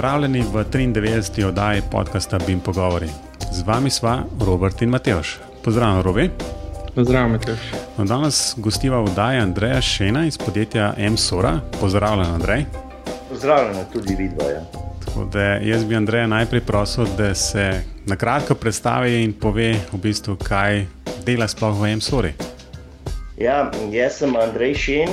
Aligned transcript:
Pozdravljeni 0.00 0.40
v 0.40 0.64
93. 0.64 1.44
oddaji 1.44 1.82
podcasta 1.90 2.38
Bim 2.46 2.60
Pogovori. 2.60 3.08
Z 3.52 3.62
vami 3.66 3.90
sva 3.90 4.24
Robert 4.46 4.82
in 4.82 4.88
Mateoš. 4.88 5.38
Pozdravljen, 5.64 6.02
Robi. 6.02 6.30
Pozdravljen, 6.94 7.32
Mateoš. 7.32 7.58
No, 7.98 8.04
danes 8.04 8.54
gostiva 8.56 9.02
vdaja 9.02 9.42
Andreja 9.42 9.80
Šena 9.80 10.26
iz 10.26 10.38
podjetja 10.38 10.94
M-Sora. 10.96 11.60
Pozdravljen, 11.80 12.26
Andrej. 12.26 12.64
Pozdravljen, 13.28 13.84
tudi 13.92 14.14
vidva. 14.14 14.44
Jaz 15.62 15.84
bi 15.84 15.96
Andreja 15.96 16.26
najprej 16.26 16.60
prosil, 16.60 17.04
da 17.18 17.34
se 17.34 17.82
na 18.06 18.16
kratko 18.16 18.54
predstavi 18.54 19.24
in 19.24 19.32
pove, 19.32 19.74
v 19.92 20.00
bistvu, 20.00 20.36
kaj 20.36 20.86
dela 21.26 21.48
sploh 21.48 21.76
v 21.80 21.92
M-Sori. 21.92 22.32
Ja, 23.36 23.70
jaz 23.92 24.16
sem 24.24 24.32
Andrej 24.36 24.74
Šen 24.74 25.12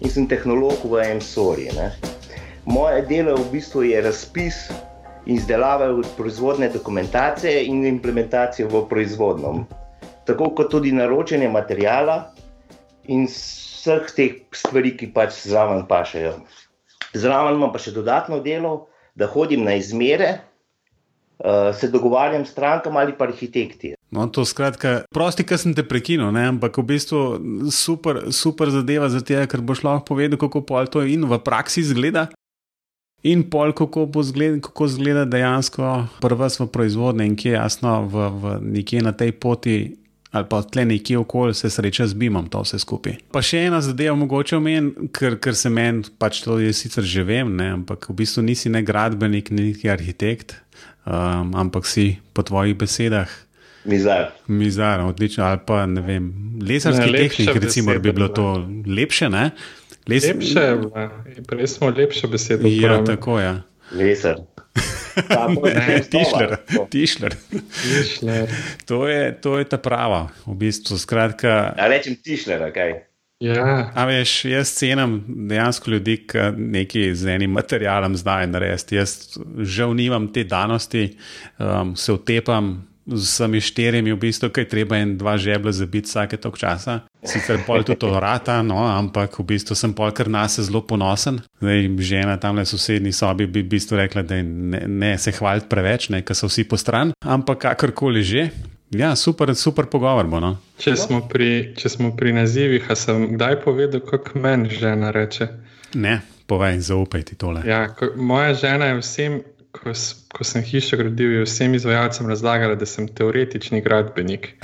in 0.00 0.10
sem 0.10 0.30
tehnolog 0.30 0.86
v 0.86 1.02
M-Sori. 1.16 1.66
Moje 2.70 3.02
delo 3.02 3.34
v 3.34 3.50
bistvu 3.50 3.82
je 3.82 3.98
razpis 3.98 4.68
in 5.26 5.34
izdelava 5.36 5.88
proizvodne 6.16 6.68
dokumentacije 6.70 7.64
in 7.66 7.82
implementacije 7.86 8.68
v 8.70 8.84
proizvodnem. 8.88 9.64
Tako 10.26 10.52
kot 10.54 10.70
tudi 10.70 10.92
naročanje 10.94 11.48
materijala 11.50 12.30
in 13.10 13.26
vseh 13.26 14.06
teh 14.14 14.38
stvari, 14.54 14.94
ki 14.94 15.10
pač 15.10 15.34
zraven 15.50 15.82
pašajo. 15.90 16.36
Zraven 17.10 17.58
imam 17.58 17.74
pa 17.74 17.82
še 17.82 17.90
dodatno 17.90 18.38
delo, 18.38 18.86
da 19.18 19.26
hodim 19.26 19.66
na 19.66 19.74
izmere, 19.74 20.36
uh, 21.42 21.74
se 21.74 21.90
dogovarjam 21.90 22.46
s 22.46 22.54
strankami 22.54 23.02
ali 23.02 23.18
pa 23.18 23.26
arhitekti. 23.26 23.96
No, 24.14 24.28
to 24.30 24.44
skratka, 24.46 25.00
prosti, 25.10 25.42
kar 25.42 25.58
sem 25.58 25.74
te 25.74 25.82
prekinil, 25.82 26.30
ne? 26.34 26.46
ampak 26.54 26.78
v 26.78 26.86
bistvu 26.94 27.20
super, 27.74 28.28
super 28.30 28.70
zadeva 28.70 29.10
za 29.10 29.26
te, 29.26 29.42
ker 29.50 29.58
boš 29.58 29.82
lahko 29.82 30.14
povedal, 30.14 30.38
kako 30.38 30.62
pol 30.62 30.86
to 30.86 31.02
in 31.02 31.26
v 31.26 31.38
praksi 31.42 31.82
izgleda. 31.82 32.30
In 33.22 33.42
pol, 33.52 33.74
kako 33.76 34.08
zgled, 34.24 34.60
kako 34.64 34.88
zgleda 34.88 35.26
dejansko 35.28 36.06
prvo 36.20 36.48
v 36.58 36.66
proizvodnje 36.72 37.26
in 37.26 37.36
kje 37.36 37.50
je 37.50 37.56
jasno, 37.58 38.02
v, 38.08 38.28
v 38.40 38.58
nekje 38.78 39.02
na 39.04 39.12
tej 39.12 39.32
poti 39.32 39.96
ali 40.30 40.46
pa 40.46 40.62
tle 40.62 40.84
nekje 40.84 41.18
okoli 41.18 41.54
se 41.54 41.70
sreča 41.70 42.06
z 42.06 42.14
bimom, 42.14 42.46
to 42.46 42.62
vse 42.62 42.78
skupaj. 42.78 43.16
Pa 43.34 43.42
še 43.42 43.64
ena 43.66 43.80
zadeva, 43.82 44.14
mogoče 44.18 44.60
omen, 44.60 44.92
ker, 45.14 45.36
ker 45.42 45.56
se 45.58 45.72
meni, 45.74 46.04
pač 46.22 46.44
to 46.44 46.60
jaz 46.62 46.78
sicer 46.84 47.02
že 47.02 47.24
vem, 47.26 47.50
ne? 47.58 47.72
ampak 47.80 48.06
v 48.12 48.20
bistvu 48.22 48.44
nisi 48.46 48.70
ne 48.70 48.84
gradbenik, 48.86 49.50
niti 49.50 49.90
arhitekt, 49.90 50.54
um, 51.02 51.50
ampak 51.58 51.88
si 51.90 52.20
po 52.30 52.46
tvojih 52.46 52.78
besedah. 52.78 53.26
Mizar. 53.90 54.30
Mizar, 54.46 55.02
odlično. 55.02 55.44
Ali 55.48 55.64
pa 55.66 55.82
ne 55.88 56.04
vem, 56.04 56.30
lesarski 56.62 57.10
ne, 57.10 57.24
tehnik, 57.24 57.56
recimo, 57.64 57.96
bi 57.98 58.12
bilo 58.14 58.28
to 58.30 58.52
lepše, 58.86 59.32
ne? 59.32 59.50
Les... 60.08 60.24
Lepše, 60.24 60.64
prej 61.48 61.66
smo 61.66 61.90
lepše 61.90 62.28
besede. 62.28 62.68
Ja, 62.68 63.04
tako 63.04 63.38
je. 63.38 63.44
Ja. 63.44 63.62
Lesar. 63.92 64.36
Tišler. 66.10 66.56
Tišler. 66.90 67.34
To, 68.86 69.08
je, 69.08 69.40
to 69.40 69.58
je 69.58 69.64
ta 69.64 69.78
prava, 69.78 70.28
v 70.46 70.54
bistvu. 70.54 70.98
Skratka, 70.98 71.74
ja, 71.76 71.88
rečem 71.90 72.16
tišler, 72.16 72.70
kaj. 72.74 73.10
Ja. 73.40 73.88
A 73.96 74.04
veš, 74.04 74.44
jaz 74.44 74.70
cenim 74.76 75.22
dejansko 75.48 75.90
ljudi, 75.90 76.18
ki 76.28 76.50
nekaj 76.56 77.14
z 77.16 77.34
enim 77.34 77.56
materialom 77.56 78.16
znajo 78.16 78.50
narediti. 78.52 78.98
Jaz 79.00 79.38
žal 79.64 79.94
nimam 79.96 80.28
te 80.32 80.44
danosti, 80.44 81.16
um, 81.58 81.96
se 81.96 82.12
utepam 82.12 82.74
z 83.06 83.22
vsemi 83.24 83.60
štirimi, 83.64 84.12
v 84.12 84.20
bistvu, 84.20 84.50
kaj 84.52 84.68
treba 84.68 85.00
en, 85.00 85.16
dva 85.18 85.38
žebla 85.40 85.72
zabiti 85.72 86.12
vsake 86.12 86.36
tok 86.36 86.58
časa. 86.60 87.00
Sicer 87.20 87.60
pol 87.66 87.84
tudi 87.84 88.00
to 88.00 88.14
rata, 88.16 88.62
no, 88.64 88.80
ampak 88.88 89.36
v 89.42 89.44
bistvu 89.52 89.76
sem 89.76 89.92
pol 89.92 90.08
kar 90.16 90.30
nas 90.32 90.56
zelo 90.56 90.80
ponosen. 90.80 91.42
Zdaj, 91.60 91.88
žena 92.00 92.38
tam 92.40 92.56
na 92.56 92.64
sosednji 92.64 93.12
sobi 93.12 93.44
bi 93.46 93.60
v 93.60 93.68
bistvu 93.68 94.00
rekla, 94.00 94.24
da 94.24 94.40
ne, 94.42 94.86
ne 94.88 95.12
se 95.20 95.34
hvaliti 95.36 95.68
preveč, 95.68 96.08
ker 96.08 96.36
so 96.36 96.48
vsi 96.48 96.64
po 96.64 96.80
stran, 96.80 97.12
ampak 97.20 97.66
kakorkoli 97.68 98.24
že. 98.24 98.48
Ja, 98.90 99.14
super, 99.14 99.54
super 99.54 99.86
pogovor. 99.86 100.26
Bo, 100.26 100.40
no? 100.42 100.56
če, 100.80 100.96
smo 100.98 101.20
pri, 101.30 101.76
če 101.78 101.92
smo 101.92 102.10
pri 102.16 102.34
nazivih, 102.34 102.88
sem 102.98 103.36
kdaj 103.36 103.60
povedal, 103.62 104.02
kako 104.02 104.40
meni 104.40 104.72
žena 104.72 105.12
reče? 105.14 105.46
Ne, 105.94 106.18
povej, 106.50 106.80
zaupaj 106.88 107.22
ti 107.28 107.38
tole. 107.38 107.62
Ja, 107.68 107.84
ko, 107.94 108.10
moja 108.16 108.56
žena 108.58 108.90
je 108.90 108.98
vsem 109.04 109.40
ko, 109.72 109.92
ko 110.34 110.46
sem 110.46 110.64
hišo 110.66 110.98
gradil, 110.98 111.38
je 111.38 111.46
vsem 111.46 111.74
izvajalcem 111.74 112.28
razlagala, 112.28 112.74
da 112.74 112.86
sem 112.86 113.08
teoretični 113.08 113.80
gradbenik. 113.84 114.54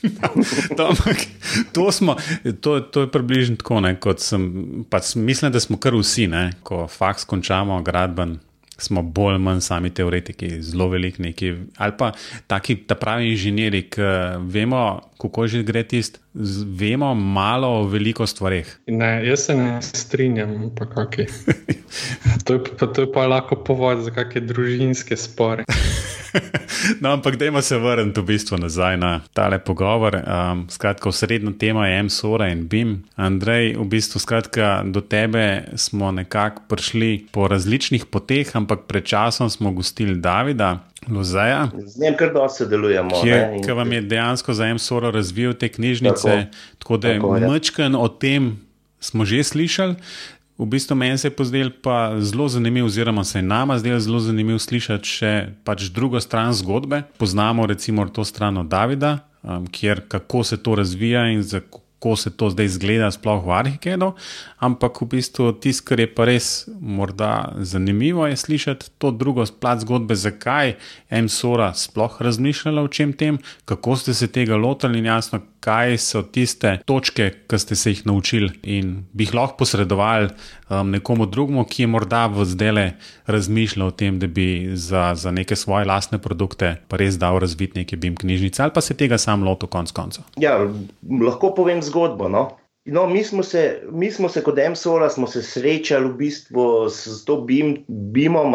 to, 0.78 0.90
to, 1.74 1.92
smo, 1.92 2.16
to, 2.60 2.80
to 2.80 3.06
je 3.06 3.10
približno 3.12 3.56
tako, 3.56 3.80
ne, 3.80 3.94
kot 4.00 4.20
sem. 4.24 4.50
Pač 4.90 5.14
mislim, 5.14 5.52
da 5.52 5.60
smo 5.60 5.78
kar 5.78 5.96
vsi, 5.96 6.26
ne, 6.32 6.50
ko 6.62 6.86
faks 6.90 7.24
končamo 7.24 7.82
gradben 7.86 8.38
smo 8.78 9.02
bolj 9.02 9.34
ali 9.34 9.42
manj 9.42 9.60
sami 9.60 9.90
teoretiki, 9.90 10.62
zelo 10.62 10.88
veliki 10.88 11.22
neki. 11.22 11.54
Ali 11.76 11.92
pa 11.98 12.12
taki, 12.46 12.76
ta 12.76 12.94
pravi 12.94 13.30
inženirji, 13.30 13.82
ki 13.90 14.02
vemo, 14.52 15.00
kako 15.20 15.46
že 15.46 15.62
gre 15.62 15.82
tisti, 15.82 16.20
vemo 16.80 17.14
malo 17.14 17.68
o 17.80 17.86
veliko 17.88 18.26
stvarih. 18.26 18.78
Ne, 18.86 19.26
jaz 19.26 19.46
se 19.46 19.54
ne 19.56 19.82
strinjam, 19.82 20.70
pa 20.76 20.86
kakšne. 20.86 21.26
to, 22.44 22.58
to 22.86 23.00
je 23.02 23.12
pa 23.12 23.26
lahko 23.26 23.56
povod 23.56 24.04
za 24.04 24.12
kakšne 24.12 24.44
družinske 24.46 25.16
spore. 25.16 25.64
No, 27.00 27.12
ampak 27.12 27.36
dajmo 27.36 27.62
se 27.62 27.78
vrniti 27.78 28.20
v 28.20 28.24
bistvu 28.24 28.58
nazaj 28.58 28.96
na 28.96 29.20
tale 29.32 29.58
pogovor. 29.58 30.16
Um, 30.16 30.66
skratka, 30.70 31.12
srednja 31.12 31.52
tema 31.58 31.88
je 31.88 31.98
M-Sora 31.98 32.48
in 32.48 32.66
BIM. 32.68 33.04
Andrej, 33.16 33.76
v 33.76 33.84
bistvu, 33.84 34.20
skratka, 34.20 34.82
do 34.84 35.00
tebe 35.00 35.64
smo 35.76 36.10
nekako 36.12 36.62
prišli 36.68 37.26
po 37.32 37.48
različnih 37.48 38.06
poteh, 38.06 38.56
ampak 38.56 38.86
pred 38.86 39.04
časom 39.04 39.50
smo 39.50 39.72
gostili 39.72 40.16
Davida. 40.16 40.78
Lozeja, 41.06 41.68
z 41.86 42.00
njim 42.02 42.16
kar 42.18 42.32
dosti 42.34 42.64
sodelujemo. 42.64 43.22
Ki 43.62 43.72
vam 43.72 43.92
je 43.92 44.00
dejansko 44.00 44.54
za 44.54 44.66
M-Soro 44.66 45.10
razvil 45.10 45.54
te 45.54 45.68
knjižnice, 45.68 46.46
tako, 46.78 46.78
tako 46.78 46.96
da 46.96 47.08
je 47.08 47.20
mečken 47.46 47.94
o 47.94 48.08
tem 48.08 48.66
smo 49.00 49.24
že 49.24 49.44
slišali. 49.44 49.94
V 50.58 50.64
bistvu 50.66 50.96
meni 50.96 51.18
se 51.18 51.28
je 51.28 51.36
pozdel 51.36 51.70
pa 51.82 52.16
zelo 52.20 52.48
zanimiv, 52.48 52.86
oziroma 52.86 53.24
se 53.24 53.38
je 53.38 53.42
nama 53.42 53.78
zdel 53.78 53.98
zelo 54.00 54.20
zanimiv 54.24 54.58
slišati 54.58 55.08
še 55.08 55.32
pač 55.64 55.90
drugo 55.92 56.20
stran 56.20 56.54
zgodbe. 56.56 57.02
Poznamo 57.20 57.66
recimo 57.66 58.06
to 58.08 58.24
stran 58.24 58.56
od 58.56 58.70
Davida, 58.72 59.18
um, 59.42 59.66
kjer 59.66 60.00
kako 60.08 60.44
se 60.44 60.56
to 60.56 60.74
razvija 60.74 61.26
in 61.28 61.44
kako 61.96 62.16
se 62.16 62.30
to 62.36 62.48
zdaj 62.50 62.68
zgleda, 62.68 63.10
sploh 63.10 63.44
v 63.44 63.52
Arhikedu. 63.52 64.12
Ampak 64.58 65.00
v 65.02 65.08
bistvu 65.16 65.52
tisto, 65.60 65.84
kar 65.88 66.00
je 66.00 66.08
pa 66.14 66.24
res 66.24 66.68
morda 66.80 67.52
zanimivo, 67.60 68.26
je 68.26 68.36
slišati 68.36 68.94
to 68.98 69.10
drugo 69.10 69.44
plat 69.60 69.80
zgodbe, 69.84 70.16
zakaj 70.16 70.68
je 70.68 70.76
M-Sora 71.20 71.72
sploh 71.74 72.16
razmišljala 72.20 72.82
o 72.82 72.88
čem 72.88 73.12
tem, 73.12 73.38
kako 73.64 73.96
ste 73.96 74.14
se 74.14 74.28
tega 74.32 74.56
lotili 74.56 74.98
in 74.98 75.12
jasno, 75.12 75.40
kaj 75.66 75.96
so 75.98 76.22
tiste 76.22 76.76
točke, 76.86 77.30
ki 77.50 77.58
ste 77.58 77.76
se 77.78 77.90
jih 77.90 78.04
naučili 78.06 78.52
in 78.62 78.92
bi 79.12 79.26
jih 79.26 79.34
lahko 79.34 79.58
posredovali 79.62 80.28
um, 80.30 80.90
nekomu 80.94 81.26
drugemu, 81.26 81.64
ki 81.66 81.82
je 81.82 81.90
morda 81.90 82.26
v 82.30 82.46
zdele 82.46 82.86
razmišljal 83.26 83.88
o 83.88 83.90
tem, 83.90 84.20
da 84.22 84.30
bi 84.30 84.76
za, 84.78 85.10
za 85.14 85.30
neke 85.34 85.56
svoje 85.56 85.88
lastne 85.90 86.22
produkte 86.22 86.76
pa 86.88 87.00
res 87.00 87.18
dal 87.18 87.40
razviti 87.42 87.82
neke 87.82 87.96
BIM 87.96 88.14
knjižnice 88.16 88.62
ali 88.62 88.74
pa 88.74 88.80
se 88.80 88.94
tega 88.94 89.18
sam 89.18 89.42
lotil 89.42 89.68
konc 89.68 89.90
koncev. 89.90 90.24
Ja, 90.38 90.58
lahko 91.02 91.54
povem 91.54 91.82
zgodbo. 91.82 92.30
No? 92.30 92.48
No, 92.86 93.06
mi, 93.06 93.24
smo 93.24 93.42
se, 93.42 93.82
mi 93.90 94.10
smo 94.10 94.28
se 94.28 94.42
kot 94.46 94.58
MSOR 94.70 95.02
srečali 95.26 96.06
v 96.08 96.14
bistvu 96.20 96.86
s 96.90 97.24
to 97.26 97.40
BIM, 97.42 97.76
BIM-om, 97.88 98.54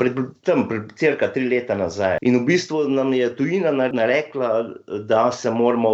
pred, 0.00 0.16
tam, 0.48 0.64
pred 0.68 0.92
cirka 0.96 1.28
tri 1.28 1.44
leta 1.48 1.76
nazaj. 1.76 2.16
In 2.24 2.40
v 2.40 2.46
bistvu 2.48 2.86
nam 2.88 3.12
je 3.12 3.28
tujina 3.36 3.72
narekla, 3.72 4.50
da 5.04 5.28
se 5.32 5.52
moramo, 5.52 5.92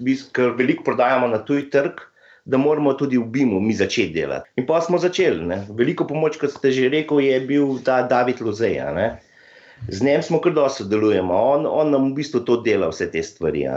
v, 0.00 0.16
ker 0.32 0.56
veliko 0.56 0.86
prodajamo 0.88 1.28
na 1.28 1.42
tuj 1.44 1.68
trg, 1.70 2.00
da 2.48 2.56
moramo 2.56 2.94
tudi 2.96 3.20
v 3.20 3.28
BIM-u 3.36 3.60
mi 3.60 3.76
začeti 3.76 4.14
delati. 4.16 4.48
In 4.56 4.64
pa 4.66 4.80
smo 4.80 4.96
začeli. 4.98 5.44
Ne. 5.44 5.66
Veliko 5.68 6.08
pomoč, 6.08 6.40
kot 6.40 6.56
ste 6.56 6.72
že 6.72 6.88
rekli, 6.88 7.28
je 7.28 7.40
bil 7.44 7.76
ta 7.84 8.00
David 8.08 8.40
Lozeja. 8.40 8.88
Z 9.88 10.00
njim 10.02 10.22
smo 10.24 10.40
kar 10.40 10.56
dosto 10.56 10.88
sodelujemo, 10.88 11.36
on, 11.36 11.68
on 11.68 11.92
nam 11.92 12.08
v 12.10 12.22
bistvu 12.22 12.40
to 12.48 12.62
dela, 12.64 12.88
vse 12.88 13.12
te 13.12 13.22
stvari 13.22 13.68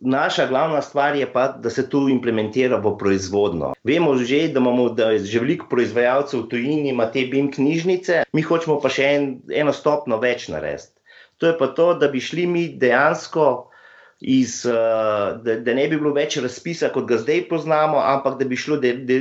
naša 0.00 0.46
glavna 0.46 0.82
stvar 0.82 1.16
je 1.16 1.26
pa, 1.32 1.48
da 1.48 1.70
se 1.70 1.88
to 1.90 2.08
implementira 2.08 2.76
v 2.76 2.96
proizvodno. 2.98 3.74
Vemo 3.84 4.16
že, 4.16 4.48
da 4.48 4.60
imamo 4.60 4.88
da 4.88 5.12
že 5.18 5.40
veliko 5.40 5.66
proizvajalcev 5.70 6.40
v 6.40 6.48
tujini, 6.48 6.88
ima 6.90 7.10
te 7.12 7.26
BIM 7.30 7.52
knjižnice, 7.52 8.24
mi 8.32 8.42
hočemo 8.42 8.80
pa 8.80 8.88
še 8.92 9.08
en, 9.14 9.30
eno 9.50 9.72
stopno 9.72 10.18
več 10.22 10.48
narediti. 10.48 10.92
To 11.38 11.46
je 11.46 11.56
pa 11.58 11.66
to, 11.66 11.94
da 11.94 12.08
bi 12.08 12.20
šli 12.20 12.46
mi 12.46 12.68
dejansko. 12.68 13.70
Iz, 14.16 14.62
da, 14.64 15.54
da 15.60 15.72
ne 15.76 15.82
bi 15.92 15.98
bilo 16.00 16.14
več 16.16 16.38
razpisa, 16.40 16.88
kot 16.88 17.04
ga 17.04 17.18
zdaj 17.20 17.42
poznamo, 17.50 17.98
ampak 18.00 18.38
da 18.38 18.46
bi, 18.48 18.56
šlo, 18.56 18.78
da, 18.80 18.94
da, 18.96 19.18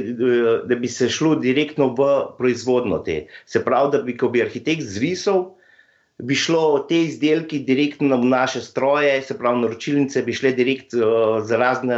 da 0.71 0.77
bi 0.79 0.87
se 0.87 1.09
šlo 1.11 1.33
direktno 1.35 1.89
v 1.97 2.07
proizvodno 2.37 3.01
te. 3.03 3.25
Se 3.43 3.59
pravi, 3.65 3.91
da 3.91 3.99
bi, 4.07 4.15
ko 4.15 4.29
bi 4.31 4.39
arhitekt 4.45 4.87
zrisal, 4.87 5.49
bi 6.17 6.35
šlo 6.35 6.85
te 6.89 7.01
izdelke 7.09 7.59
direktno 7.67 8.17
v 8.21 8.29
naše 8.31 8.61
stroje, 8.61 9.21
se 9.21 9.37
pravi, 9.37 9.61
naročilnice 9.61 10.21
bi 10.23 10.33
šle 10.33 10.53
direktno 10.55 11.07
uh, 11.07 11.43
za 11.43 11.57
razne 11.59 11.97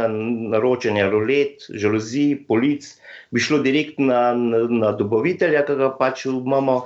naročanja, 0.54 1.06
rolet, 1.10 1.68
žalozij, 1.70 2.44
polic, 2.48 2.88
bi 3.30 3.40
šlo 3.40 3.60
direktno 3.62 4.06
na, 4.10 4.22
na, 4.34 4.64
na 4.68 4.92
dobavitelja, 4.92 5.62
ki 5.66 5.78
ga 5.78 5.92
pač 5.98 6.26
imamo. 6.26 6.80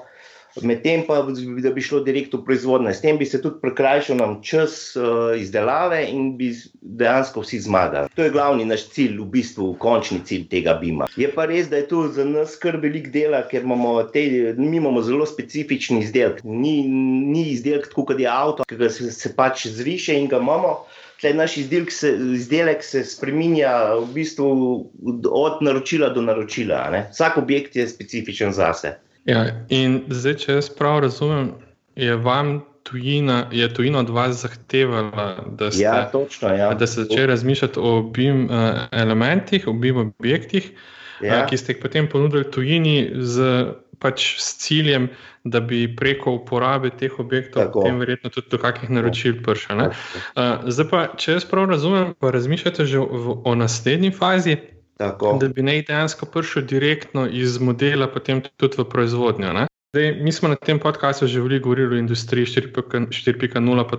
Medtem 0.61 1.03
pa, 1.07 1.23
da 1.63 1.71
bi 1.71 1.81
šlo 1.81 2.01
direkt 2.05 2.35
v 2.35 2.43
proizvodnje. 2.45 2.93
S 2.95 3.01
tem 3.01 3.19
bi 3.19 3.27
se 3.27 3.41
tudi 3.43 3.61
prekrajšal 3.63 4.17
nam 4.21 4.35
čas 4.45 4.97
uh, 4.97 5.33
izdelave 5.39 6.03
in 6.11 6.35
bi 6.37 6.53
dejansko 6.81 7.41
vsi 7.41 7.61
zmagali. 7.67 8.13
To 8.17 8.25
je 8.25 8.31
glavni 8.31 8.65
naš 8.69 8.89
cilj, 8.93 9.19
v 9.23 9.29
bistvu 9.33 9.73
končni 9.81 10.21
cilj 10.25 10.49
tega 10.53 10.75
bima. 10.81 11.09
Je 11.17 11.31
pa 11.33 11.47
res, 11.49 11.71
da 11.73 11.81
je 11.81 11.89
tu 11.89 12.05
za 12.13 12.25
nas 12.29 12.57
kar 12.61 12.77
velik 12.83 13.09
dela, 13.15 13.43
ker 13.49 13.65
imamo, 13.65 13.95
te, 14.13 14.25
mi 14.59 14.77
imamo 14.77 15.03
zelo 15.03 15.27
specifični 15.27 16.03
izdelek. 16.05 16.43
Ni, 16.45 16.83
ni 16.89 17.49
izdelek 17.53 17.89
tako, 17.89 18.11
kot 18.13 18.21
je 18.21 18.29
avto, 18.29 18.67
ki 18.69 18.91
se, 18.91 19.11
se 19.13 19.33
pač 19.37 19.67
zriše 19.73 20.19
in 20.19 20.29
ga 20.29 20.43
imamo. 20.43 20.83
Tle 21.23 21.31
naš 21.39 21.57
izdelek 21.63 21.93
se, 21.95 22.11
izdelek 22.35 22.83
se 22.83 23.05
spremenja 23.07 23.95
v 23.95 24.09
bistvu 24.17 24.49
od 25.31 25.63
naročila 25.63 26.11
do 26.11 26.25
naročila. 26.25 26.89
Ne? 26.91 27.07
Vsak 27.13 27.39
objekt 27.39 27.77
je 27.79 27.87
specifičen 27.89 28.53
zase. 28.53 28.97
Ja, 29.25 29.45
in 29.71 30.03
zdaj, 30.11 30.35
če 30.43 30.59
jaz 30.59 30.69
prav 30.75 31.03
razumem, 31.05 31.53
je 31.95 32.17
vam 32.19 32.61
tujina, 32.83 33.47
je 33.53 33.69
tujina 33.75 34.01
od 34.03 34.11
vas 34.11 34.41
zahtevala, 34.43 35.45
da 35.59 35.71
ste, 35.71 35.83
ja, 35.83 36.09
točno, 36.11 36.49
ja. 36.49 36.75
da 36.75 36.87
ste 36.87 37.05
začeli 37.05 37.27
razmišljati 37.27 37.81
o 37.81 37.99
obim 37.99 38.45
uh, 38.45 38.51
elementih, 38.91 39.69
obim 39.69 39.99
objektih, 40.19 40.73
ja. 41.21 41.43
uh, 41.43 41.47
ki 41.49 41.57
ste 41.57 41.73
jih 41.73 41.83
potem 41.83 42.09
ponudili 42.11 42.51
tujini 42.51 43.11
z, 43.15 43.65
pač 44.03 44.35
s 44.43 44.59
ciljem, 44.59 45.09
da 45.45 45.61
bi 45.61 45.85
preko 45.97 46.37
uporabe 46.39 46.91
teh 46.91 47.15
objektov 47.19 47.73
potem 47.75 47.99
verjetno 47.99 48.31
tudi 48.31 48.51
do 48.51 48.59
kakih 48.59 48.91
naročil 48.91 49.39
prišli. 49.43 49.79
Uh, 49.79 50.67
zdaj 50.67 50.89
pa, 50.91 51.07
če 51.19 51.39
jaz 51.39 51.47
prav 51.47 51.71
razumem, 51.71 52.15
pa 52.19 52.31
razmišljate 52.35 52.87
že 52.87 52.99
v, 52.99 53.39
o 53.45 53.55
naslednji 53.55 54.11
fazi. 54.11 54.59
Tako. 55.03 55.37
Da 55.41 55.49
bi 55.49 55.63
ne 55.67 55.81
dejansko 55.83 56.27
prišel 56.31 56.63
direktno 56.71 57.27
iz 57.27 57.59
modela, 57.59 58.07
potem 58.07 58.43
tudi 58.57 58.79
v 58.79 58.87
proizvodnjo. 58.89 59.67
Zdaj, 59.93 60.13
mi 60.25 60.33
smo 60.33 60.49
na 60.49 60.57
tem 60.57 60.79
podkastu 60.81 61.27
že 61.29 61.41
veliko 61.41 61.69
govorili 61.69 61.97
o 61.97 61.99
industriji 61.99 62.47
4.0, 62.47 63.85
pa 63.91 63.97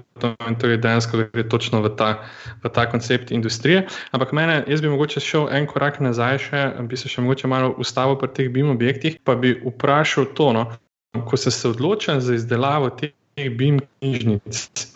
to 0.58 0.68
je 0.68 0.78
dejansko 0.78 1.18
gre 1.18 1.44
točno 1.50 1.82
v 1.86 1.92
ta, 1.94 2.26
v 2.64 2.70
ta 2.70 2.90
koncept 2.90 3.32
industrije. 3.32 3.86
Ampak 4.12 4.32
mene, 4.34 4.64
jaz 4.68 4.82
bi 4.82 4.90
mogoče 4.90 5.20
šel 5.20 5.54
en 5.54 5.68
korak 5.70 6.00
nazaj, 6.02 6.40
še, 6.48 6.62
bi 6.90 6.98
se 6.98 7.12
še 7.12 7.22
mogoče 7.22 7.48
malo 7.48 7.76
ustavil 7.78 8.18
pri 8.18 8.32
teh 8.34 8.50
BIM 8.50 8.74
objektih, 8.74 9.20
pa 9.22 9.36
bi 9.36 9.54
vprašal 9.62 10.32
to, 10.34 10.50
no, 10.58 10.66
ko 11.30 11.38
ste 11.38 11.54
se 11.54 11.70
odločili 11.70 12.26
za 12.26 12.40
izdelavo 12.42 12.90
teh 12.98 13.14
BIM 13.54 13.78
knjižnic. 14.02 14.90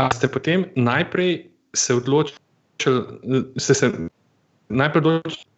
A 0.00 0.08
ste 0.08 0.24
potem 0.32 0.64
najprej 0.72 1.50
se 1.76 2.00
odločili, 2.00 2.40
ste 3.60 3.74
se 3.76 3.92
najprej 4.70 5.00
odločili 5.04 5.50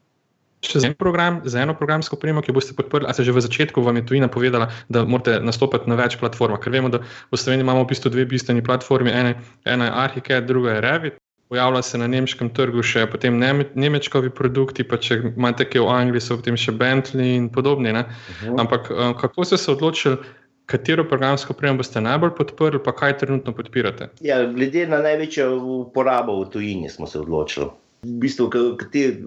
za 0.63 0.87
en 0.87 0.95
program, 0.95 1.41
za 1.45 1.61
eno 1.61 1.75
programsko 1.75 2.17
opremo, 2.17 2.43
ki 2.43 2.53
boste 2.53 2.75
podprli, 2.75 3.07
ali 3.07 3.15
se 3.15 3.25
že 3.25 3.33
v 3.33 3.41
začetku 3.41 3.83
vam 3.83 3.97
je 3.97 4.07
tujina 4.07 4.29
povedala, 4.29 4.71
da 4.89 5.05
morate 5.05 5.41
nastopati 5.43 5.91
na 5.91 5.99
več 5.99 6.17
platformah. 6.17 6.61
Ker 6.63 6.73
vemo, 6.73 6.89
da 6.89 7.03
v 7.03 7.37
Sloveniji 7.37 7.67
imamo 7.67 7.83
v 7.83 7.91
bistvu 7.91 8.11
dve 8.11 8.25
bistveni 8.25 8.63
platformi, 8.63 9.11
ene, 9.11 9.35
ena 9.65 9.91
je 9.91 9.93
Archicad, 9.93 10.47
druga 10.47 10.79
je 10.79 10.81
Revit. 10.81 11.15
Pojavlja 11.53 11.83
se 11.83 11.99
na 11.99 12.07
nemškem 12.09 12.49
trgu 12.57 12.81
še 12.81 13.05
potem 13.13 13.37
nemečkovi 13.75 14.31
produkti, 14.33 14.87
pa 14.89 14.97
če 14.97 15.35
imate 15.37 15.67
kaj 15.69 15.83
v 15.85 15.91
Angliji, 15.93 16.25
so 16.25 16.39
potem 16.41 16.57
še 16.57 16.73
Bentley 16.73 17.37
in 17.37 17.51
podobni. 17.53 17.91
Uh 17.91 17.99
mhm. 17.99 18.07
-huh. 18.07 18.61
Ampak 18.61 18.89
eh, 18.91 19.13
kako 19.21 19.45
ste 19.45 19.59
se 19.59 19.73
odločili, 19.73 20.17
katero 20.67 21.05
programsko 21.05 21.53
opremo 21.53 21.77
boste 21.77 22.01
najbolj 22.01 22.31
podprli, 22.39 22.81
pa 22.85 22.93
kaj 22.93 23.19
trenutno 23.19 23.53
podpirate? 23.53 24.09
Ja, 24.21 24.47
glede 24.47 24.87
na 24.87 25.03
največjo 25.03 25.59
uporabo 25.59 26.41
v 26.41 26.51
tujini 26.51 26.89
smo 26.89 27.07
se 27.07 27.19
odločili. 27.19 27.69
V 28.03 28.19
bistvu, 28.19 28.51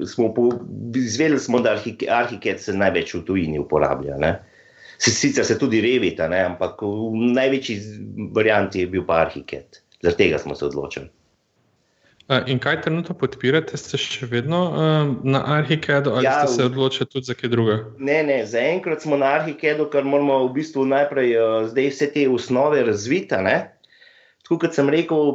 smo 0.06 0.34
izvedeli, 0.96 1.40
smo, 1.40 1.60
da 1.60 1.78
Arhiket 2.10 2.62
se 2.62 2.74
največ 2.74 3.14
v 3.14 3.22
tujini 3.24 3.60
uporablja. 3.60 4.18
Ne? 4.20 4.34
Sicer 4.98 5.46
se 5.46 5.56
tudi 5.60 5.80
revita, 5.82 6.28
ne? 6.28 6.42
ampak 6.44 6.82
v 6.84 7.32
največji 7.36 7.78
varianti 8.36 8.84
je 8.84 8.90
bil 8.92 9.06
pa 9.08 9.22
Arhiket. 9.24 9.80
Zaradi 10.04 10.18
tega 10.18 10.40
smo 10.44 10.56
se 10.56 10.66
odločili. 10.66 11.08
In 12.48 12.60
kaj 12.60 12.82
trenutno 12.82 13.14
podpirate? 13.16 13.78
Ste 13.78 14.00
še 14.02 14.28
vedno 14.28 14.60
uh, 14.74 15.10
na 15.24 15.44
Arhikedu 15.60 16.10
ali 16.18 16.26
ja, 16.26 16.40
ste 16.42 16.56
se 16.56 16.66
odločili 16.66 17.06
tudi 17.06 17.30
za 17.30 17.36
kaj 17.38 17.52
drugega? 17.54 17.84
Ne, 18.02 18.24
ne, 18.26 18.40
zaenkrat 18.50 19.06
smo 19.06 19.18
na 19.22 19.36
Arhikedu, 19.38 19.86
ker 19.94 20.04
moramo 20.04 20.40
v 20.48 20.56
bistvu 20.58 20.88
najprej 20.90 21.36
uh, 21.38 21.70
vse 21.70 22.10
te 22.12 22.26
osnove 22.28 22.82
razviti 22.84 23.40
tako 24.46 24.60
kot 24.62 24.78
sem 24.78 24.90
rekel, 24.94 25.34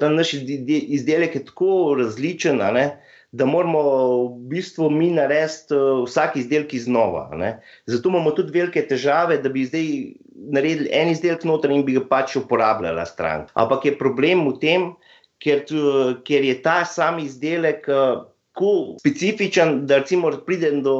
ta 0.00 0.10
naš 0.10 0.34
izdelek 0.34 1.38
je 1.38 1.44
tako 1.46 1.94
različen, 1.98 2.58
ne, 2.74 2.88
da 3.30 3.44
moramo 3.46 3.82
v 4.24 4.48
bistvu 4.50 4.90
mi 4.90 5.10
narediti 5.12 5.76
uh, 5.76 6.02
vsak 6.04 6.36
izdelek 6.40 6.74
iznova. 6.74 7.28
Ne. 7.36 7.60
Zato 7.86 8.08
imamo 8.08 8.32
tudi 8.34 8.56
velike 8.58 8.86
težave, 8.88 9.38
da 9.38 9.52
bi 9.52 9.66
zdaj 9.68 9.90
naredili 10.34 10.88
en 10.92 11.12
izdelek 11.12 11.44
noter 11.44 11.70
in 11.70 11.84
bi 11.84 11.98
ga 11.98 12.06
pač 12.08 12.38
uporabljala 12.40 13.04
stran. 13.06 13.46
Ampak 13.54 13.84
je 13.84 13.98
problem 14.00 14.48
v 14.48 14.56
tem, 14.62 14.88
ker, 15.44 15.62
ker 16.24 16.50
je 16.50 16.58
ta 16.64 16.82
sam 16.88 17.22
izdelek. 17.22 17.86
Uh, 17.88 18.26
Specifičen, 18.98 19.84
da 19.86 20.00
recimo 20.00 20.32
pridem 20.46 20.80
do, 20.82 20.94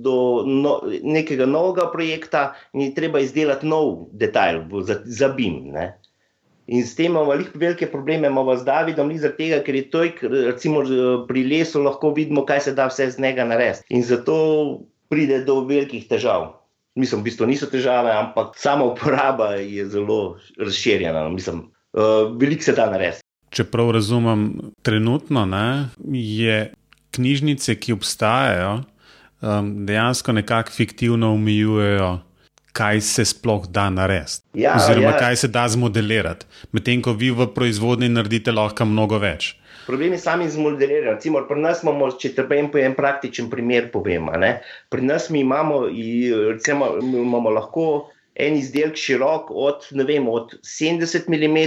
do 0.00 0.14
no, 0.48 0.78
nekega 1.04 1.44
novega 1.44 1.90
projekta 1.92 2.54
in 2.72 2.86
je 2.86 2.94
treba 2.96 3.20
izdelati 3.20 3.68
nov 3.68 4.06
detajl 4.16 4.62
za, 4.88 5.02
za 5.04 5.28
BIM. 5.36 5.74
Ne. 5.74 5.99
In 6.70 6.86
s 6.86 6.94
tem 6.94 7.10
imamo 7.10 7.34
velike 7.54 7.86
probleme, 7.90 8.28
imamo 8.28 8.54
z 8.56 8.64
Davidom, 8.64 9.10
zaradi 9.18 9.36
tega, 9.36 9.58
ker 9.66 9.74
je 9.74 9.88
to, 9.90 10.04
recimo 10.22 10.84
pri 11.26 11.42
lesu, 11.50 11.82
lahko 11.82 12.12
vidimo, 12.14 12.44
kaj 12.46 12.60
se 12.60 12.74
da 12.78 12.86
vse 12.86 13.08
z 13.10 13.18
njega 13.18 13.44
narediti. 13.44 13.82
In 13.90 14.04
zato 14.06 14.36
pride 15.10 15.42
do 15.44 15.64
velikih 15.66 16.06
težav. 16.06 16.52
Mislim, 16.94 17.24
v 17.24 17.26
bistvu 17.26 17.48
niso 17.50 17.66
težave, 17.66 18.14
ampak 18.14 18.54
sama 18.58 18.86
uporaba 18.86 19.56
je 19.58 19.88
zelo 19.90 20.38
razširjena. 20.58 21.28
Mislim, 21.28 21.66
uh, 21.92 22.30
veliko 22.38 22.62
se 22.62 22.76
da 22.78 22.86
narediti. 22.90 23.26
Če 23.50 23.66
prav 23.66 23.90
razumem, 23.98 24.70
trenutno 24.86 25.42
ne, 25.50 25.90
je 26.14 26.70
knjižnice, 27.10 27.74
ki 27.82 27.98
obstajajo, 27.98 28.84
um, 29.42 29.74
dejansko 29.86 30.38
nekako 30.38 30.70
fiktivno 30.70 31.34
omejujejo 31.34 32.20
kaj 32.72 33.00
se 33.00 33.24
sploh 33.24 33.66
da 33.68 33.88
narediti. 33.90 34.42
Ja, 34.54 34.76
oziroma, 34.76 35.14
ja. 35.14 35.18
kaj 35.18 35.36
se 35.36 35.48
da 35.48 35.68
zmodelirati, 35.68 36.46
medtem 36.72 37.02
ko 37.02 37.12
vi 37.12 37.30
v 37.30 37.48
proizvodnji 37.54 38.08
naredite 38.08 38.52
lahko 38.52 38.84
mnogo 38.84 39.18
več. 39.18 39.54
Problem 39.86 40.12
je 40.12 40.18
sami 40.22 40.46
zmodelirati. 40.50 41.16
Recimo, 41.16 41.40
pri 41.48 41.60
nas 41.60 41.82
imamo, 41.82 42.10
če 42.14 42.34
te 42.36 42.44
povem, 42.46 42.68
en 42.78 42.94
praktičen 42.94 43.50
primer. 43.50 43.88
Povem, 43.90 44.28
pri 44.88 45.02
nas 45.02 45.30
imamo, 45.30 45.86
recimo, 46.52 46.92
imamo 47.02 47.50
lahko 47.50 47.86
en 48.40 48.56
izdelek 48.56 48.96
širok 48.96 49.50
od, 49.50 49.86
vem, 50.06 50.28
od 50.28 50.56
70 50.64 51.28
mm 51.28 51.60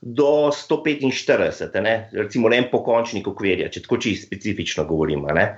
do 0.00 0.50
145 0.52 1.80
mm, 1.80 2.16
recimo 2.16 2.52
en 2.54 2.68
pokončnik 2.70 3.26
okvirja, 3.28 3.70
če 3.74 3.82
tako 3.86 3.98
čisto 4.02 4.28
specifično 4.28 4.84
govorimo. 4.86 5.32
Ne? 5.34 5.48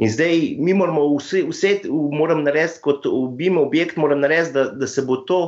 In 0.00 0.08
zdaj 0.10 0.56
mi 0.58 0.74
moramo 0.74 1.04
vse, 1.18 1.44
vse 1.50 1.74
moram 1.90 2.42
narediti, 2.46 2.80
kot 2.84 3.06
obim 3.06 3.60
objekt, 3.60 4.00
moram 4.00 4.24
narediti, 4.24 4.56
da, 4.56 4.70
da 4.72 4.88
se 4.88 5.04
bo 5.06 5.20
to. 5.28 5.42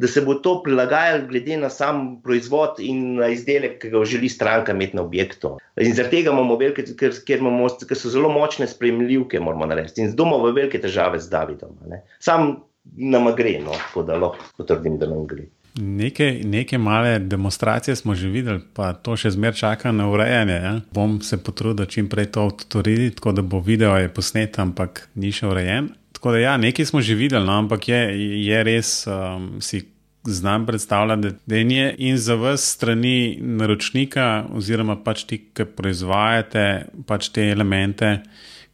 Da 0.00 0.08
se 0.08 0.20
bo 0.24 0.36
to 0.40 0.52
prilagajalo 0.64 1.26
glede 1.28 1.56
na 1.60 1.68
sam 1.68 2.20
proizvod 2.24 2.78
in 2.80 3.18
na 3.18 3.26
izdelek, 3.34 3.74
ki 3.82 3.90
ga 3.92 4.00
želi 4.08 4.30
stranka 4.32 4.72
imeti 4.72 4.96
na 4.96 5.02
objektu. 5.02 5.50
In 5.76 5.92
zaradi 5.92 6.22
tega 6.22 6.32
imamo 6.32 6.54
velike, 6.56 6.86
ker, 6.96 7.12
ker, 7.26 7.42
imamo, 7.42 7.66
ker 7.88 7.98
so 7.98 8.08
zelo 8.08 8.30
močne 8.32 8.70
spremljivke, 8.70 9.42
moramo 9.42 9.66
narediti. 9.68 10.00
In 10.00 10.14
zdaj 10.14 10.24
imamo 10.24 10.54
velike 10.56 10.80
težave 10.80 11.20
z 11.20 11.28
Davidom. 11.34 11.74
Ne. 11.90 12.00
Sam 12.22 12.54
nam 12.96 13.30
gre, 13.36 13.58
no, 13.64 13.72
tako 13.72 14.02
da 14.02 14.18
lahko 14.18 14.52
potrdim, 14.56 14.98
da 14.98 15.08
nam 15.10 15.26
gre. 15.26 15.46
Nekaj, 15.78 16.40
nekaj 16.44 16.78
male 16.78 17.18
demonstracije 17.18 17.96
smo 17.96 18.14
že 18.14 18.28
videli, 18.28 18.60
pa 18.74 18.92
to 18.92 19.14
še 19.16 19.30
zmeraj 19.30 19.58
čaka 19.60 19.92
na 19.92 20.08
urejanje. 20.10 20.56
Ja? 20.64 20.72
Bom 20.92 21.20
se 21.22 21.38
potrudil 21.38 21.86
čim 21.86 22.08
prej 22.10 22.32
to 22.34 22.48
odtoriti, 22.50 23.14
tako 23.16 23.32
da 23.32 23.42
bo 23.42 23.60
video 23.60 23.94
posnet, 24.14 24.58
ampak 24.58 25.08
ni 25.14 25.30
še 25.32 25.46
urejen. 25.46 25.92
Tako 26.12 26.34
da 26.34 26.42
ja, 26.42 26.56
nekaj 26.56 26.90
smo 26.90 27.00
že 27.00 27.14
videli, 27.14 27.46
no, 27.46 27.54
ampak 27.62 27.88
je, 27.88 28.00
je 28.44 28.62
res, 28.66 29.06
um, 29.06 29.60
si 29.62 29.84
znam 30.26 30.66
predstavljati, 30.66 31.30
da 31.46 31.56
je 31.56 31.94
in 31.98 32.18
za 32.18 32.34
vas 32.34 32.66
strani 32.74 33.38
naročnika, 33.40 34.46
oziroma 34.52 34.98
pač 35.04 35.24
ti, 35.24 35.38
ki 35.54 35.64
proizvajate 35.76 36.66
pač 37.06 37.30
te 37.32 37.46
elemente, 37.50 38.18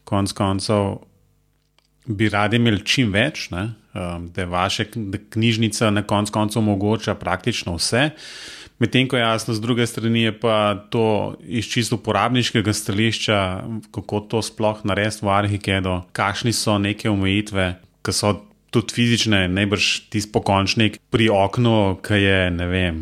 konc 0.04 0.32
koncev 0.32 0.96
bi 2.06 2.28
radi 2.28 2.56
imeli 2.56 2.82
čim 2.84 3.12
več. 3.12 3.50
Ne? 3.50 3.68
Um, 3.96 4.28
da 4.34 4.42
je 4.42 4.46
vaša 4.46 4.84
knjižnica 5.30 5.90
na 5.90 6.02
koncu 6.02 6.32
koncev 6.32 6.60
omogoča 6.60 7.14
praktično 7.14 7.76
vse. 7.76 8.10
Medtem 8.78 9.08
ko 9.08 9.16
jasno, 9.16 9.54
z 9.54 9.60
druge 9.60 9.86
strani 9.86 10.22
je 10.22 10.32
pa 10.40 10.74
to 10.90 11.36
iz 11.40 11.64
čisto 11.64 11.96
uporabniškega 11.96 12.72
stališča, 12.72 13.38
kako 13.90 14.20
to 14.20 14.42
sploh 14.42 14.82
narediti 14.84 15.24
v 15.24 15.32
Arhikedu, 15.32 15.94
kakšni 16.12 16.52
so 16.52 16.76
neke 16.78 17.08
omejitve, 17.08 17.70
ki 18.04 18.12
so 18.12 18.34
tudi 18.70 18.92
fizične, 18.98 19.46
najbrž 19.48 20.10
tisti 20.12 20.32
pokončnik 20.32 21.00
pri 21.10 21.30
oknu, 21.32 21.96
ki 22.04 22.20
je 22.20 22.40
ne 22.52 22.66
vem, 22.68 23.00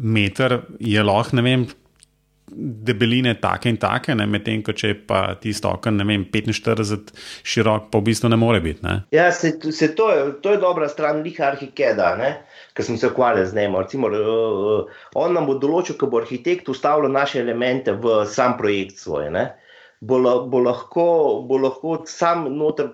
meter, 0.00 0.62
je 0.80 1.04
lahko 1.04 1.36
ne 1.36 1.44
vem. 1.44 1.68
Debeline 2.56 3.34
take 3.40 3.68
in 3.68 3.76
take, 3.76 4.14
medtem 4.14 4.62
ko 4.64 4.72
če 4.76 4.90
je 4.90 4.96
pa 5.08 5.20
tisto 5.40 5.70
okno, 5.76 5.92
ne 5.98 6.06
vem, 6.08 6.24
45 6.32 7.12
širok, 7.44 7.90
pa 7.92 8.00
v 8.00 8.06
bistvu 8.08 8.30
ne 8.32 8.38
more 8.40 8.62
biti. 8.64 8.82
Ne? 8.86 8.96
Ja, 9.14 9.28
se, 9.32 9.52
se 9.72 9.90
to, 9.98 10.08
je, 10.12 10.24
to 10.42 10.54
je 10.54 10.62
dobra 10.62 10.88
stran 10.88 11.20
liha 11.26 11.50
arhikeda, 11.52 12.14
ker 12.76 12.86
smo 12.86 12.96
se 13.00 13.10
ukvarjali 13.12 13.50
z 13.50 13.60
njim. 13.60 13.76
Recimo, 13.76 14.08
uh, 14.08 15.04
on 15.20 15.36
nam 15.36 15.48
bo 15.50 15.58
določil, 15.60 15.98
ko 16.00 16.08
bo 16.12 16.22
arhitekt 16.22 16.70
ustavljal 16.72 17.12
naše 17.12 17.42
elemente 17.44 17.92
v 17.92 18.22
sam 18.30 18.56
projekt 18.56 19.04
svoj. 19.04 19.28
Ne? 19.36 19.46
Bo, 20.00 20.20
bo, 20.48 20.60
lahko, 20.60 21.06
bo 21.48 21.56
lahko 21.60 21.98
sam 22.08 22.44
noter 22.52 22.90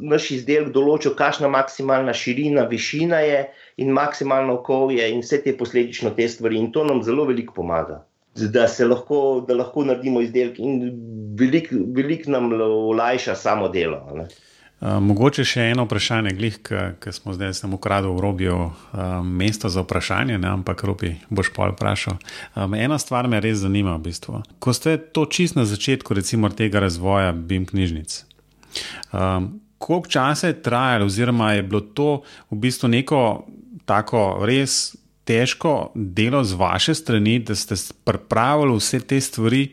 naš 0.00 0.30
izdelek 0.36 0.72
določil, 0.76 1.16
kakšna 1.16 1.48
maksimalna 1.52 2.14
širina, 2.16 2.64
višina 2.68 3.20
je 3.24 3.42
in 3.84 3.92
maksimalno 3.96 4.60
okolje 4.60 5.08
in 5.12 5.24
vse 5.24 5.42
te 5.44 5.56
posledično 5.56 6.16
te 6.16 6.28
stvari. 6.28 6.60
In 6.60 6.72
to 6.72 6.84
nam 6.88 7.04
zelo 7.04 7.28
veliko 7.28 7.60
pomaga 7.60 8.02
da 8.40 8.68
se 8.68 8.86
lahko, 8.86 9.44
da 9.48 9.54
lahko 9.54 9.84
naredimo 9.84 10.20
izdelek, 10.20 10.58
in 10.58 10.92
veliko 11.38 11.76
velik 11.94 12.26
nam 12.26 12.52
olajša 12.62 13.34
samo 13.34 13.68
delo. 13.68 14.02
Ne. 14.14 14.28
Uh, 14.78 15.00
mogoče 15.02 15.42
še 15.42 15.64
eno 15.72 15.88
vprašanje, 15.88 16.30
glih, 16.38 16.58
ki 17.02 17.12
smo 17.12 17.32
zdaj 17.34 17.56
samo 17.58 17.80
ukradli 17.80 18.12
v 18.14 18.20
robijo 18.22 18.58
uh, 18.68 19.00
mesto 19.26 19.66
za 19.66 19.82
vprašanje, 19.82 20.36
ne, 20.38 20.52
ampak 20.54 20.84
robi 20.86 21.16
boš 21.34 21.50
pa 21.56 21.66
vprašal. 21.72 22.20
Um, 22.54 22.76
ena 22.78 22.94
stvar 23.02 23.26
me 23.26 23.40
res 23.42 23.58
zanima, 23.64 23.96
v 23.98 24.06
bistvu. 24.06 24.44
Ko 24.62 24.74
ste 24.76 24.94
to 24.98 25.26
čist 25.26 25.58
na 25.58 25.66
začetku 25.66 26.14
recimo, 26.14 26.46
tega 26.54 26.78
razvoja 26.84 27.32
BIM 27.34 27.66
knjižnic, 27.66 28.20
um, 29.10 29.56
koliko 29.82 30.14
časa 30.14 30.52
je 30.52 30.60
trajalo, 30.62 31.10
oziroma 31.10 31.56
je 31.56 31.66
bilo 31.66 31.82
to 31.82 32.10
v 32.46 32.62
bistvu 32.62 32.94
neko 32.94 33.22
tako 33.88 34.44
res 34.46 34.94
težko 35.28 35.90
delo 35.94 36.40
z 36.44 36.56
vaše 36.56 36.94
strani, 36.94 37.38
da 37.38 37.54
ste 37.54 37.76
pripravili 38.04 38.76
vse 38.78 39.00
te 39.00 39.20
stvari 39.20 39.68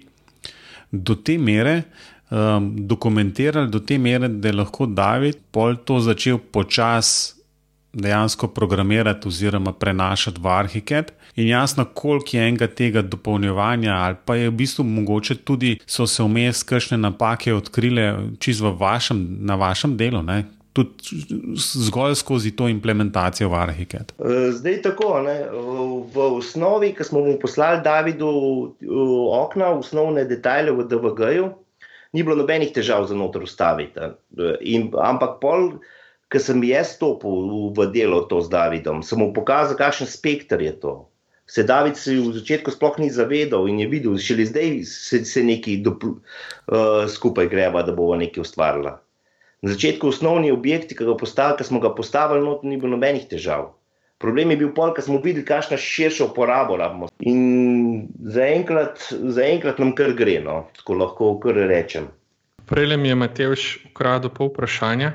do 0.91 1.15
te 1.15 1.37
mere, 1.37 1.81
um, 2.29 2.73
dokumentirali 2.87 3.71
do 3.71 3.79
te 3.79 3.97
mere, 3.97 4.27
da 4.27 4.51
je 4.51 4.59
lahko 4.59 4.85
David 4.85 5.39
pol 5.51 5.79
to 5.85 5.99
začel 6.03 6.37
počasi 6.51 7.35
dejansko 7.95 8.47
programirati 8.47 9.27
oziroma 9.27 9.71
prenašati 9.71 10.41
v 10.41 10.47
Arhiket. 10.47 11.13
In 11.35 11.47
jasno, 11.47 11.85
koliko 11.85 12.37
je 12.37 12.47
enega 12.47 12.67
tega 12.67 13.01
dopolnjevanja, 13.01 13.93
ali 13.93 14.15
pa 14.25 14.35
je 14.35 14.49
v 14.49 14.53
bistvu 14.55 14.83
mogoče 14.83 15.35
tudi 15.35 15.77
so 15.87 16.07
se 16.07 16.23
vmes 16.23 16.63
kakšne 16.63 16.97
napake 16.97 17.53
odkrile 17.53 18.17
čisto 18.39 18.75
na 19.19 19.55
vašem 19.55 19.97
delu, 19.97 20.21
ne? 20.21 20.43
Tudi 20.75 21.57
zgolj 21.87 22.17
skozi 22.19 22.51
to 22.55 22.67
implementacijo 22.67 23.49
v 23.49 23.59
Arhiket? 23.63 24.13
E, 24.19 24.51
zdaj 24.51 24.81
tako. 24.89 25.21
Ne? 25.25 25.35
V 26.13 26.29
osnovi, 26.39 26.91
ki 26.95 27.07
smo 27.07 27.23
mu 27.25 27.37
poslali 27.39 27.83
Davidu 27.83 28.29
okna, 29.39 29.71
osnovne 29.79 30.25
detajle 30.27 30.75
v 30.75 30.87
DVG-ju, 30.91 31.49
ni 32.13 32.23
bilo 32.23 32.43
nobenih 32.43 32.75
težav 32.75 33.07
za 33.07 33.15
noter 33.15 33.47
ustaviti. 33.47 34.13
In, 34.61 34.91
ampak 34.99 35.39
pol. 35.43 35.77
Ker 36.33 36.41
sem 36.41 36.63
jaz 36.65 36.95
stopil 36.95 37.69
v 37.77 37.85
delo 37.93 38.23
to 38.25 38.39
z 38.41 38.49
Davidom, 38.49 39.03
sem 39.05 39.21
mu 39.21 39.29
pokazal, 39.29 39.77
kakšen 39.77 40.09
spektr 40.09 40.57
je 40.57 40.73
to. 40.81 40.93
Se 41.45 41.61
David 41.63 41.97
se 42.01 42.17
v 42.17 42.33
začetku 42.33 42.73
sploh 42.73 42.97
ni 42.97 43.13
zavedal 43.13 43.69
in 43.69 43.77
je 43.79 43.87
videl, 43.87 44.17
šele 44.17 44.49
zdaj 44.49 44.81
se, 44.89 45.21
se 45.21 45.43
nekaj 45.45 45.85
dopl, 45.85 46.17
uh, 46.17 47.05
skupaj 47.05 47.45
greva, 47.53 47.85
da 47.85 47.93
bomo 47.93 48.17
nekaj 48.17 48.41
ustvarila. 48.41 48.97
Na 49.61 49.71
začetku 49.71 50.07
osnovni 50.07 50.51
objekti, 50.51 50.95
ki, 50.95 51.07
postavili, 51.19 51.57
ki 51.57 51.63
smo 51.63 51.79
ga 51.79 51.95
postavili, 51.95 52.43
not, 52.45 52.63
ni 52.63 52.77
bilo 52.77 52.95
nobenih 52.97 53.27
težav. 53.29 53.71
Problem 54.17 54.51
je 54.51 54.57
bil 54.57 54.69
pol, 54.75 54.93
ker 54.95 55.03
smo 55.03 55.19
videli, 55.23 55.45
kakšno 55.45 55.77
širšo 55.79 56.29
uporabo 56.31 56.77
imamo. 56.79 57.09
In 57.19 58.07
zaenkrat 58.19 59.01
za 59.09 59.47
nam 59.77 59.95
kar 59.95 60.13
gre, 60.15 60.39
no, 60.43 60.67
tako 60.77 60.99
lahko 61.01 61.33
kar 61.39 61.55
rečem. 61.55 62.07
Prej 62.65 62.97
mi 62.97 63.09
je 63.09 63.15
Matejš 63.15 63.65
ukradel 63.91 64.31
pol 64.33 64.49
vprašanja, 64.49 65.11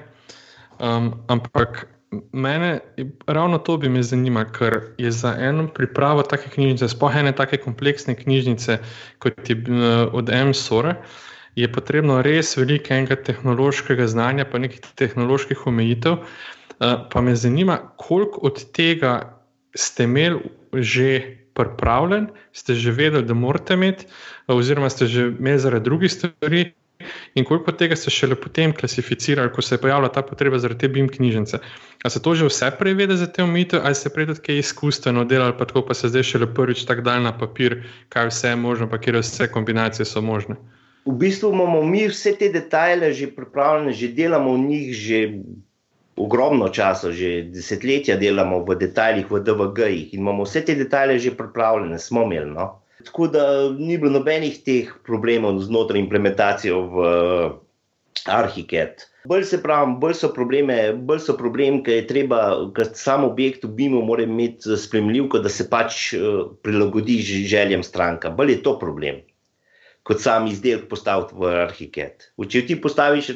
um, 0.79 1.15
ampak 1.27 1.87
mene 2.33 2.81
ravno 3.27 3.59
to 3.59 3.77
bi 3.79 3.89
me 3.89 4.03
zanimalo, 4.03 4.53
ker 4.53 4.81
je 4.99 5.11
za 5.11 5.35
eno 5.39 5.69
pripravo 5.69 6.23
take 6.23 6.51
knjižnice, 6.51 6.89
spohaj 6.89 7.23
ne 7.23 7.33
take 7.33 7.57
kompleksne 7.57 8.15
knjižnice 8.15 8.79
kot 9.19 9.51
je 9.51 9.57
uh, 9.57 10.15
od 10.15 10.31
MSOR. 10.31 10.95
-a 10.95 11.29
je 11.61 11.73
potrebno 11.73 12.21
res 12.23 12.57
veliko 12.57 12.95
enega 12.95 13.17
tehnološkega 13.17 14.07
znanja, 14.11 14.47
pa 14.49 14.59
nekih 14.63 14.81
tehnoloških 14.97 15.67
omejitev. 15.67 16.19
Eh, 16.81 16.97
pa 17.13 17.21
me 17.21 17.37
zanima, 17.37 17.79
koliko 17.97 18.41
od 18.41 18.65
tega 18.73 19.37
ste 19.75 20.05
imeli 20.05 20.41
že 20.73 21.37
pripravljen, 21.55 22.31
ste 22.53 22.75
že 22.75 22.91
vedeli, 22.91 23.27
da 23.27 23.35
morate 23.35 23.75
imeti, 23.75 24.07
eh, 24.07 24.53
oziroma 24.53 24.91
ste 24.91 25.07
že 25.07 25.29
imeli 25.39 25.59
zaradi 25.59 25.85
drugih 25.85 26.13
stvari. 26.13 26.73
In 27.35 27.45
koliko 27.45 27.73
tega 27.73 27.97
ste 27.97 28.11
šele 28.11 28.37
potem 28.37 28.73
klasificirali, 28.77 29.53
ko 29.53 29.63
se 29.63 29.75
je 29.75 29.81
pojavila 29.81 30.09
ta 30.13 30.23
potreba 30.23 30.59
zaradi 30.59 30.81
te 30.81 30.89
BIM 30.89 31.09
knjižnice? 31.09 31.59
Ali 32.05 32.11
se 32.11 32.23
to 32.23 32.35
že 32.35 32.49
vse 32.49 32.71
prevede 32.79 33.17
za 33.17 33.27
te 33.27 33.43
omejitve, 33.43 33.81
ali 33.85 33.95
ste 33.95 34.13
prej 34.13 34.27
tudi 34.27 34.59
izkustveno 34.59 35.25
delali, 35.25 35.57
pa 35.59 35.65
tako 35.65 35.87
pa 35.87 35.95
se 35.95 36.09
zdaj 36.09 36.23
šele 36.23 36.55
prvič 36.55 36.85
tako 36.85 37.03
dal 37.03 37.23
na 37.23 37.33
papir, 37.39 37.83
kaj 38.09 38.29
vse 38.29 38.49
je 38.49 38.57
možno, 38.57 38.91
pa 38.91 38.99
kje 38.99 39.21
vse 39.21 39.49
kombinacije 39.49 40.05
so 40.05 40.21
možne? 40.21 40.57
V 41.05 41.13
bistvu 41.17 41.53
imamo 41.53 41.83
mi 41.83 42.07
vse 42.09 42.35
te 42.37 42.49
detajle 42.53 43.13
že 43.13 43.31
pripravljene, 43.35 43.93
že 43.93 44.13
delamo 44.13 44.55
v 44.55 44.65
njih 44.69 44.89
že 44.95 45.19
ogromno 46.21 46.69
časa, 46.69 47.13
že 47.13 47.49
desetletja 47.49 48.17
delamo 48.21 48.61
v 48.65 48.77
detajlih, 48.77 49.31
v 49.31 49.41
DVG-jih 49.41 50.13
in 50.15 50.21
imamo 50.21 50.45
vse 50.45 50.65
te 50.65 50.75
detajle 50.77 51.19
že 51.19 51.37
pripravljene, 51.37 51.99
smo 51.99 52.27
imeli. 52.29 52.51
No? 52.53 52.83
Tako 53.05 53.27
da 53.33 53.45
ni 53.79 53.97
bilo 53.97 54.19
nobenih 54.19 54.61
teh 54.61 54.93
problemov 55.07 55.63
znotraj 55.65 56.01
implementacije 56.01 56.75
v 56.75 56.97
Arhiket. 58.29 59.09
Bolj 59.25 59.45
se 59.45 59.61
pravi, 59.63 59.97
bolj 60.01 60.15
so 60.17 60.29
probleme, 60.33 60.93
bolj 60.93 61.23
so 61.25 61.37
problemi, 61.37 61.81
ker 61.85 62.01
je 62.01 62.07
treba, 62.09 62.41
ker 62.77 62.89
sam 62.97 63.25
objekt 63.25 63.65
v 63.65 63.73
BIM-u 63.77 64.01
mora 64.05 64.25
imeti 64.25 64.77
spremljivko, 64.77 65.41
da 65.45 65.49
se 65.49 65.69
pač 65.69 66.13
uh, 66.17 66.53
prilagodi 66.65 67.21
željem 67.25 67.85
stranka. 67.85 68.33
Bolj 68.33 68.57
je 68.57 68.63
to 68.65 68.79
problem 68.81 69.21
kot 70.07 70.23
sam 70.23 70.49
izdelek 70.51 70.89
postaviti 70.91 71.37
v 71.37 71.53
arhiket. 71.67 72.31
Če 72.41 72.65
ti 72.69 72.77
postaviš, 72.81 73.33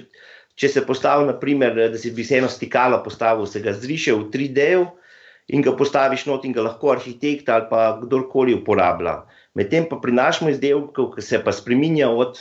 če 0.59 0.71
se 0.71 0.85
postavi, 0.87 1.29
naprimer, 1.29 1.77
da 1.93 2.01
si 2.01 2.13
bi 2.15 2.25
se 2.25 2.39
eno 2.41 2.51
stikalo 2.51 3.03
postavil, 3.05 3.47
se 3.51 3.63
ga 3.65 3.75
zriše 3.77 4.15
v 4.17 4.29
3D 4.33 4.69
in 5.55 5.65
ga 5.65 5.75
postaviš 5.77 6.25
not 6.27 6.45
in 6.49 6.55
ga 6.57 6.65
lahko 6.65 6.95
arhitekt 6.95 7.51
ali 7.53 7.69
pa 7.71 7.99
kdorkoli 8.01 8.57
uporablja. 8.57 9.23
Medtem 9.55 9.85
pa 9.87 10.01
pri 10.03 10.17
našem 10.17 10.49
izdelku, 10.51 11.11
ki 11.15 11.23
se 11.23 11.39
pa 11.45 11.53
spremenja 11.55 12.09
od, 12.11 12.41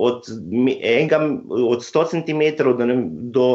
od, 0.00 0.30
enega, 0.64 1.18
od 1.50 1.84
100 1.84 2.04
cm 2.14 2.42
do, 2.62 2.86
do 3.36 3.46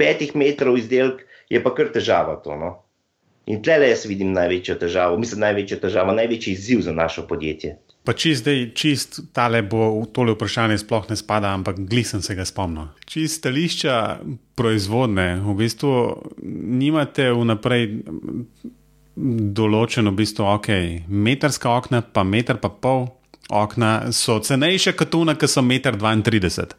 5 0.00 0.34
metrov 0.34 0.80
izdelek, 0.80 1.22
je 1.52 1.62
pa 1.62 1.70
kar 1.76 1.92
težava 1.94 2.40
to. 2.42 2.56
No? 2.58 2.72
In 3.48 3.62
tle 3.64 3.88
jaz 3.88 4.04
vidim 4.04 4.34
največjo 4.36 4.74
težavo, 4.76 5.16
mislim, 5.18 5.40
največjo 5.46 5.78
težavo, 5.80 6.12
največji 6.12 6.52
izziv 6.52 6.82
za 6.84 6.92
naše 6.92 7.24
podjetje. 7.28 7.78
Pa 8.04 8.12
čist, 8.12 8.42
zdaj, 8.42 8.60
čist 8.76 9.20
tale 9.36 9.62
bo 9.64 9.86
tole 10.12 10.32
vprašanje 10.32 10.78
sploh 10.80 11.08
ne 11.10 11.16
spada, 11.16 11.52
ampak 11.56 11.80
glisen 11.88 12.22
se 12.24 12.36
ga 12.36 12.44
spomnim. 12.48 12.90
Čist 13.08 13.40
stališča 13.40 13.94
proizvodne, 14.56 15.40
v 15.44 15.54
bistvu 15.58 15.92
nimate 16.80 17.30
vnaprej 17.36 17.86
določeno, 19.58 20.12
v 20.12 20.20
bistvu, 20.22 20.44
ok, 20.48 20.68
metrska 21.08 21.72
okna, 21.72 22.02
pa 22.04 22.24
meter 22.24 22.60
pa 22.60 22.68
pol 22.68 23.08
okna 23.48 24.12
so 24.12 24.38
cenejše 24.44 24.92
kot 24.96 25.12
tuna, 25.12 25.36
ki 25.40 25.48
so 25.48 25.64
meter 25.64 25.96
32. 25.96 26.76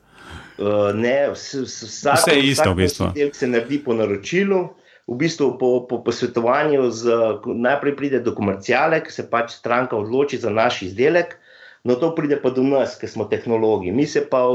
Uh, 0.59 0.91
ne, 0.93 1.31
vsak, 1.33 2.19
vse 2.19 2.35
je 2.35 2.45
isto, 2.45 2.69
v 2.73 2.83
bistvu. 2.83 3.09
Se 3.33 3.47
naredi 3.49 3.81
po 3.81 3.97
naročilu 3.97 4.67
v 5.09 5.17
bistvu 5.17 5.57
po, 5.57 5.89
po 5.89 6.03
posvetovanju, 6.05 6.91
z, 6.93 7.03
najprej 7.45 7.95
pride 7.97 8.19
do 8.21 8.35
komercijale, 8.37 9.01
ki 9.01 9.11
se 9.11 9.25
pač 9.25 9.57
stranka 9.57 9.97
odloči 9.97 10.37
za 10.37 10.53
naš 10.53 10.83
izdelek, 10.85 11.33
no 11.81 11.97
to 11.97 12.13
pride 12.13 12.37
pa 12.37 12.53
do 12.53 12.61
nas, 12.61 12.93
ki 12.99 13.09
smo 13.09 13.25
tehnologi. 13.25 13.89
Mi 13.89 14.05
se 14.05 14.21
pa 14.21 14.45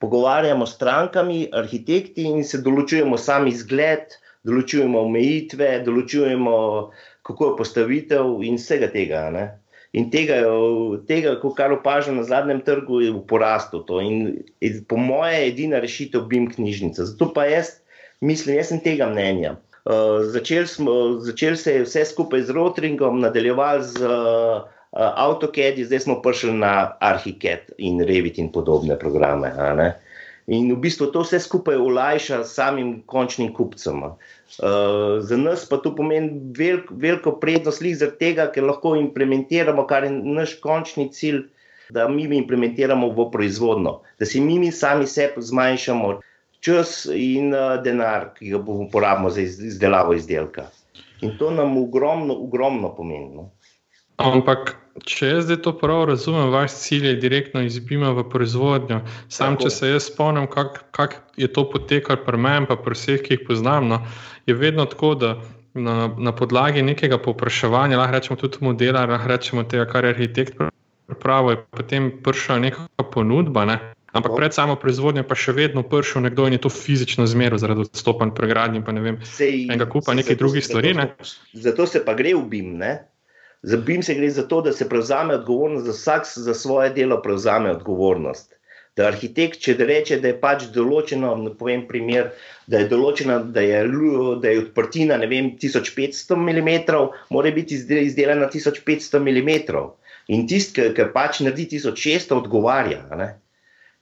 pogovarjamo 0.00 0.64
s 0.64 0.78
strankami, 0.78 1.50
arhitekti 1.52 2.24
in 2.24 2.40
se 2.40 2.62
določujemo 2.64 3.20
sami 3.20 3.52
izgled, 3.52 4.16
določujemo 4.48 5.04
omejitve, 5.04 5.82
določujemo 5.84 6.56
kako 7.28 7.50
je 7.50 7.56
postavitev 7.58 8.38
in 8.48 8.56
vsega 8.56 8.88
tega. 8.88 9.28
Ne? 9.34 9.44
In 9.92 10.08
tega, 10.12 10.40
tega, 11.08 11.36
kar 11.56 11.72
opažam 11.76 12.16
na 12.16 12.24
zadnjem 12.24 12.62
trgu, 12.64 13.02
je 13.04 13.12
v 13.12 13.20
porastu. 13.28 13.82
To. 13.88 14.00
In 14.00 14.40
po 14.88 14.96
moje 14.96 15.36
je 15.36 15.48
edina 15.52 15.80
rešitev 15.84 16.24
BIM 16.28 16.48
knjižnica. 16.48 17.04
Zato 17.12 17.28
pa 17.36 17.44
jaz 17.48 17.78
mislim, 18.20 18.56
jaz 18.56 18.72
sem 18.72 18.80
tega 18.84 19.08
mnenja. 19.12 19.56
Uh, 19.88 20.20
začeli, 20.20 20.66
smo, 20.66 21.16
začeli 21.24 21.56
se 21.56 21.72
je 21.72 21.82
vse 21.82 22.04
skupaj 22.04 22.42
z 22.42 22.50
Rotringom, 22.50 23.20
nadaljevali 23.20 23.84
z 23.84 24.04
uh, 24.04 24.68
AutoCAD, 24.92 25.80
zdaj 25.80 26.00
smo 26.04 26.18
prišli 26.20 26.52
na 26.60 26.92
Archicad 27.00 27.72
in 27.78 28.02
Revit 28.04 28.36
in 28.38 28.52
podobne 28.52 28.98
programe. 29.00 29.48
In 30.46 30.68
v 30.72 30.76
bistvu 30.76 31.08
to 31.12 31.24
vse 31.24 31.40
skupaj 31.40 31.80
olajša 31.80 32.42
samim 32.44 33.00
končnim 33.08 33.48
kupcem. 33.56 34.02
Uh, 34.04 35.24
za 35.24 35.40
nas 35.40 35.64
pa 35.64 35.80
to 35.80 35.96
pomeni 35.96 36.36
velik, 36.52 36.92
veliko 36.92 37.38
prednost, 37.40 37.80
zaradi 37.80 38.20
tega, 38.20 38.50
ker 38.52 38.68
lahko 38.68 38.92
implementiramo, 38.92 39.88
kar 39.88 40.04
je 40.04 40.12
naš 40.12 40.58
končni 40.60 41.08
cilj, 41.08 41.46
da 41.88 42.04
mi 42.12 42.28
implementiramo 42.28 43.08
v 43.16 43.30
proizvodno, 43.32 44.02
da 44.20 44.28
si 44.28 44.40
mi, 44.40 44.58
mi 44.58 44.68
sami 44.68 45.06
sebi 45.08 45.40
zmanjšamo 45.40 46.20
čas 46.60 47.06
in 47.14 47.54
denar, 47.84 48.32
ki 48.38 48.50
ga 48.54 48.58
bomo 48.58 48.88
porabili 48.92 49.46
za 49.46 49.66
izdelavo 49.66 50.14
izdelka. 50.14 50.68
In 51.20 51.38
to 51.38 51.50
nam 51.50 51.76
ogromno, 51.76 52.34
ogromno 52.34 52.94
pomeni. 52.96 53.34
No. 53.34 53.50
Ampak, 54.18 54.72
če 55.06 55.28
jaz 55.28 55.44
zdaj 55.46 55.60
to 55.62 55.72
prav 55.78 56.08
razumem, 56.10 56.50
vaš 56.50 56.74
cilj 56.82 57.06
je 57.06 57.18
direktno 57.22 57.62
izbima 57.62 58.10
v 58.16 58.24
proizvodnjo. 58.30 59.00
Sam, 59.28 59.54
Tako. 59.54 59.62
če 59.62 59.70
se 59.70 59.90
jaz 59.92 60.08
spomnim, 60.10 60.48
kako 60.50 60.82
kak 60.90 61.14
je 61.38 61.46
to 61.52 61.68
potekalo 61.70 62.24
pri 62.26 62.40
meni, 62.46 62.66
pa 62.66 62.76
pri 62.82 62.98
vseh, 62.98 63.22
ki 63.22 63.36
jih 63.36 63.44
poznam, 63.46 63.86
no, 63.92 64.00
je 64.46 64.58
vedno 64.58 64.88
tako, 64.90 65.14
da 65.14 65.36
na, 65.74 66.08
na 66.18 66.32
podlagi 66.34 66.82
nekega 66.82 67.20
povpraševanja, 67.22 67.98
lahko 67.98 68.16
rečemo 68.16 68.40
tudi 68.40 68.64
modela, 68.66 69.06
lahko 69.06 69.30
rečemo 69.30 69.64
tega, 69.70 69.86
kar 69.86 70.04
je 70.08 70.14
arhitekt 70.16 70.58
pripravil, 71.06 71.54
je 71.54 71.62
potem 71.78 72.10
prišla 72.22 72.58
neka 72.66 73.06
ponudba. 73.14 73.64
Ne. 73.70 73.78
Ampak 74.18 74.34
pred 74.34 74.54
samo 74.54 74.74
proizvodnjo 74.80 75.22
pa 75.28 75.36
še 75.38 75.54
vedno 75.54 75.84
prišel 75.86 76.26
nekdo 76.26 76.48
in 76.48 76.58
je 76.58 76.64
to 76.66 76.72
fizično 76.74 77.26
zmeril 77.30 77.60
zaradi 77.62 77.86
odstopanj 77.86 78.34
pregradnje, 78.34 78.82
pa 78.82 78.94
ne 78.96 79.04
vem, 79.04 79.20
enega 79.46 79.86
kupa 79.86 80.16
nekih 80.18 80.38
drugih 80.40 80.66
stvari. 80.66 80.94
Ne. 80.98 81.12
Zato 81.54 81.86
se 81.86 82.02
pa 82.04 82.16
gre 82.18 82.34
v 82.34 82.42
BIM. 82.50 82.74
Ne? 82.82 82.92
Za 83.62 83.76
BIM 83.76 84.02
se 84.02 84.14
gre 84.14 84.30
za 84.30 84.46
to, 84.50 84.60
da 84.62 84.72
se 84.72 84.88
prevzame 84.88 85.34
odgovornost, 85.34 85.86
da 85.86 85.94
vsak 85.94 86.26
za 86.34 86.54
svoje 86.54 86.90
delo 86.94 87.22
prevzame 87.22 87.70
odgovornost. 87.70 88.54
Da 88.98 89.06
arhitekt, 89.06 89.60
če 89.62 89.76
da 89.78 89.86
reče, 89.86 90.18
da 90.18 90.32
je 90.32 90.36
pač 90.42 90.64
določeno, 90.74 91.36
ne 91.38 91.52
povem 91.54 91.84
primer, 91.86 92.32
da 92.66 92.82
je 92.82 92.88
določena, 92.90 93.38
da 93.54 93.62
je, 93.62 93.82
da 94.42 94.54
je 94.54 94.62
odprtina 94.64 95.18
vem, 95.30 95.52
1500 95.62 96.34
mm, 96.34 97.04
mora 97.30 97.52
biti 97.54 97.78
izdelana 98.02 98.50
1500 98.50 99.22
mm. 99.22 99.84
In 100.34 100.48
tisti, 100.50 100.90
ki 100.94 101.06
pač 101.14 101.38
naredi 101.46 101.78
1600, 101.78 102.34
odgovarja. 102.42 103.04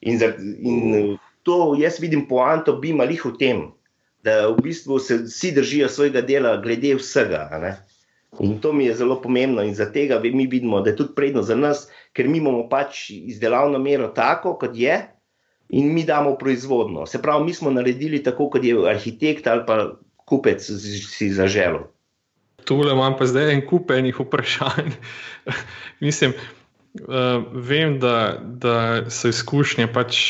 In, 0.00 0.18
za, 0.18 0.32
in 0.38 1.16
to 1.42 1.74
jaz 1.78 2.00
vidim 2.00 2.26
poanto 2.28 2.76
BIM 2.76 3.00
ali 3.00 3.16
v 3.16 3.32
tem, 3.38 3.62
da 4.26 4.48
v 4.50 4.58
bistvu 4.62 4.98
se 4.98 5.22
vsi 5.24 5.52
držijo 5.54 5.88
svojega 5.88 6.20
dela, 6.20 6.56
glede 6.60 6.96
vsega. 6.98 7.46
In 8.40 8.58
to 8.60 8.72
mi 8.72 8.84
je 8.84 8.96
zelo 8.98 9.20
pomembno, 9.22 9.62
in 9.62 9.74
zato 9.74 10.20
mi 10.34 10.46
vidimo, 10.46 10.80
da 10.80 10.90
je 10.90 10.96
tudi 10.96 11.14
prednost 11.16 11.48
za 11.48 11.56
nas, 11.56 11.88
ker 12.12 12.28
mi 12.28 12.38
imamo 12.38 12.68
pač 12.68 13.10
izdelavno 13.10 13.78
mero 13.78 14.08
tako, 14.08 14.58
kot 14.58 14.74
je, 14.76 14.98
in 15.68 15.94
mi 15.94 16.04
damo 16.04 16.36
proizvodno. 16.36 17.06
Se 17.06 17.22
pravi, 17.22 17.44
mi 17.44 17.54
smo 17.54 17.70
naredili 17.70 18.22
tako, 18.22 18.50
kot 18.50 18.64
je 18.64 18.76
arhitekt 18.90 19.46
ali 19.46 19.62
pa 19.66 19.96
kupec 20.26 20.62
si 20.62 21.30
zaželel. 21.30 21.86
Tule 22.66 22.92
imam 22.92 23.14
pa 23.18 23.26
zdaj 23.26 23.52
en 23.54 23.62
kup 23.66 23.90
enih 23.94 24.20
vprašanj. 24.20 24.90
Mislim, 26.06 26.34
uh, 27.02 27.44
vem, 27.52 27.98
da, 28.00 28.38
da 28.40 28.76
so 29.10 29.28
izkušnje 29.28 29.88
pač 29.92 30.20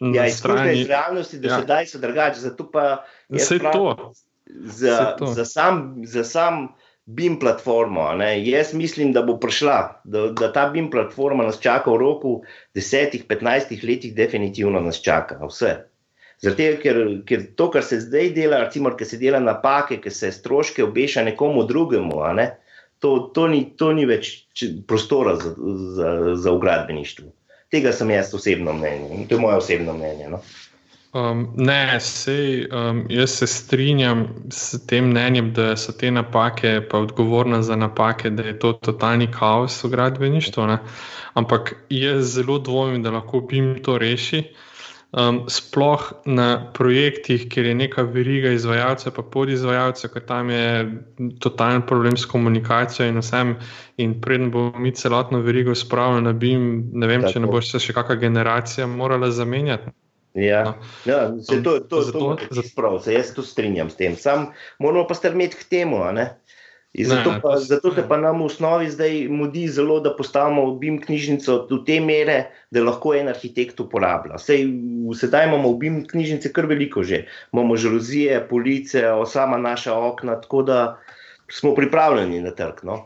na 0.00 0.24
ja, 0.24 0.30
strani 0.32 0.84
realnosti, 0.84 1.38
da 1.38 1.48
ja. 1.48 1.60
se 1.60 1.66
daj 1.66 1.86
so 1.86 1.98
drugače. 1.98 2.40
Zato 2.40 2.70
pa 2.70 3.04
je 3.28 3.58
to. 3.72 4.12
Za, 4.46 5.16
za 5.34 5.44
sam. 5.44 6.02
Za 6.06 6.24
sam 6.24 6.68
BIM 7.06 7.38
platformo. 7.38 8.22
Jaz 8.44 8.74
mislim, 8.74 9.12
da 9.12 9.22
bo 9.22 9.36
prišla, 9.36 10.00
da, 10.04 10.26
da 10.32 10.52
ta 10.52 10.68
BIM 10.72 10.90
platforma 10.90 11.44
nas 11.44 11.60
čaka 11.60 11.90
v 11.90 11.96
roku 12.00 12.42
10-15 12.74 13.84
letih, 13.88 14.14
definitivno 14.14 14.80
nas 14.80 15.02
čaka 15.02 15.36
vse. 15.46 15.74
Zato, 16.42 16.64
ker, 16.82 16.98
ker 17.28 17.44
to, 17.56 17.68
kar 17.70 17.84
se 17.84 18.00
zdaj 18.00 18.30
dela, 18.36 18.58
recimo, 18.64 18.90
ker 18.96 19.08
se 19.08 19.18
dela 19.20 19.40
napake, 19.40 20.00
ker 20.02 20.12
se 20.12 20.32
stroške 20.32 20.84
obeša 20.84 21.24
nekomu 21.24 21.64
drugemu, 21.68 22.20
ne? 22.36 22.50
To, 23.04 23.30
to, 23.34 23.48
ni, 23.52 23.64
to 23.76 23.92
ni 23.92 24.06
več 24.08 24.30
prostora 24.88 25.34
za, 25.36 25.50
za, 25.96 26.10
za 26.40 26.52
ugradbeništvo. 26.56 27.26
Tega 27.68 27.92
sem 27.92 28.08
jaz 28.10 28.30
osebno 28.34 28.72
mnenje 28.72 29.10
in 29.12 29.26
to 29.28 29.36
je 29.36 29.40
moje 29.42 29.58
osebno 29.60 29.92
mnenje. 29.92 30.30
No? 30.32 30.40
Um, 31.12 31.42
ne, 31.60 32.00
sej, 32.00 32.64
um, 32.72 33.02
jaz 33.12 33.34
se 33.42 33.46
strinjam 33.46 34.24
s 34.48 34.80
tem 34.88 35.10
mnenjem, 35.12 35.52
da 35.52 35.76
so 35.76 35.92
te 35.92 36.08
napake, 36.10 36.78
pa 36.88 37.02
odgovorna 37.04 37.60
za 37.62 37.76
napake, 37.76 38.32
da 38.32 38.48
je 38.48 38.56
to 38.58 38.72
totalni 38.72 39.28
kaos 39.30 39.76
v 39.84 39.92
gradbeništvu. 39.92 40.66
Ne? 40.72 40.78
Ampak 41.34 41.74
jaz 41.92 42.32
zelo 42.38 42.56
dvomim, 42.58 43.02
da 43.04 43.12
lahko 43.18 43.44
bi 43.44 43.60
jim 43.60 43.74
to 43.84 43.98
reši. 44.00 44.46
Um, 45.14 45.44
sploh 45.46 46.02
na 46.26 46.72
projektih, 46.74 47.44
kjer 47.46 47.68
je 47.70 47.74
neka 47.78 48.02
veriga 48.02 48.50
izvajalcev, 48.50 49.12
pa 49.14 49.22
podizvajalcev, 49.22 50.10
ker 50.10 50.24
tam 50.26 50.48
je 50.50 50.64
totalen 51.38 51.84
problem 51.86 52.16
s 52.18 52.26
komunikacijo 52.26 53.06
in 53.06 53.20
vsem. 53.22 53.52
In 54.02 54.16
predem 54.20 54.50
bomo 54.50 54.82
mi 54.82 54.90
celotno 54.90 55.38
verigo 55.44 55.74
spravili 55.74 56.24
na 56.26 56.32
BIM, 56.32 56.64
ne 56.92 57.06
vem, 57.06 57.22
Tako. 57.22 57.32
če 57.32 57.44
ne 57.44 57.52
bo 57.52 57.62
se 57.62 57.78
še 57.78 57.94
kakšna 57.94 58.16
generacija 58.26 58.88
morala 58.90 59.30
zamenjati. 59.30 59.94
Ja, 60.34 60.64
no. 60.64 60.74
ja 61.06 61.20
se 61.38 61.62
to, 61.62 61.78
to, 61.86 62.02
zato, 62.02 62.34
to, 62.34 62.54
to 62.58 62.66
prav, 62.74 62.98
se 63.04 63.14
jaz 63.14 63.30
tu 63.36 63.46
strinjam 63.46 63.90
s 63.90 63.96
tem. 64.00 64.16
Sam 64.18 64.48
moramo 64.82 65.06
pa 65.06 65.14
strmeti 65.14 65.62
k 65.62 65.68
temu. 65.70 66.02
Zato, 67.02 67.32
ne, 67.32 67.40
pa, 67.42 67.56
zato 67.58 67.90
se 67.94 68.04
pa 68.08 68.16
nam 68.16 68.38
v 68.38 68.44
osnovi 68.46 68.90
zdaj 68.90 69.26
mudi 69.28 69.64
zelo, 69.68 69.98
da 70.00 70.12
postavimo 70.14 70.76
BIM 70.78 71.00
knjižnico 71.02 71.56
do 71.66 71.80
te 71.86 71.98
mere, 72.00 72.36
da 72.70 72.84
lahko 72.86 73.16
en 73.18 73.28
arhitekt 73.32 73.80
uporablja. 73.82 74.38
Sej, 74.38 74.68
sedaj 75.18 75.48
imamo 75.48 75.72
v 75.72 75.80
BIM 75.80 75.96
knjižnici 76.06 76.52
kar 76.54 76.70
veliko 76.70 77.02
že. 77.02 77.24
Imamo 77.52 77.74
žaluzije, 77.76 78.38
police, 78.48 79.02
sama 79.26 79.58
naša 79.58 79.96
okna, 79.98 80.38
tako 80.40 80.62
da 80.62 80.78
smo 81.50 81.74
pripravljeni 81.74 82.40
na 82.40 82.54
trg. 82.54 82.84
No? 82.86 83.00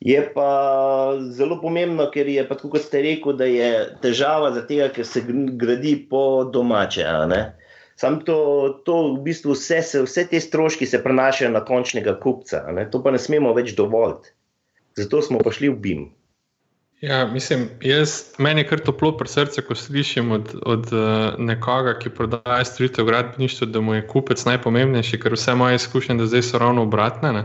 Je 0.00 0.22
pa 0.34 0.48
zelo 1.34 1.60
pomembno, 1.60 2.08
ker 2.10 2.28
je, 2.28 2.46
kot 2.48 2.80
ste 2.80 3.02
rekli, 3.02 3.34
da 3.36 3.44
je 3.44 3.70
težava 4.00 4.52
zaradi 4.54 4.74
tega, 4.74 4.88
ker 4.94 5.06
se 5.06 5.24
gradi 5.60 5.96
po 6.10 6.44
domače. 6.44 7.04
Sam 7.98 8.20
to, 8.22 8.38
to 8.86 8.96
v 9.16 9.22
bistvu 9.26 9.56
vse, 9.56 9.80
se, 9.82 10.02
vse 10.06 10.22
te 10.30 10.38
stroški 10.40 10.86
se 10.86 11.00
prenašajo 11.02 11.50
na 11.50 11.64
končnega 11.66 12.14
kupca, 12.22 12.62
to 12.92 13.02
pa 13.02 13.10
ne 13.10 13.18
smemo 13.18 13.50
več 13.56 13.74
dovoliti. 13.74 14.30
Zato 14.98 15.22
smo 15.22 15.42
pa 15.42 15.50
šli 15.54 15.72
v 15.72 15.80
BIM. 15.82 16.04
Ja, 17.02 17.26
mislim, 17.26 17.68
jaz, 17.82 18.34
meni 18.38 18.64
je 18.64 18.68
kar 18.70 18.80
toplo 18.82 19.12
pri 19.18 19.30
srcu, 19.30 19.62
ko 19.66 19.74
slišim 19.78 20.32
od, 20.34 20.54
od 20.66 20.88
uh, 20.94 21.34
nekoga, 21.38 21.94
ki 21.98 22.10
prodaja 22.10 22.64
storitev 22.66 23.06
v 23.06 23.12
gradbeništvu, 23.12 23.68
da 23.70 23.82
mu 23.82 23.94
je 23.94 24.06
kupec 24.06 24.42
najpomembnejši, 24.46 25.20
ker 25.22 25.34
vse 25.38 25.54
moje 25.54 25.78
izkušnje 25.78 26.18
do 26.18 26.26
zdaj 26.26 26.42
so 26.42 26.58
ravno 26.58 26.82
obratne. 26.86 27.44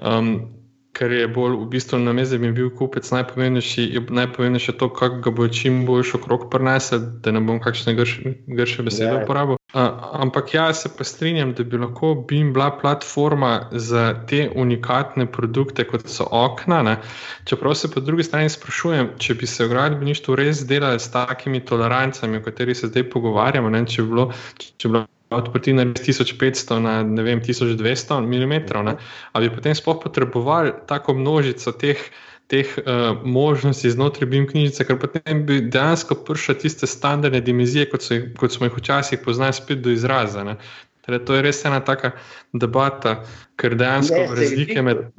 Um, 0.00 0.57
kar 0.92 1.12
je 1.12 1.28
bolj 1.28 1.56
v 1.56 1.66
bistvu 1.70 1.98
na 1.98 2.12
da 2.12 2.38
bi 2.38 2.52
bil 2.52 2.70
kupec 2.74 3.10
najpomembnejši, 3.10 3.82
je 3.94 4.00
najpomembnejše 4.10 4.72
to, 4.78 4.88
kako 4.92 5.20
ga 5.22 5.30
bo 5.30 5.48
čim 5.48 5.86
boljš 5.86 6.14
okrog 6.14 6.50
prenesel, 6.50 6.98
da 7.22 7.30
ne 7.30 7.40
bom 7.40 7.60
kakšne 7.60 7.94
grše, 7.94 8.34
grše 8.46 8.82
besede 8.82 9.10
ja. 9.10 9.22
uporabil. 9.22 9.58
Uh, 9.74 9.80
ampak 10.12 10.54
jaz 10.54 10.82
se 10.82 10.88
pa 10.98 11.04
strinjam, 11.04 11.52
da 11.52 11.64
bi 11.64 11.78
lahko 11.78 12.14
BIM 12.28 12.52
bila 12.52 12.70
platforma 12.80 13.68
za 13.72 14.14
te 14.26 14.48
unikatne 14.54 15.26
produkte, 15.32 15.84
kot 15.84 16.08
so 16.08 16.24
okna. 16.30 16.82
Ne? 16.82 16.96
Čeprav 17.44 17.74
se 17.74 17.90
po 17.90 18.00
drugi 18.00 18.24
strani 18.24 18.48
sprašujem, 18.48 19.12
če 19.18 19.34
bi 19.34 19.46
se 19.46 19.66
v 19.66 19.74
gradbeništvu 19.74 20.36
res 20.40 20.64
delali 20.66 21.00
s 21.00 21.12
takimi 21.12 21.60
tolerancami, 21.60 22.40
o 22.40 22.42
katerih 22.42 22.76
se 22.76 22.88
zdaj 22.88 23.10
pogovarjamo, 23.10 23.70
ne? 23.70 23.84
če 23.86 24.02
bi 24.02 24.08
bilo. 24.16 24.32
Če 24.56 24.88
bi 24.88 24.92
bilo 24.92 25.06
odprtina 25.30 25.84
res 25.84 26.00
1500 26.00 26.80
na 26.80 27.22
vem, 27.22 27.40
1200 27.40 28.20
mm, 28.20 28.96
ali 29.32 29.48
bi 29.48 29.54
potem 29.54 29.74
sploh 29.74 30.00
potrebovali 30.02 30.72
tako 30.88 31.14
množico 31.14 31.72
teh, 31.72 32.00
teh 32.48 32.68
uh, 32.78 33.18
možnosti 33.24 33.90
znotraj 33.90 34.28
BIM 34.30 34.48
knjižice, 34.48 34.86
ker 34.88 34.98
potem 35.00 35.44
bi 35.46 35.60
dejansko 35.60 36.22
prišle 36.24 36.58
tiste 36.64 36.88
standardne 36.88 37.40
dimenzije, 37.44 37.90
kot, 37.92 38.02
so, 38.02 38.16
kot 38.40 38.56
smo 38.56 38.68
jih 38.68 38.78
včasih 38.80 39.20
poznali, 39.24 39.56
spet 39.56 39.84
do 39.84 39.92
izraza. 39.92 40.56
Torej, 41.04 41.24
to 41.24 41.36
je 41.36 41.44
res 41.44 41.64
ena 41.64 41.80
taka 41.84 42.14
debata, 42.52 43.22
ker 43.56 43.76
dejansko 43.76 44.30
razlike 44.32 44.82
med. 44.82 45.10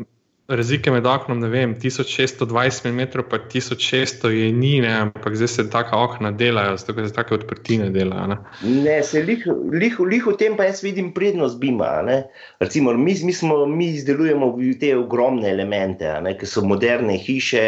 Razlike 0.49 0.91
med 0.91 1.05
oknom, 1.05 1.39
ne 1.39 1.47
vem, 1.47 1.75
1620 1.77 2.87
mm, 2.89 3.01
pa 3.29 3.37
1600 3.53 4.29
je 4.33 4.47
ni, 4.51 4.79
ne, 4.81 4.89
ampak 5.03 5.35
zdaj 5.37 5.47
se 5.47 5.65
taka 5.69 5.97
okna 5.97 6.31
delajo, 6.31 6.77
zato 6.77 7.05
se 7.05 7.13
take 7.13 7.35
odprtine 7.35 7.89
delajo. 7.93 8.27
Ne, 8.27 8.37
ne 8.63 8.95
se 9.03 9.21
lih, 9.21 9.45
lih, 9.71 9.99
lih 9.99 10.25
v 10.25 10.33
tem 10.41 10.57
pa 10.57 10.65
jaz 10.65 10.81
vidim 10.83 11.11
prednost 11.13 11.59
Bima. 11.61 11.91
Recimo, 12.59 12.93
mi, 12.97 13.13
mi, 13.23 13.33
smo, 13.33 13.65
mi 13.65 13.91
izdelujemo 13.93 14.49
te 14.81 14.95
ogromne 14.97 15.51
elemente, 15.51 16.09
ne, 16.25 16.33
ki 16.37 16.49
so 16.49 16.65
moderne 16.65 17.19
hiše. 17.21 17.63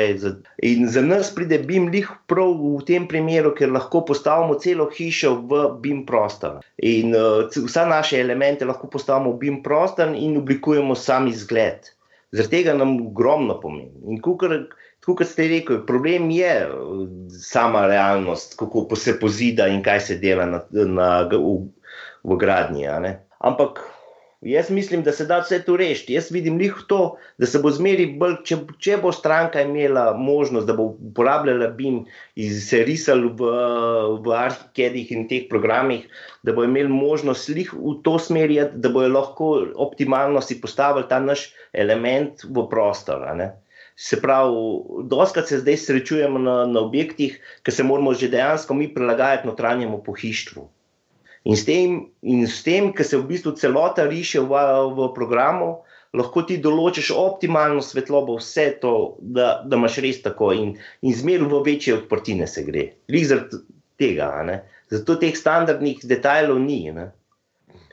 In 0.65 0.89
za 0.89 1.05
nas 1.05 1.29
pride 1.35 1.61
Bim 1.69 1.91
lih 1.93 2.09
prav 2.25 2.57
v 2.57 2.81
tem 2.89 3.05
primeru, 3.07 3.53
ker 3.53 3.69
lahko 3.69 4.01
postavimo 4.09 4.57
celo 4.57 4.89
hišo 4.89 5.37
v 5.45 5.63
Bim 5.85 6.01
prostor. 6.09 6.65
In 6.81 7.13
uh, 7.13 7.45
vsa 7.45 7.85
naše 7.85 8.17
elemente 8.25 8.65
lahko 8.65 8.89
postavimo 8.89 9.37
v 9.37 9.41
Bim 9.45 9.63
prostor 9.63 10.17
in 10.17 10.41
oblikujemo 10.41 10.97
sami 10.97 11.37
zgled. 11.37 11.93
Zaradi 12.31 12.57
tega 12.57 12.73
nam 12.77 12.95
ogromno 13.07 13.57
pomeni. 13.59 13.91
In 14.07 14.21
kukor, 14.23 14.53
tako 15.03 15.17
kot 15.19 15.27
ste 15.27 15.49
rekli, 15.51 15.81
problem 15.87 16.29
je 16.31 16.53
sama 17.43 17.85
realnost, 17.91 18.55
kako 18.59 18.85
se 18.95 19.17
pozida 19.19 19.67
in 19.67 19.83
kaj 19.83 19.99
se 19.99 20.19
dela 20.21 20.45
na, 20.47 20.61
na, 20.71 21.09
v, 21.27 21.57
v 22.23 22.37
gradnji. 22.39 22.87
Ampak 23.39 23.83
Jaz 24.41 24.71
mislim, 24.71 25.03
da 25.03 25.11
se 25.11 25.25
da 25.29 25.37
vse 25.39 25.59
to 25.61 25.75
rešiti. 25.77 26.13
Jaz 26.13 26.31
vidim 26.31 26.57
njih 26.57 26.75
to, 26.87 27.17
da 27.37 27.45
se 27.45 27.59
bo 27.61 27.69
zmeri 27.69 28.07
bolj, 28.17 28.39
če, 28.49 28.55
če 28.81 28.95
bo 29.03 29.11
stranka 29.13 29.61
imela 29.61 30.05
možnost, 30.17 30.65
da 30.65 30.73
bo 30.73 30.87
uporabljala 31.09 31.67
BIM 31.77 31.99
in 32.41 32.55
se 32.55 32.79
risala 32.87 33.29
v, 33.37 33.51
v 34.25 34.33
arhikedih 34.39 35.11
in 35.13 35.27
teh 35.29 35.45
programih, 35.51 36.09
da 36.41 36.57
bo 36.57 36.65
imel 36.65 36.89
možnost 36.89 37.51
slih 37.51 37.69
v 37.75 37.99
to 38.01 38.15
smer, 38.17 38.55
da 38.73 38.89
bo 38.89 39.05
lahko 39.05 39.51
optimalno 39.85 40.41
si 40.41 40.57
postavili 40.61 41.05
ta 41.05 41.21
naš 41.21 41.51
element 41.85 42.41
v 42.49 42.65
prostor. 42.73 43.29
Se 43.93 44.17
pravi, 44.25 45.05
doskrat 45.05 45.53
se 45.53 45.61
zdaj 45.61 45.83
srečujemo 45.85 46.41
na, 46.41 46.59
na 46.65 46.81
objektih, 46.81 47.37
ki 47.61 47.77
se 47.77 47.85
moramo 47.85 48.17
že 48.17 48.33
dejansko 48.33 48.73
mi 48.73 48.89
prilagajati 48.89 49.53
notranjemu 49.53 50.01
pohištvu. 50.03 50.69
In 51.43 51.57
s 51.57 51.65
tem, 51.65 52.11
in 52.21 52.45
s 52.45 52.61
tem 52.61 52.91
ki 52.93 53.03
se 53.03 53.17
v 53.17 53.25
bistvu 53.31 53.55
celota 53.57 54.05
riše 54.05 54.43
v, 54.45 54.57
v 54.93 55.07
programu, 55.15 55.81
lahko 56.13 56.43
ti 56.45 56.59
določiš 56.61 57.09
optimalno 57.15 57.81
svetlobo, 57.81 58.35
vse 58.37 58.67
to, 58.81 59.15
da, 59.19 59.63
da 59.65 59.79
imaš 59.79 59.97
res 60.05 60.21
tako, 60.21 60.51
in, 60.53 60.75
in 61.01 61.15
zmeraj 61.17 61.49
v 61.49 61.61
večje 61.65 61.95
odprtine 61.97 62.45
se 62.47 62.65
gre. 62.67 62.91
Zaradi 63.09 63.63
tega, 64.01 64.29
ne? 64.45 64.61
zato 64.91 65.15
teh 65.15 65.33
standardnih 65.37 66.03
detajlov 66.03 66.59
ni. 66.61 66.83
Ne? 66.93 67.07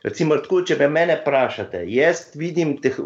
Recimo, 0.04 0.36
tako, 0.42 0.60
če 0.66 0.76
me 0.82 0.90
mene 0.92 1.16
vprašate, 1.22 1.84
jaz 1.92 2.26
vidim 2.38 2.76
teh, 2.82 2.98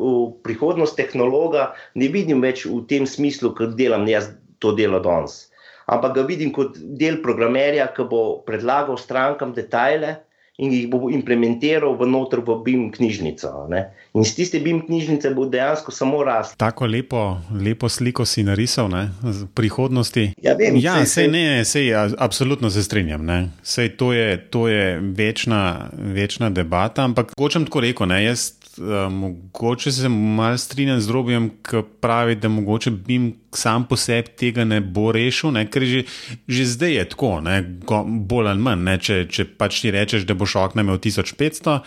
prihodnost 0.46 0.98
tehnologa, 0.98 1.70
ne 1.94 2.09
vidim 2.12 2.42
več 2.44 2.66
v 2.66 2.83
tem 2.90 3.07
smislu, 3.09 3.52
kot 3.59 3.76
delam 3.78 4.09
jaz 4.11 4.33
to 4.59 4.74
delo 4.78 4.98
danes. 5.05 5.46
Ampak 5.92 6.14
ga 6.18 6.26
vidim 6.26 6.52
kot 6.55 6.76
del 6.78 7.20
programerja, 7.22 7.88
ki 7.94 8.07
bo 8.11 8.22
predlagal 8.46 8.98
strankam 9.00 9.55
detajle, 9.57 10.16
in 10.59 10.73
jih 10.73 10.88
bo 10.91 11.09
implementiral 11.09 11.97
v 11.97 12.07
noter 12.07 12.43
v 12.45 12.59
BIM 12.65 12.91
knjižnico. 12.93 13.67
Ne? 13.73 13.87
In 14.12 14.25
z 14.25 14.35
tiste 14.37 14.61
BIM 14.61 14.83
knjižnice 14.85 15.33
bo 15.33 15.47
dejansko 15.49 15.93
samo 15.93 16.21
rastel. 16.25 16.59
Tako 16.61 16.87
lepo, 16.87 17.23
lepo 17.57 17.88
sliko 17.88 18.27
si 18.29 18.45
narisal, 18.45 18.91
ne? 18.93 19.09
z 19.25 19.49
prihodnosti. 19.55 20.33
Ja, 20.43 20.55
vem, 20.59 20.77
ja 20.77 21.01
sej, 21.01 21.07
sej, 21.07 21.29
ne, 21.33 21.65
sej, 21.65 21.88
absolutno 22.19 22.71
se 22.71 22.85
strinjam. 22.85 23.25
Sej, 23.62 23.97
to 23.97 24.12
je, 24.12 24.37
to 24.51 24.69
je 24.69 25.01
večna, 25.01 25.88
večna 25.93 26.51
debata, 26.51 27.05
ampak 27.05 27.33
hočem 27.38 27.65
tako 27.65 27.81
reči, 27.81 28.05
jaz 28.25 28.62
uh, 28.79 29.13
mogoče 29.13 29.93
se 29.93 30.09
malo 30.09 30.59
strinjam 30.59 31.01
z 31.01 31.07
drobjem, 31.07 31.49
ki 31.63 31.83
pravi, 32.01 32.37
da 32.37 32.49
mogoče 32.49 32.91
BIM 32.91 33.33
sam 33.55 33.87
po 33.89 33.97
sebi 33.97 34.29
tega 34.39 34.65
ne 34.65 34.81
bo 34.81 35.13
rešil, 35.13 35.53
ne? 35.53 35.67
ker 35.71 35.85
že, 35.85 36.05
že 36.49 36.67
zdaj 36.67 36.95
je 36.97 37.09
tako, 37.15 37.41
ne? 37.41 37.63
bolj 38.07 38.49
ali 38.49 38.63
manj. 38.63 38.87
Ne? 38.87 38.99
Če, 38.99 39.25
če 39.29 39.49
pač 39.59 39.83
ti 39.83 39.93
rečeš, 39.95 40.27
da 40.29 40.35
boš 40.35 40.57
okna 40.63 40.87
imel 40.87 41.01
1500. 41.03 41.81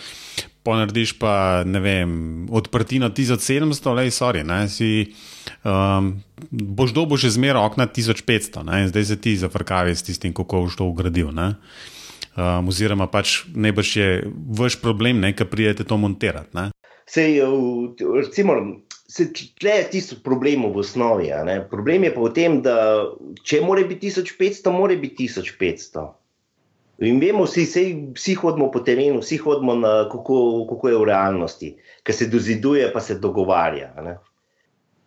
Ponardiš 0.66 1.14
pa, 1.22 1.62
ne 1.66 1.80
vem, 1.80 2.14
odprtino 2.50 3.12
1700, 3.14 3.92
le, 3.94 4.08
sorry, 4.10 4.42
ne, 4.42 4.64
si, 4.66 5.12
um, 5.62 6.08
boš 6.50 6.96
dobil 6.96 7.22
že 7.22 7.30
zmeraj 7.36 7.68
okna 7.70 7.86
1500, 7.86 8.64
ne, 8.66 8.80
zdaj 8.90 9.06
se 9.06 9.18
ti 9.22 9.36
zafrkavi 9.38 9.94
s 9.94 10.02
tistim, 10.08 10.34
kako 10.34 10.64
boš 10.66 10.80
to 10.82 10.90
ugradil. 10.90 11.30
Ne. 11.38 11.52
Um, 12.36 12.68
oziroma, 12.68 13.08
pač 13.08 13.46
najbrž 13.56 13.90
je 13.96 14.08
vaš 14.60 14.76
problem, 14.82 15.24
ki 15.24 15.48
pridete 15.48 15.86
to 15.88 15.96
montirati. 15.98 16.68
Sej, 17.08 17.40
recimo, 18.02 18.58
se 19.08 19.30
tle 19.32 19.78
je 19.78 19.90
tisto 19.94 20.18
problem 20.24 20.66
v 20.68 20.82
osnovi. 20.84 21.30
Problem 21.72 22.04
je 22.04 22.12
pa 22.12 22.22
v 22.26 22.34
tem, 22.36 22.60
da 22.66 22.76
če 23.46 23.62
mora 23.64 23.86
biti 23.88 24.12
1500, 24.12 24.74
mora 24.74 24.98
biti 25.00 25.30
1500. 25.30 26.06
In 27.06 27.20
vemo, 27.20 27.44
vsi, 27.44 27.66
vsi, 27.68 27.84
vsi 28.16 28.36
hodimo 28.40 28.70
po 28.72 28.80
terenu, 28.80 29.20
vsi 29.20 29.38
hodimo 29.44 29.76
na 29.76 29.94
kako, 30.12 30.66
kako 30.70 30.90
je 30.90 31.00
v 31.00 31.10
realnosti, 31.10 31.74
ki 32.04 32.14
se 32.14 32.28
doziduje, 32.32 32.88
pa 32.94 33.04
se 33.04 33.20
dogovarja. 33.20 33.92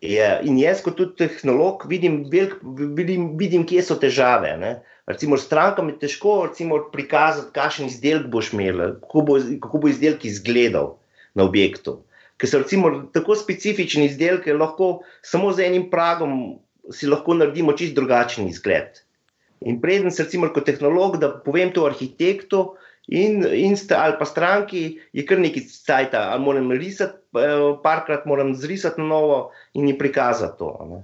Je, 0.05 0.27
in 0.45 0.61
jaz, 0.61 0.83
kot 0.85 0.97
tudi 1.01 1.17
tehnolog, 1.17 1.85
vidim, 1.89 2.23
velik, 2.31 2.61
vidim, 2.97 3.33
vidim 3.41 3.65
kje 3.67 3.83
so 3.83 3.97
težave. 4.01 4.53
Ne? 4.61 4.79
Recimo, 5.09 5.39
strankam 5.41 5.89
je 5.89 5.99
težko 6.05 6.43
recimo, 6.51 6.83
prikazati, 6.93 7.53
kakšen 7.55 7.89
izdelek 7.89 8.27
boš 8.33 8.53
imel, 8.53 8.99
kako 9.01 9.25
bo, 9.25 9.39
kako 9.63 9.81
bo 9.83 9.89
izdelek 9.89 10.27
izgledal 10.29 10.99
na 11.35 11.47
objektu 11.49 12.03
ker 12.39 12.51
so 12.51 12.63
recimo, 12.63 12.91
tako 13.13 13.37
specifični 13.37 14.07
izdelki, 14.07 14.55
lahko 14.55 15.01
samo 15.27 15.53
z 15.53 15.67
enim 15.67 15.89
pragom 15.91 16.59
si 16.95 17.11
lahko 17.11 17.35
naredimo 17.37 17.75
čist 17.77 17.97
drugačen 17.99 18.49
izgled. 18.49 19.03
In 19.67 19.81
preden 19.83 20.15
se 20.15 20.23
recimo 20.23 20.49
kot 20.55 20.69
tehnolog, 20.69 21.19
da 21.19 21.33
povem 21.45 21.73
to 21.75 21.85
arhitektu 21.89 22.63
in, 23.11 23.43
in 23.43 23.75
sta, 23.77 24.05
ali 24.07 24.15
pa 24.21 24.29
stranki, 24.29 25.01
je 25.13 25.25
kar 25.27 25.43
nekaj 25.43 25.67
cajta, 25.73 26.29
ali 26.31 26.45
moram 26.45 26.71
risati, 26.71 27.19
eh, 27.43 27.65
parkrat 27.83 28.27
moram 28.31 28.55
zrisati 28.55 29.03
na 29.03 29.11
novo 29.11 29.39
in 29.75 29.91
jim 29.91 29.99
prikazati 29.99 30.59
to. 30.63 30.71
Ne. 30.93 31.03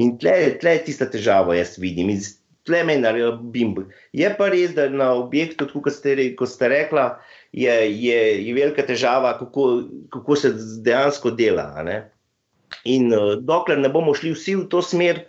In 0.00 0.16
tle, 0.18 0.32
tle 0.62 0.78
je 0.78 0.84
tista 0.88 1.06
težava, 1.10 1.54
jaz 1.58 1.76
vidim. 1.78 2.08
In 2.10 2.24
tle 2.64 2.84
meni 2.84 3.04
naredijo 3.04 3.36
bimb. 3.52 3.78
Je 4.16 4.30
pa 4.38 4.48
res, 4.52 4.72
da 4.76 4.88
na 4.88 5.12
objektu, 5.18 5.68
kot 5.68 5.92
ste, 5.92 6.16
ko 6.38 6.48
ste 6.48 6.70
rekla, 6.72 7.06
je, 7.52 7.74
je, 7.92 8.18
je 8.46 8.54
velika 8.56 8.82
težava, 8.86 9.36
kako, 9.38 9.68
kako 10.12 10.36
se 10.36 10.52
dejansko 10.86 11.34
dela. 11.36 11.68
In 12.88 13.12
uh, 13.12 13.36
dokler 13.40 13.78
ne 13.78 13.92
bomo 13.92 14.14
šli 14.16 14.34
vsi 14.34 14.56
v 14.62 14.66
to 14.72 14.82
smer, 14.82 15.22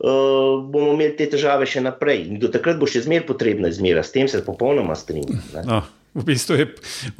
uh, 0.00 0.60
bomo 0.72 0.94
imeli 0.96 1.14
te 1.20 1.28
težave 1.30 1.68
še 1.68 1.84
naprej. 1.84 2.26
In 2.32 2.40
do 2.42 2.50
takrat 2.52 2.80
bo 2.80 2.88
še 2.90 3.04
zmeraj 3.06 3.28
potrebna 3.28 3.70
izmera, 3.70 4.02
s 4.02 4.16
tem 4.16 4.28
se 4.28 4.42
popolnoma 4.44 4.96
strinjam. 4.98 5.38
No, 5.68 5.82
v 6.16 6.26
bistvu 6.32 6.58
je, 6.58 6.70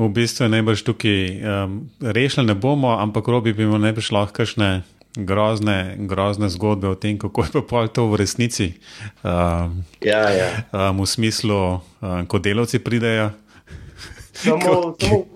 v 0.00 0.08
bistvu 0.16 0.48
je 0.48 0.54
najbrž 0.56 0.86
tukaj 0.88 1.20
um, 1.36 1.76
rešili, 2.00 2.48
ne 2.48 2.56
bomo, 2.58 2.96
ampak 2.98 3.28
robi 3.28 3.54
bi 3.54 3.68
imeli 3.68 3.90
najbrž 3.90 4.10
lahko 4.16 4.40
kakšne 4.42 4.80
grozne, 5.16 5.96
grozne 5.98 6.48
zgodbe 6.48 6.88
o 6.88 6.94
tem, 6.94 7.18
kako 7.18 7.44
je 7.44 7.62
pa 7.68 7.86
to 7.88 8.06
v 8.06 8.16
resnici. 8.16 8.78
Um, 9.22 9.82
ja, 10.00 10.30
ja. 10.30 10.48
Um, 10.72 11.02
v 11.02 11.06
smislu, 11.06 11.80
um, 12.00 12.26
ko 12.26 12.38
delavci 12.38 12.78
pridejo. 12.78 13.30
Samo, 14.32 14.94
samo, 15.00 15.26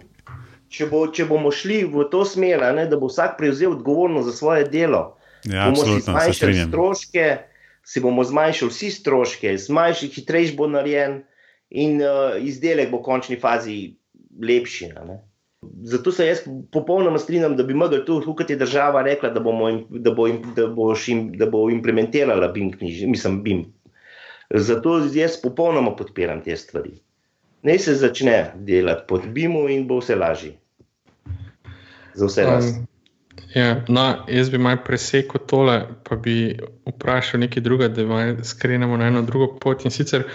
če, 0.71 0.87
bo, 0.91 1.07
če 1.11 1.27
bomo 1.29 1.51
šli 1.55 1.83
v 1.91 2.07
to 2.11 2.23
smer, 2.29 2.63
ne, 2.77 2.87
da 2.91 2.99
bo 3.01 3.11
vsak 3.11 3.37
prevzel 3.39 3.75
odgovornost 3.75 4.31
za 4.31 4.35
svoje 4.37 4.69
delo, 4.71 5.19
ja, 5.45 5.69
bomo 5.69 5.83
si 5.83 6.07
zmanjšali 6.07 6.71
stroške, 6.71 7.27
si 7.85 8.01
bomo 8.01 8.25
zmanjšali 8.25 8.73
vsi 8.73 8.91
stroške, 8.95 9.53
zmanjšali, 9.67 10.15
hitrejši 10.15 10.57
bo 10.57 10.71
narejen 10.71 11.23
in 11.75 11.99
uh, 12.01 12.39
izdelek 12.39 12.95
bo 12.95 13.03
v 13.03 13.07
končni 13.11 13.37
fazi 13.41 13.99
lepši. 14.41 14.95
Ne. 14.95 15.21
Zato 15.83 16.13
se 16.13 16.27
jaz 16.27 16.39
popolnoma 16.73 17.19
strinjam, 17.19 17.57
da 17.57 17.63
bi 17.63 17.75
mogli 17.75 18.05
tu, 18.05 18.21
kot 18.37 18.51
je 18.51 18.57
država 18.57 19.03
rekla, 19.03 19.31
da, 19.31 19.41
bomo, 19.41 19.71
da, 19.91 20.11
bo, 20.11 20.29
da, 20.29 20.67
im, 21.09 21.33
da 21.39 21.47
bo 21.47 21.71
implementirala 21.71 22.49
BIM, 22.49 22.73
knjiž, 22.73 23.03
mislim, 23.07 23.43
BIM. 23.43 23.65
Zato 24.51 24.99
jaz 25.15 25.37
popolnoma 25.43 25.97
podpiram 25.97 26.43
te 26.43 26.57
stvari. 26.57 26.91
Naj 27.63 27.79
se 27.79 27.95
začne 27.95 28.53
delati 28.55 29.07
pod 29.09 29.29
BIM-om 29.33 29.69
in 29.69 29.87
bo 29.89 29.99
vse 30.03 30.17
lažje. 30.17 30.53
Za 32.15 32.27
vse 32.27 32.45
nas. 32.45 32.65
Um, 32.65 32.87
ja, 33.55 33.85
no, 33.89 34.05
jaz 34.29 34.51
bi 34.51 34.59
malo 34.59 34.83
presekal 34.85 35.41
tole, 35.47 35.79
pa 36.05 36.17
bi 36.17 36.59
vprašal 36.87 37.41
nekaj 37.41 37.63
drugega, 37.63 38.05
da 38.05 38.45
skrenemo 38.45 38.97
na 38.97 39.09
eno 39.09 39.23
drugo 39.23 39.55
pot. 39.61 39.85
In 39.85 39.91
sicer, 39.91 40.29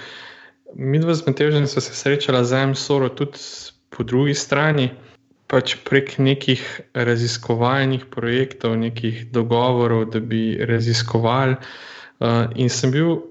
mi 0.76 1.00
dva 1.00 1.13
z 1.13 1.28
Matežem 1.28 1.68
smo 1.68 1.82
se 1.82 1.94
srečali 1.94 2.46
z 2.46 2.65
MSOR, 2.74 3.10
tudi 3.15 3.38
po 3.89 4.04
drugi 4.04 4.34
strani 4.34 4.89
pač 5.49 5.75
prek 5.85 6.17
nekih 6.21 6.62
raziskovalnih 6.93 8.05
projektov, 8.13 8.77
nekih 8.77 9.25
dogovorov, 9.33 10.12
da 10.13 10.21
bi 10.21 10.59
raziskovali. 10.62 11.57
Uh, 12.19 12.51
in 12.55 12.69
sem 12.69 12.91
bil 12.93 13.23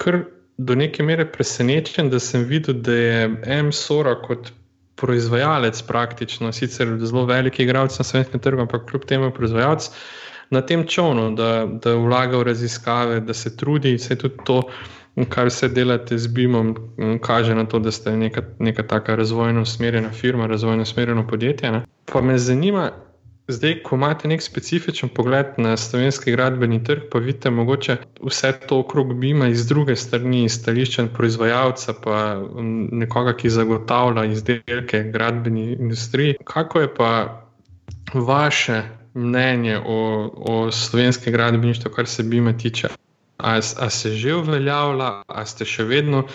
kar 0.00 0.24
do 0.58 0.74
neke 0.74 1.04
mere 1.06 1.26
presenečen, 1.28 2.10
da 2.10 2.18
sem 2.20 2.44
videl, 2.48 2.80
da 2.82 2.96
je 2.96 3.62
MSOR 3.62 4.10
kot 4.26 4.50
proizvajalec, 4.98 5.82
praktično, 5.88 6.52
sicer 6.52 6.96
zelo 7.00 7.24
veliki 7.26 7.64
igralec 7.64 7.96
na 7.98 8.04
svetovnem 8.06 8.42
trgu, 8.42 8.66
ampak 8.66 8.90
kljub 8.90 9.06
temu 9.08 9.30
proizvajalec 9.34 9.88
na 10.52 10.60
tem 10.60 10.84
čovnu, 10.86 11.30
da, 11.36 11.64
da 11.66 11.94
vlaga 11.96 12.38
v 12.38 12.50
raziskave, 12.50 13.20
da 13.24 13.34
se 13.34 13.56
trudi 13.56 13.96
se 13.98 14.18
tudi 14.18 14.44
to 14.44 14.60
kar 15.28 15.50
se 15.50 15.68
delate 15.68 16.18
z 16.18 16.26
BIM-om, 16.26 16.76
kaže 17.20 17.54
na 17.54 17.66
to, 17.66 17.78
da 17.78 17.92
ste 17.92 18.16
neka, 18.16 18.42
neka 18.58 18.82
taka 18.82 19.14
razvojno 19.14 19.62
usmerjena 19.62 20.10
firma, 20.10 20.46
razvojno 20.46 20.82
usmerjeno 20.82 21.26
podjetje. 21.26 21.72
Ne? 21.72 21.82
Pa 22.12 22.20
me 22.20 22.38
zanima, 22.38 22.90
zdaj, 23.48 23.82
ko 23.82 23.96
imate 23.96 24.28
nek 24.28 24.42
specifičen 24.42 25.08
pogled 25.08 25.46
na 25.56 25.76
slovenski 25.76 26.32
gradbeni 26.32 26.84
trg, 26.84 27.02
pa 27.12 27.18
vidite 27.18 27.50
mogoče 27.50 27.96
vse 28.22 28.52
to 28.68 28.78
okrog 28.78 29.14
BIM-a 29.20 29.48
iz 29.48 29.66
druge 29.66 29.96
strani, 29.96 30.44
iz 30.44 30.52
stališča 30.60 31.06
proizvajalca, 31.14 31.94
pa 32.04 32.40
nekoga, 32.90 33.36
ki 33.36 33.50
zagotavlja 33.50 34.24
izdelke 34.24 35.02
gradbeni 35.12 35.72
industriji. 35.72 36.34
Kako 36.44 36.80
je 36.80 36.94
pa 36.94 37.12
vaše 38.14 38.82
mnenje 39.14 39.78
o, 39.86 40.30
o 40.36 40.72
slovenskem 40.72 41.32
gradbeništvu, 41.32 41.90
kar 41.90 42.06
se 42.06 42.22
bima 42.22 42.56
tiče. 42.58 42.88
A, 43.38 43.58
a 43.58 43.90
se 43.90 44.16
že 44.16 44.34
uveljavlja, 44.34 45.22
a 45.26 45.44
ste 45.46 45.64
še 45.64 45.84
vedno 45.84 46.26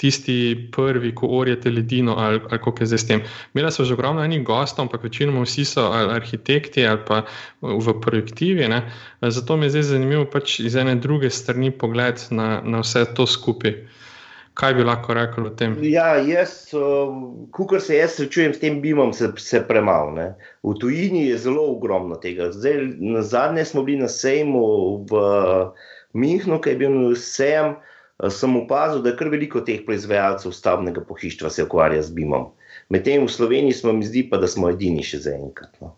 tisti 0.00 0.68
prvi, 0.72 1.12
ko 1.14 1.28
orjete 1.36 1.70
ledino, 1.70 2.14
ali, 2.18 2.40
ali 2.50 2.58
kako 2.58 2.74
je 2.80 2.86
zdaj 2.86 2.98
s 2.98 3.06
tem. 3.06 3.22
Imela 3.54 3.70
so 3.70 3.84
že 3.84 3.94
ogromno 3.94 4.24
enih 4.24 4.44
gostov, 4.44 4.86
ampak 4.86 5.04
večinoma 5.04 5.44
vsi 5.44 5.64
so 5.64 5.90
ali 5.92 6.14
arhitekti 6.16 6.86
ali 6.86 7.04
pa 7.06 7.22
v 7.60 8.00
projektivi. 8.00 8.68
Ne. 8.68 8.80
Zato 9.20 9.56
mi 9.56 9.68
je 9.68 9.76
zdaj 9.76 9.82
zanimivo 9.92 10.24
pač 10.24 10.60
iz 10.60 10.76
ene 10.76 10.96
druge 10.96 11.30
strani 11.30 11.70
pogled 11.70 12.24
na, 12.30 12.62
na 12.64 12.80
vse 12.80 13.04
to 13.14 13.26
skupaj. 13.26 13.76
Kaj 14.54 14.74
bi 14.74 14.84
lahko 14.84 15.14
rekel 15.14 15.46
o 15.46 15.50
tem? 15.56 15.76
Ja, 15.84 16.16
jaz, 16.16 16.72
ko 17.52 17.78
se 17.80 17.96
jaz 17.96 18.16
srečujem 18.18 18.54
s 18.54 18.60
tem 18.60 18.80
bimom, 18.82 19.12
se, 19.12 19.30
se 19.38 19.60
premalo. 19.68 20.16
V 20.64 20.74
tujini 20.80 21.28
je 21.28 21.38
zelo 21.38 21.62
ogromno 21.76 22.16
tega. 22.20 22.50
Zdaj, 22.52 22.82
na 22.98 23.22
zadnje 23.22 23.64
smo 23.64 23.84
bili 23.86 24.02
na 24.02 24.08
sejmu 24.08 24.64
v 25.08 25.22
Münchnu, 26.12 26.60
ki 26.60 26.74
je 26.74 26.76
bil 26.76 27.14
sejem. 27.16 27.76
Sem 28.28 28.56
opazil, 28.58 29.00
da 29.00 29.14
kar 29.16 29.30
veliko 29.32 29.62
teh 29.64 29.80
proizvajalcev 29.86 30.52
stavbnega 30.52 31.00
pohištva 31.08 31.48
se 31.50 31.64
ukvarja 31.64 32.02
z 32.04 32.12
BIM-om. 32.12 32.50
Medtem 32.92 33.24
v 33.24 33.32
Sloveniji 33.32 33.78
smo 33.78 33.94
mi 33.96 34.04
zdi, 34.04 34.26
pa, 34.28 34.36
da 34.36 34.50
smo 34.50 34.68
edini 34.68 35.00
še 35.06 35.22
za 35.24 35.32
enkrat. 35.32 35.72
No. 35.80 35.94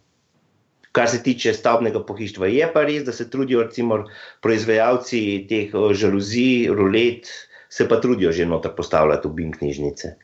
Kar 0.95 1.09
se 1.11 1.19
tiče 1.25 1.55
stavbnega 1.57 2.05
pohištva, 2.07 2.47
je 2.53 2.69
pa 2.71 2.85
res, 2.87 3.03
da 3.03 3.15
se 3.17 3.27
trudijo 3.31 3.65
recimo, 3.65 4.05
proizvajalci 4.45 5.23
teh 5.51 5.75
žaluzij, 5.75 6.69
rulet, 6.71 7.27
se 7.73 7.89
pa 7.89 7.99
trudijo 7.99 8.31
že 8.31 8.47
noter 8.47 8.77
postavljati 8.77 9.27
v 9.27 9.39
BIM 9.41 9.53
knjižnice. 9.59 10.15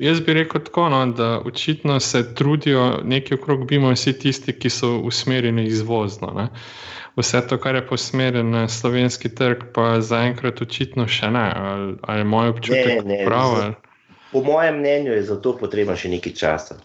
Jaz 0.00 0.20
bi 0.24 0.32
rekel 0.36 0.62
tako, 0.64 0.88
no, 0.92 1.04
da 1.12 1.42
očitno 1.44 2.00
se 2.00 2.22
trudijo 2.34 3.02
nekaj 3.04 3.36
okrog 3.36 3.68
BIM-a, 3.68 3.92
vsi 3.92 4.16
tisti, 4.24 4.56
ki 4.56 4.72
so 4.72 4.96
usmerjeni 5.04 5.66
izvozno. 5.68 6.32
Ne 6.36 6.48
vse 7.16 7.40
to, 7.48 7.58
kar 7.58 7.74
je 7.74 7.86
posmerjeno 7.86 8.50
na 8.50 8.68
slovenski 8.68 9.34
trg, 9.34 9.64
pa 9.74 10.00
zaenkrat 10.00 10.60
očitno 10.62 11.06
še 11.08 11.30
ne. 11.30 11.46
Ali, 11.56 11.94
ali 12.02 12.20
je 12.20 12.24
moj 12.24 12.52
občutek 12.54 13.08
prav? 13.24 13.56
Po 14.32 14.42
mojem 14.44 14.78
mnenju 14.78 15.12
je 15.12 15.22
za 15.22 15.40
to 15.40 15.56
potrebno 15.56 15.96
še 15.96 16.12
nekaj 16.12 16.36
časa. 16.36 16.76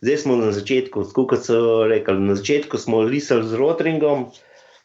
Zdaj 0.00 0.16
smo 0.16 0.36
na 0.40 0.52
začetku, 0.52 1.04
kot 1.12 1.42
so 1.44 1.84
rekli, 1.88 2.20
na 2.24 2.36
začetku 2.38 2.78
smo 2.80 3.02
risali 3.04 3.44
z 3.48 3.58
Rotringom, 3.58 4.30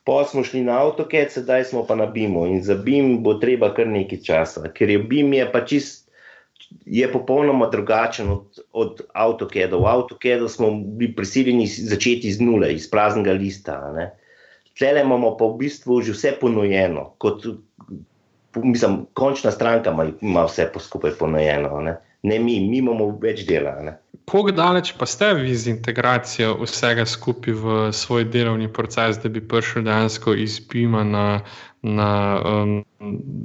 pa 0.03 0.23
smo 0.27 0.43
šli 0.43 0.65
na 0.65 0.81
AutoCAD, 0.83 1.31
sedaj 1.31 1.69
smo 1.71 1.85
pa 1.87 1.95
na 1.95 2.09
BIM-u 2.09 2.43
in 2.49 2.59
za 2.63 2.75
BIM 2.75 3.21
bo 3.23 3.37
treba 3.39 3.71
kar 3.73 3.87
nekaj 3.87 4.19
časa, 4.25 4.67
ker 4.75 4.91
je 4.91 4.99
BIM 4.99 5.33
je 5.37 5.45
pa 5.51 5.63
čist. 5.65 6.03
Je 6.85 7.05
popolnoma 7.07 7.67
drugačen 7.69 8.27
od, 8.33 8.59
od 8.73 9.01
AutoCAD-a. 9.13 9.77
V 9.77 9.85
AutoCAD-u 9.85 10.49
smo 10.49 10.71
bili 10.73 11.13
prisiljeni 11.15 11.67
začeti 11.67 12.27
iz 12.27 12.41
nule, 12.41 12.73
iz 12.73 12.89
praznega 12.89 13.35
lista. 13.37 13.75
Uh, 13.93 14.24
Tle 14.75 15.01
imamo 15.01 15.35
pa 15.39 15.47
v 15.47 15.57
bistvu 15.63 16.01
že 16.03 16.13
vse 16.15 16.33
ponujeno, 16.39 17.13
kot 17.17 17.45
mislim, 18.55 19.05
končna 19.13 19.51
stranka 19.51 19.91
ima, 19.91 20.07
ima 20.21 20.43
vse 20.45 20.69
skupaj 20.79 21.15
ponujeno. 21.19 21.79
Ne? 21.81 21.97
Ne 22.25 22.39
mi, 22.39 22.59
mi 22.69 22.81
imamo 22.81 23.11
več 23.21 23.45
dela. 23.47 23.75
Kako 24.25 24.51
daleč 24.57 24.95
pa 24.97 25.05
ste 25.05 25.33
vi 25.37 25.53
z 25.53 25.69
integracijo 25.75 26.55
vsega 26.63 27.05
skupaj 27.05 27.53
v 27.53 27.75
svoj 27.93 28.25
delovni 28.33 28.71
proces, 28.73 29.21
da 29.21 29.29
bi 29.29 29.41
prišel 29.41 29.85
dejansko 29.85 30.33
iz 30.33 30.57
Pima 30.65 31.03
na, 31.05 31.25
na 31.85 32.09
um, 32.41 32.79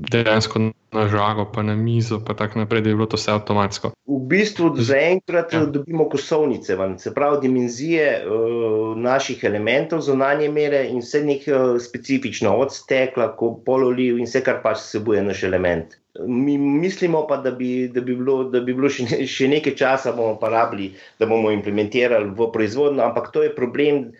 dejansko 0.08 0.70
na 0.96 1.04
žago, 1.12 1.44
pa 1.52 1.62
na 1.62 1.76
mizo, 1.76 2.18
pa 2.24 2.34
tako 2.34 2.64
naprej, 2.64 2.80
da 2.82 2.90
je 2.90 2.96
bilo 2.96 3.06
to 3.06 3.20
vse 3.20 3.30
avtomatsko. 3.36 3.92
V 4.08 4.18
bistvu 4.32 4.72
zaenkrat 4.80 5.52
ja. 5.52 5.66
dobimo 5.68 6.08
kosovnice, 6.08 6.74
van, 6.80 6.96
se 6.98 7.12
pravi 7.14 7.44
dimenzije 7.44 8.08
uh, 8.24 8.96
naših 8.98 9.44
elementov, 9.44 10.00
zunanje 10.00 10.48
mere 10.48 10.86
in 10.88 11.04
vse 11.04 11.22
nekaj 11.28 11.54
uh, 11.54 11.76
specifično, 11.78 12.56
od 12.56 12.72
stekla, 12.74 13.34
pololiv 13.66 14.18
in 14.18 14.26
vse, 14.26 14.42
kar 14.42 14.64
pač 14.64 14.80
vsebuje 14.88 15.22
naš 15.28 15.44
element. 15.52 15.99
Mi 16.26 16.58
mislimo 16.58 17.26
pa, 17.26 17.36
da 17.36 17.50
bi, 17.50 17.88
da 17.88 18.00
bi 18.00 18.16
bilo, 18.16 18.44
da 18.50 18.60
bi 18.60 18.74
bilo 18.74 18.90
še, 18.92 19.06
ne, 19.08 19.26
še 19.26 19.48
nekaj 19.48 19.76
časa, 19.78 20.12
bomo 20.16 20.36
pa 20.40 20.50
rabili, 20.52 20.90
da 21.18 21.28
bomo 21.30 21.52
implementirali 21.54 22.32
v 22.36 22.50
proizvodnjo, 22.52 23.04
ampak 23.06 23.30
to 23.32 23.44
je 23.46 23.54
problem, 23.56 24.10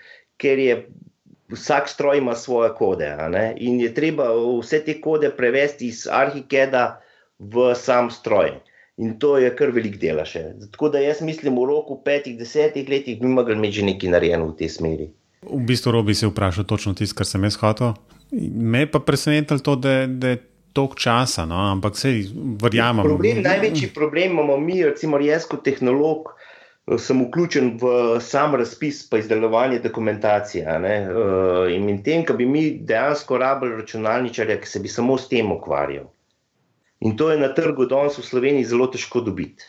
ker 0.41 0.59
je 0.59 0.77
vsak 1.51 1.89
stroj 1.89 2.19
ima 2.19 2.35
svoje 2.35 2.73
kode. 2.79 3.11
In 3.57 3.81
je 3.81 3.95
treba 3.95 4.31
vse 4.35 4.85
te 4.85 5.01
kode 5.01 5.31
prevesti 5.37 5.91
iz 5.91 6.07
Arhikeda 6.11 7.01
v 7.39 7.75
sam 7.75 8.11
stroj. 8.11 8.53
In 9.01 9.19
to 9.19 9.39
je 9.39 9.49
kar 9.57 9.73
velik 9.73 9.97
dela 10.01 10.27
še. 10.29 10.43
Tako 10.73 10.91
da 10.93 11.01
jaz 11.01 11.23
mislim, 11.25 11.57
v 11.57 11.65
roku 11.71 11.97
petih, 12.05 12.37
desetih 12.39 12.89
letih 12.89 13.17
bi 13.21 13.29
mogli 13.29 13.57
imeti 13.57 13.81
že 13.81 13.87
nekaj 13.89 14.13
narejeno 14.13 14.51
v 14.53 14.57
tej 14.61 14.69
smeri. 14.69 15.09
V 15.41 15.63
bistvu, 15.65 15.93
Robi 15.93 16.15
se 16.15 16.29
vprašal 16.29 16.65
točno 16.69 16.93
tisto, 16.95 17.17
kar 17.17 17.27
sem 17.27 17.45
jaz 17.49 17.57
hotel. 17.57 17.95
Me 18.31 18.85
pa 18.87 19.01
presenetilo 19.01 19.59
to, 19.65 19.75
da, 19.81 20.05
da 20.07 20.35
je 20.35 20.43
toliko 20.72 20.94
časa, 20.94 21.46
no? 21.46 21.59
ampak 21.70 21.96
se 21.96 22.12
verjamem. 22.62 23.04
Problem, 23.04 23.42
največji 23.42 23.90
problem 23.94 24.33
imamo 24.33 24.56
mi, 24.61 24.83
recimo, 24.85 25.20
jaz 25.20 25.48
kot 25.50 25.64
tehnolog, 25.64 26.30
uh, 26.30 26.96
sem 26.98 27.24
vključen 27.24 27.74
v 27.80 28.20
sam 28.20 28.54
razpis, 28.61 29.02
pa 29.11 29.18
izdelovanje 29.18 29.80
dokumentacije. 29.85 30.64
Uh, 30.66 31.72
in 31.72 32.02
tem, 32.02 32.24
da 32.28 32.35
bi 32.35 32.46
mi 32.46 32.64
dejansko 32.87 33.38
rabili 33.38 33.80
računalničarja, 33.83 34.61
ki 34.61 34.68
se 34.68 34.80
bi 34.80 34.88
samo 34.88 35.18
s 35.18 35.28
tem 35.28 35.52
ukvarjal. 35.52 36.09
In 37.00 37.16
to 37.16 37.30
je 37.30 37.38
na 37.40 37.48
trgu 37.54 37.87
danes 37.88 38.18
v 38.18 38.24
Sloveniji 38.24 38.64
zelo 38.74 38.87
težko 38.92 39.22
dobiti. 39.24 39.64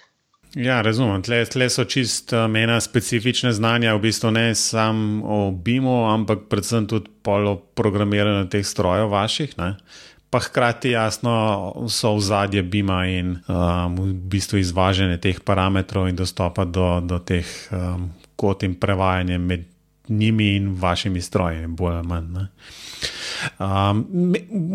Ja, 0.56 0.82
razumem. 0.84 1.22
Tle, 1.24 1.46
tle 1.48 1.70
so 1.72 1.86
čist 1.88 2.34
mena 2.52 2.76
specifične 2.84 3.54
znanja, 3.56 3.94
v 3.96 4.04
bistvu 4.04 4.34
ne 4.36 4.50
samo 4.56 5.24
o 5.24 5.38
BIM-u, 5.52 6.10
ampak 6.12 6.50
predvsem 6.52 6.90
tudi 6.92 7.08
polo 7.24 7.56
programiranja 7.56 8.50
teh 8.52 8.66
strojev 8.68 9.14
vaših. 9.14 9.56
Ne? 9.62 9.78
Pa 10.32 10.40
hkrati 10.40 10.94
jasno 10.96 11.34
so 11.92 12.16
v 12.16 12.22
zadje 12.24 12.64
Bima 12.64 13.04
in 13.06 13.36
um, 13.36 13.98
v 14.00 14.14
bistvu 14.32 14.62
izvažanje 14.64 15.18
teh 15.20 15.42
parametrov 15.44 16.08
in 16.08 16.16
dostopa 16.16 16.64
do, 16.66 17.02
do 17.04 17.20
teh 17.20 17.46
um, 17.76 18.08
kot 18.40 18.64
in 18.64 18.78
prevajanje 18.80 19.38
med 19.38 19.68
njimi 20.08 20.56
in 20.56 20.72
vašimi 20.80 21.22
stroji, 21.22 21.68
bolj 21.68 21.96
ali 21.96 22.08
manj. 22.08 22.48
Um, 23.60 24.06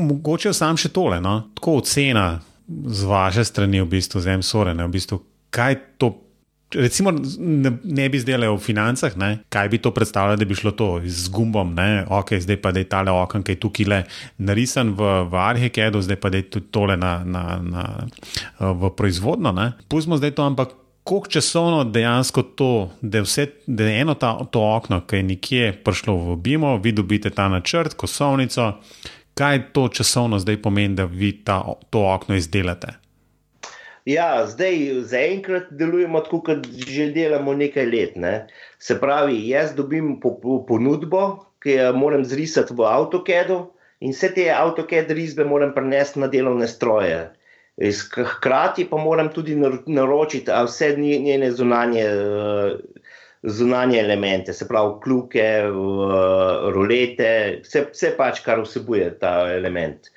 mogoče 0.09 0.53
sam 0.53 0.77
še 0.77 0.92
tole, 0.92 1.21
no? 1.21 1.40
tako 1.55 1.81
ocena 1.81 2.40
z 2.69 3.09
vaše 3.09 3.45
strani, 3.45 3.81
v 3.81 3.88
bistvu 3.97 4.21
zemljsorene, 4.21 4.85
v 4.85 4.92
bistvu, 4.92 5.21
kaj 5.51 5.81
to 5.99 6.12
recimo, 6.74 7.12
ne, 7.38 7.72
ne 7.85 8.09
bi 8.09 8.20
zdaj 8.20 8.38
le 8.38 8.48
v 8.50 8.59
financah, 8.62 9.16
ne? 9.16 9.31
kaj 9.48 9.68
bi 9.68 9.79
to 9.79 9.90
predstavljalo, 9.94 10.37
da 10.37 10.44
bi 10.44 10.55
šlo 10.55 10.72
to 10.76 10.88
z 11.05 11.31
gumbom, 11.33 11.74
ne? 11.74 12.05
ok, 12.09 12.35
zdaj 12.40 12.61
pa 12.62 12.72
da 12.72 12.83
je 12.83 12.88
tale 12.88 13.12
okno, 13.12 13.42
ki 13.42 13.57
je 13.57 13.61
tukaj 13.61 13.87
le 13.87 14.00
narisan 14.38 14.94
v, 14.96 15.12
v 15.31 15.38
Arhikedu, 15.42 16.02
zdaj 16.02 16.20
pa 16.20 16.33
da 16.33 16.42
je 16.42 16.48
tudi 16.50 16.72
tole 16.74 16.96
na, 16.96 17.20
na, 17.24 17.44
na, 17.62 17.87
v 18.61 18.90
proizvodno. 18.96 19.55
Pustimo 19.88 20.18
zdaj 20.20 20.37
to, 20.37 20.42
ampak. 20.46 20.74
Kako 21.07 21.31
časovno 21.31 21.85
dejansko 21.87 22.42
to, 22.59 22.90
da 22.98 23.20
je, 23.20 23.22
vse, 23.22 23.44
da 23.70 23.85
je 23.87 24.00
eno 24.02 24.16
ta, 24.18 24.33
to 24.50 24.59
okno, 24.74 25.05
ki 25.07 25.20
je 25.20 25.22
nekje 25.22 25.68
prišlo 25.87 26.16
v 26.18 26.35
Bimo, 26.42 26.72
vi 26.83 26.90
dobite 26.90 27.31
ta 27.31 27.46
načrt, 27.46 27.94
kosovnico, 27.94 28.72
kaj 29.38 29.68
to 29.70 29.87
časovno 29.87 30.42
zdaj 30.42 30.59
pomeni, 30.64 30.98
da 30.98 31.07
vi 31.07 31.31
ta, 31.46 31.61
to 31.94 32.02
okno 32.11 32.35
izdelate? 32.35 32.96
Ja, 34.07 34.47
zdaj 34.47 34.77
zaenkrat 35.11 35.71
delujemo 35.75 36.21
tako, 36.23 36.38
kot 36.47 36.66
že 36.88 37.09
delamo 37.11 37.55
nekaj 37.59 37.87
let. 37.90 38.12
Ne. 38.23 38.35
Se 38.79 38.95
pravi, 39.03 39.40
jaz 39.49 39.73
dobim 39.75 40.12
po, 40.23 40.37
po, 40.42 40.61
ponudbo, 40.69 41.23
ki 41.62 41.75
jo 41.75 41.88
moram 41.99 42.23
zrisati 42.25 42.77
v 42.79 42.87
AutoCAD-u, 42.87 43.57
in 44.07 44.14
vse 44.14 44.31
te 44.37 44.45
AutoCAD 44.55 45.11
risbe 45.11 45.45
moram 45.45 45.73
prenesti 45.75 46.23
na 46.23 46.31
delovne 46.31 46.69
stroje. 46.71 47.19
Hkrati 48.14 48.87
pa 48.88 48.97
moram 49.03 49.33
tudi 49.35 49.57
naročiti 49.59 50.55
vse 50.69 50.92
njene 51.03 51.51
zunanje, 51.53 52.05
zunanje 53.42 53.99
elemente, 54.01 54.53
se 54.53 54.69
pravi, 54.69 55.01
kljuke, 55.03 55.49
rolete, 56.79 57.33
vse, 57.66 57.88
vse 57.90 58.14
pač, 58.16 58.40
kar 58.47 58.62
vsebuje 58.62 59.11
ta 59.19 59.35
element. 59.51 60.14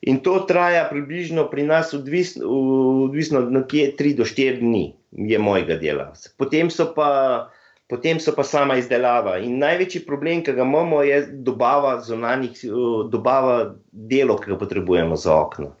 In 0.00 0.22
to 0.24 0.38
traja 0.48 0.86
približno 0.88 1.50
pri 1.50 1.62
nas, 1.68 1.92
odvisno, 1.94 3.38
od 3.38 3.52
nekje 3.52 3.90
3 3.98 4.16
do 4.16 4.24
4 4.24 4.60
dni, 4.60 4.94
je 5.12 5.38
mojega 5.38 5.76
dela. 5.76 6.12
Potem 6.40 6.70
so, 6.72 6.86
pa, 6.96 7.50
potem 7.88 8.20
so 8.20 8.32
pa 8.32 8.44
sama 8.44 8.78
izdelava. 8.80 9.36
In 9.44 9.58
največji 9.60 10.06
problem, 10.08 10.40
ki 10.46 10.56
ga 10.56 10.64
imamo, 10.64 11.02
je 11.04 11.20
dobava, 11.44 11.98
zonanih, 12.00 12.64
dobava 13.12 13.74
delo, 13.92 14.38
ki 14.40 14.54
ga 14.54 14.58
potrebujemo 14.62 15.20
za 15.20 15.36
okno. 15.36 15.74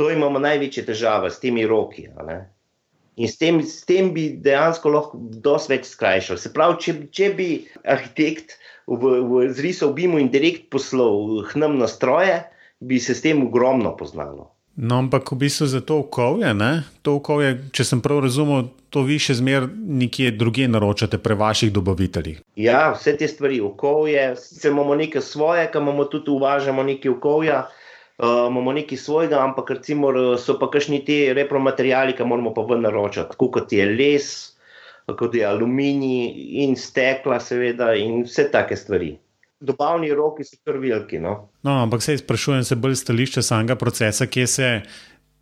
To 0.00 0.08
imamo 0.12 0.40
največje 0.40 0.86
težave 0.88 1.28
s 1.30 1.40
temi 1.40 1.68
roki. 1.68 2.08
In 3.16 3.28
s 3.28 3.36
tem, 3.36 3.60
s 3.60 3.84
tem 3.88 4.08
bi 4.16 4.30
dejansko 4.40 4.88
lahko 4.92 5.20
dosti 5.44 5.76
več 5.76 5.92
skrajšali. 5.92 6.40
Se 6.40 6.52
pravi, 6.52 6.80
če, 6.80 6.98
če 7.12 7.32
bi 7.36 7.52
arhitekt 7.84 8.56
v, 8.88 9.20
v 9.20 9.46
zrisal 9.56 9.92
BIM-u 9.96 10.20
in 10.20 10.32
direkt 10.32 10.68
poslal 10.72 11.44
hnam 11.52 11.76
na 11.80 11.88
stroje, 11.88 12.44
bi 12.80 13.00
se 13.00 13.14
s 13.14 13.22
tem 13.22 13.42
ogromno 13.46 13.96
poznalo. 13.96 14.52
No, 14.76 14.98
ampak 14.98 15.32
v 15.32 15.36
bistvu 15.36 15.66
za 15.66 15.80
to 15.80 16.04
okolje, 16.04 16.52
to 17.00 17.16
okolje, 17.16 17.54
če 17.72 17.84
sem 17.84 18.02
prav 18.04 18.20
razumel, 18.26 18.68
to 18.92 19.06
vi 19.08 19.16
še 19.16 19.38
zmeraj 19.38 19.70
nekje 19.72 20.34
druge 20.36 20.66
naročate 20.68 21.16
pre 21.16 21.32
vaših 21.32 21.72
dobaviteljih. 21.72 22.42
Ja, 22.60 22.90
vse 22.92 23.16
te 23.16 23.28
stvari, 23.28 23.56
okolje, 23.64 24.34
sicer 24.36 24.74
imamo 24.74 24.98
nekaj 25.00 25.24
svoje, 25.24 25.64
ki 25.72 25.80
imamo 25.80 26.04
tudi 26.12 26.28
uvažamo 26.34 26.84
nekaj 26.84 27.14
okolja, 27.16 27.62
uh, 28.20 28.44
imamo 28.50 28.76
nekaj 28.76 29.00
svojega, 29.00 29.40
ampak 29.40 29.78
recimo 29.78 30.12
so 30.36 30.58
pa 30.60 30.68
kakšni 30.68 31.00
ti 31.08 31.22
repromaterijali, 31.32 32.12
ki 32.12 32.28
moramo 32.28 32.52
pa 32.52 32.68
ven 32.68 32.84
naročati, 32.84 33.32
tako 33.32 33.48
kot 33.56 33.72
je 33.72 33.88
les, 33.96 34.28
kot 35.08 35.40
je 35.40 35.48
aluminij 35.48 36.36
in 36.66 36.76
stekla, 36.76 37.40
seveda, 37.40 37.94
in 37.96 38.26
vse 38.28 38.50
take 38.52 38.76
stvari 38.76 39.14
dobavni 39.60 40.10
roki 40.14 40.44
so 40.44 40.56
kar 40.64 40.78
veliki. 40.78 41.18
No? 41.18 41.48
No, 41.62 41.82
ampak 41.82 42.02
se 42.02 42.18
sprašujem 42.18 42.64
se 42.64 42.76
bolj 42.76 42.94
stališče 42.94 43.42
samega 43.42 43.76
procesa, 43.76 44.26
kje 44.26 44.46
se 44.46 44.70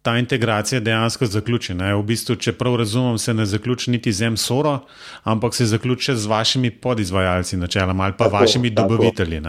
ta 0.03 0.19
integracija 0.19 0.81
dejansko 0.81 1.27
zaključi. 1.27 1.75
Ne? 1.75 1.95
V 1.97 2.03
bistvu, 2.03 2.37
če 2.37 2.53
prav 2.53 2.77
razumem, 2.77 3.19
se 3.19 3.35
ne 3.35 3.47
zaključi 3.49 3.91
niti 3.91 4.13
z 4.13 4.29
M-SORO, 4.29 4.79
ampak 5.25 5.55
se 5.55 5.67
zaključi 5.67 6.17
z 6.17 6.27
vašimi 6.27 6.71
podizvajalci, 6.71 7.57
načeloma 7.57 8.05
ali 8.05 8.13
pa 8.19 8.25
tako, 8.25 8.37
vašimi 8.37 8.71
dobavitelji. 8.71 9.41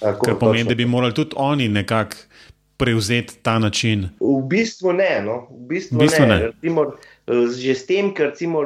Kar 0.00 0.34
pomeni, 0.40 0.68
da 0.68 0.74
bi 0.74 0.86
morali 0.86 1.14
tudi 1.14 1.36
oni 1.36 1.68
nekako 1.68 2.16
prevzeti 2.76 3.38
ta 3.42 3.58
način. 3.58 4.08
V 4.20 4.42
bistvu 4.48 4.92
ne. 4.92 5.22
No? 5.24 5.46
V 5.50 5.68
bistvu 5.68 5.98
v 5.98 6.00
bistvu 6.00 6.26
ne. 6.26 6.34
ne. 6.34 6.46
Recimo, 6.46 6.86
že 7.30 7.74
s 7.74 7.86
tem, 7.86 8.10
ker 8.14 8.30
recimo, 8.30 8.62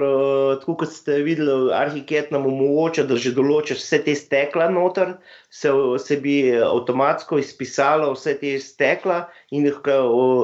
tako 0.60 0.76
kot 0.84 0.92
ste 0.92 1.20
videli, 1.26 1.72
arhitekt 1.74 2.32
nam 2.32 2.46
omogoča, 2.48 3.04
da 3.04 3.18
že 3.20 3.34
določiš 3.36 3.82
vse 3.82 3.98
te 4.06 4.14
stekla 4.14 4.70
noter, 4.72 5.16
se, 5.50 5.72
se 5.98 6.16
bi 6.20 6.52
avtomatsko 6.52 7.38
izpisalo 7.38 8.12
vse 8.14 8.36
te 8.40 8.56
stekla 8.60 9.24
in, 9.50 9.68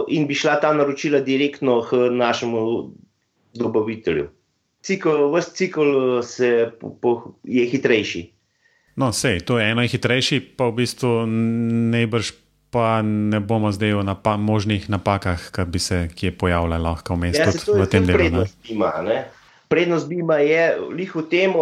in 0.08 0.26
bi 0.28 0.34
šla 0.34 0.58
ta 0.60 0.72
naročila 0.76 1.20
direktno 1.24 1.80
k 1.86 2.10
našemu 2.12 2.60
dobavitelju. 3.54 4.28
Cikl, 4.80 5.28
ves 5.32 5.52
cikl 5.52 6.20
se, 6.24 6.70
po, 6.80 6.94
po, 7.00 7.16
je 7.44 7.66
hitrejši. 7.68 8.22
No, 8.96 9.12
sej, 9.12 9.40
to 9.48 9.58
je 9.60 9.70
eno 9.70 9.84
hitrejši, 9.84 10.40
pa 10.56 10.68
v 10.68 10.82
bistvu 10.82 11.24
najbrž 11.92 12.32
pa 12.70 13.02
ne 13.02 13.40
bomo 13.40 13.72
zdaj 13.72 13.92
o 13.92 14.02
napa 14.02 14.36
možnih 14.36 14.90
napakah, 14.90 15.50
ki 15.52 15.66
bi 15.66 15.78
se 15.78 16.08
kje 16.14 16.32
pojavljale 16.38 16.78
lahko 16.78 17.14
vmes 17.18 17.38
ja, 17.38 17.50
v 17.50 17.86
tem 17.90 18.06
delu. 18.06 18.18
Prednost 18.18 18.70
ima, 18.70 18.92
prednost 19.68 20.08
bima 20.08 20.38
je 20.38 20.78
lih 20.94 21.14
v 21.14 21.24
tem, 21.30 21.54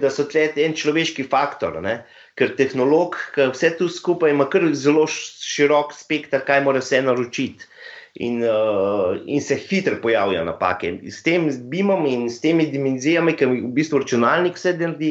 da 0.00 0.10
so 0.10 0.26
tle 0.26 0.48
en 0.56 0.74
človeški 0.74 1.28
faktor. 1.30 1.78
Ne? 1.82 2.00
Ker 2.36 2.56
tehnolog, 2.58 3.16
ki 3.34 3.48
vse 3.54 3.72
tu 3.78 3.88
skupaj 3.88 4.34
ima 4.34 4.48
kar 4.50 4.66
zelo 4.74 5.06
širok 5.10 5.94
spektr, 5.94 6.42
kaj 6.46 6.62
mora 6.66 6.82
vse 6.82 7.02
naročiti. 7.02 7.72
In, 8.16 8.40
uh, 8.40 9.18
in 9.28 9.42
se 9.44 9.58
hitro 9.60 9.98
pojavljajo 10.00 10.44
napake. 10.48 10.94
S 11.04 11.20
tem 11.22 11.50
bimom 11.68 12.06
in 12.08 12.30
s 12.32 12.40
temi 12.40 12.64
dimenzijami, 12.72 13.34
ki 13.36 13.48
v 13.50 13.58
bistvu 13.76 14.00
računalnik 14.00 14.56
vse 14.56 14.72
naredi, 14.80 15.10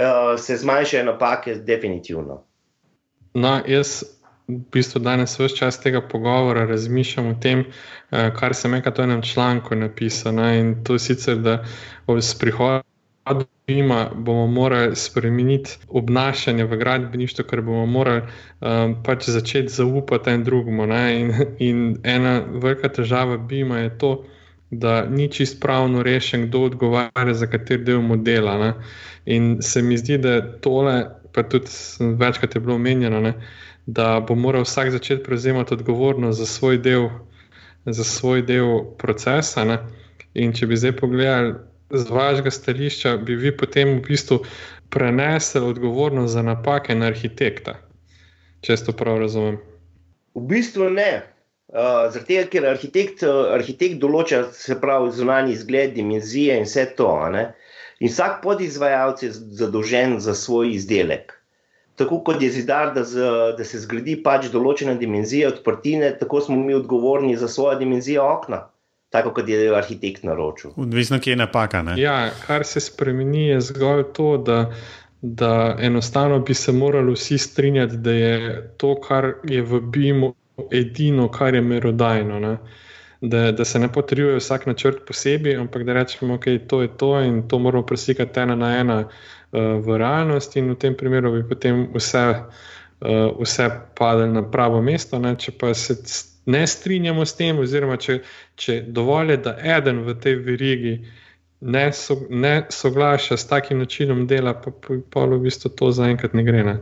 uh, 0.00 0.32
se 0.40 0.56
zmanjšajo 0.56 1.04
napake, 1.10 1.58
definitivno. 1.66 2.40
No, 3.36 3.58
jaz 3.68 4.00
v 4.48 4.58
bistvu 4.72 5.00
danes 5.00 5.38
vse 5.38 5.56
čas 5.56 5.80
tega 5.80 6.00
pogovora 6.00 6.66
razmišljam 6.66 7.26
o 7.26 7.34
tem, 7.40 7.64
eh, 8.10 8.30
kar 8.36 8.54
sem 8.54 8.70
nekaj 8.70 8.92
v 8.98 9.04
enem 9.04 9.22
članku 9.22 9.74
napisal. 9.74 10.34
Ne? 10.34 10.60
In 10.60 10.84
to 10.84 10.92
je 10.92 10.98
sicer, 10.98 11.36
da 11.36 11.64
s 12.08 12.34
prihodom. 12.38 12.82
Ima, 13.66 14.10
bomo 14.14 14.46
morali 14.46 14.96
spremeniti 14.96 15.70
obnašanje 15.88 16.64
v 16.64 16.76
gradbeništvu, 16.76 17.44
ker 17.44 17.60
bomo 17.62 17.86
morali 17.86 18.22
um, 18.60 18.96
pač 19.04 19.28
začeti 19.28 19.68
zaupati 19.68 20.30
en 20.30 20.44
drugemu. 20.44 20.84
In, 20.92 21.32
in 21.58 21.96
ena 22.02 22.42
velika 22.52 22.88
težava 22.88 23.36
BIM-a 23.36 23.78
je 23.78 23.98
to, 23.98 24.24
da 24.70 25.04
ni 25.06 25.28
čist 25.28 25.60
pravno 25.60 26.02
rešen, 26.02 26.48
kdo 26.48 26.64
odgovarja 26.64 27.34
za 27.34 27.46
kateri 27.46 27.84
del 27.84 28.02
modela. 28.02 28.58
Ne? 28.58 28.74
In 29.24 29.62
se 29.62 29.82
mi 29.82 29.96
zdi, 29.96 30.18
da 30.18 30.40
tole, 30.60 31.04
pa 31.32 31.42
tudi 31.42 31.70
večkrat 32.18 32.54
je 32.54 32.60
bilo 32.60 32.74
omenjeno, 32.74 33.20
uh, 33.20 33.34
da 33.86 34.20
bo 34.20 34.34
moral 34.34 34.62
vsak 34.62 34.90
začeti 34.90 35.22
prevzemati 35.22 35.74
odgovornost 35.74 36.38
za 36.38 36.46
svoj 36.46 36.78
del, 36.78 37.08
za 37.84 38.04
svoj 38.04 38.42
del 38.42 38.84
procesa. 38.98 39.64
Ne? 39.64 39.78
In 40.34 40.52
če 40.52 40.66
bi 40.66 40.76
zdaj 40.76 40.96
pogledali 40.96 41.54
z 41.90 42.10
vašega 42.10 42.50
stališča, 42.50 43.16
bi 43.16 43.36
vi 43.36 43.56
potem 43.56 43.98
v 43.98 44.04
bistvu 44.06 44.42
prenesli 44.90 45.60
odgovornost 45.60 46.32
za 46.32 46.42
napake 46.42 46.94
na 46.94 47.10
arhitekta, 47.12 47.74
če 48.60 48.76
to 48.86 48.94
prav 48.96 49.18
razumem. 49.20 49.58
V 50.34 50.46
bistvu 50.48 50.88
ne. 50.90 51.12
Uh, 51.72 52.08
Zato, 52.12 52.36
ker 52.52 52.66
arhitekt, 52.68 53.22
arhitekt 53.24 53.96
določa, 54.00 54.44
se 54.52 54.76
pravi, 54.80 55.12
zunanji 55.16 55.54
izgled, 55.56 55.94
dimenzije 55.96 56.58
in 56.60 56.66
vse 56.68 56.84
to. 56.96 57.08
In 57.32 58.10
vsak 58.12 58.42
podizvajalec 58.44 59.22
je 59.24 59.30
zadolžen 59.32 60.18
za 60.20 60.34
svoj 60.36 60.74
izdelek 60.76 61.32
tako 62.02 62.20
kot 62.26 62.42
je 62.42 62.50
zidar, 62.50 62.92
da, 62.94 63.04
z, 63.04 63.30
da 63.56 63.64
se 63.64 63.80
zgradi 63.86 64.18
pač 64.22 64.50
določena 64.52 64.94
dimenzija 64.98 65.52
odprtine, 65.54 66.12
tako 66.18 66.42
smo 66.42 66.58
mi 66.58 66.74
odgovorni 66.74 67.36
za 67.38 67.48
svojo 67.48 67.78
dimenzijo 67.78 68.26
okna. 68.26 68.66
Tako 69.12 69.34
kot 69.36 69.48
je 69.48 69.68
arhitekt 69.76 70.24
naročil. 70.24 70.72
Odvisno, 70.80 71.18
kje 71.20 71.34
je 71.34 71.36
napaka. 71.36 71.82
Ne? 71.84 71.98
Ja, 72.00 72.30
kar 72.46 72.64
se 72.64 72.80
spremeni, 72.80 73.44
je 73.50 73.58
zgolj 73.60 74.06
to, 74.16 74.28
da, 74.40 74.58
da 75.20 75.76
enostavno 75.80 76.38
bi 76.40 76.56
se 76.56 76.72
morali 76.72 77.12
vsi 77.12 77.38
strinjati, 77.38 77.96
da 77.96 78.14
je 78.16 78.54
to, 78.80 78.94
kar 79.04 79.34
je 79.44 79.60
v 79.62 79.82
BIM-u, 79.92 80.32
edino, 80.72 81.28
kar 81.32 81.54
je 81.54 81.60
merodajno. 81.60 82.40
Ne? 82.40 82.56
Da, 83.22 83.52
da 83.54 83.64
se 83.64 83.78
ne 83.78 83.86
potrjuje 83.92 84.40
vsak 84.40 84.64
načrt 84.66 85.04
posebej, 85.06 85.54
ampak 85.56 85.84
da 85.86 85.94
rečemo, 85.94 86.34
da 86.34 86.40
okay, 86.40 86.56
je 86.56 86.66
to, 86.68 86.80
to 86.86 87.20
in 87.22 87.44
to 87.48 87.58
moramo 87.58 87.86
presikati 87.86 88.40
ena 88.40 88.56
na 88.58 88.72
ena 88.80 88.96
v 89.52 89.98
realnost, 89.98 90.56
in 90.56 90.70
v 90.70 90.78
tem 90.80 90.96
primeru 90.96 91.32
bi 91.32 91.42
potem 91.48 91.84
vse, 91.94 92.24
uh, 93.00 93.40
vse 93.40 93.70
padlo 93.98 94.26
na 94.26 94.42
pravo 94.50 94.82
mesto. 94.82 95.18
Ne? 95.18 95.36
Če 95.36 95.52
pa 95.60 95.74
se 95.74 95.98
ne 96.46 96.66
strinjamo 96.66 97.24
s 97.24 97.36
tem, 97.36 97.58
oziroma 97.58 97.98
če, 98.00 98.22
če 98.56 98.80
dovolj 98.88 99.36
je, 99.36 99.42
da 99.44 99.56
eden 99.76 100.02
v 100.06 100.16
tej 100.18 100.38
verigi 100.42 100.94
ne, 101.60 101.84
so, 101.92 102.16
ne 102.30 102.54
soglaša 102.70 103.36
s 103.36 103.46
takim 103.46 103.78
načinom 103.78 104.26
dela, 104.26 104.54
pa, 104.58 104.72
pa 105.12 105.26
v 105.28 105.38
bistvu 105.44 105.70
to 105.76 105.92
zaenkrat 105.92 106.34
ne 106.34 106.46
gre. 106.48 106.64
Ne? 106.66 106.76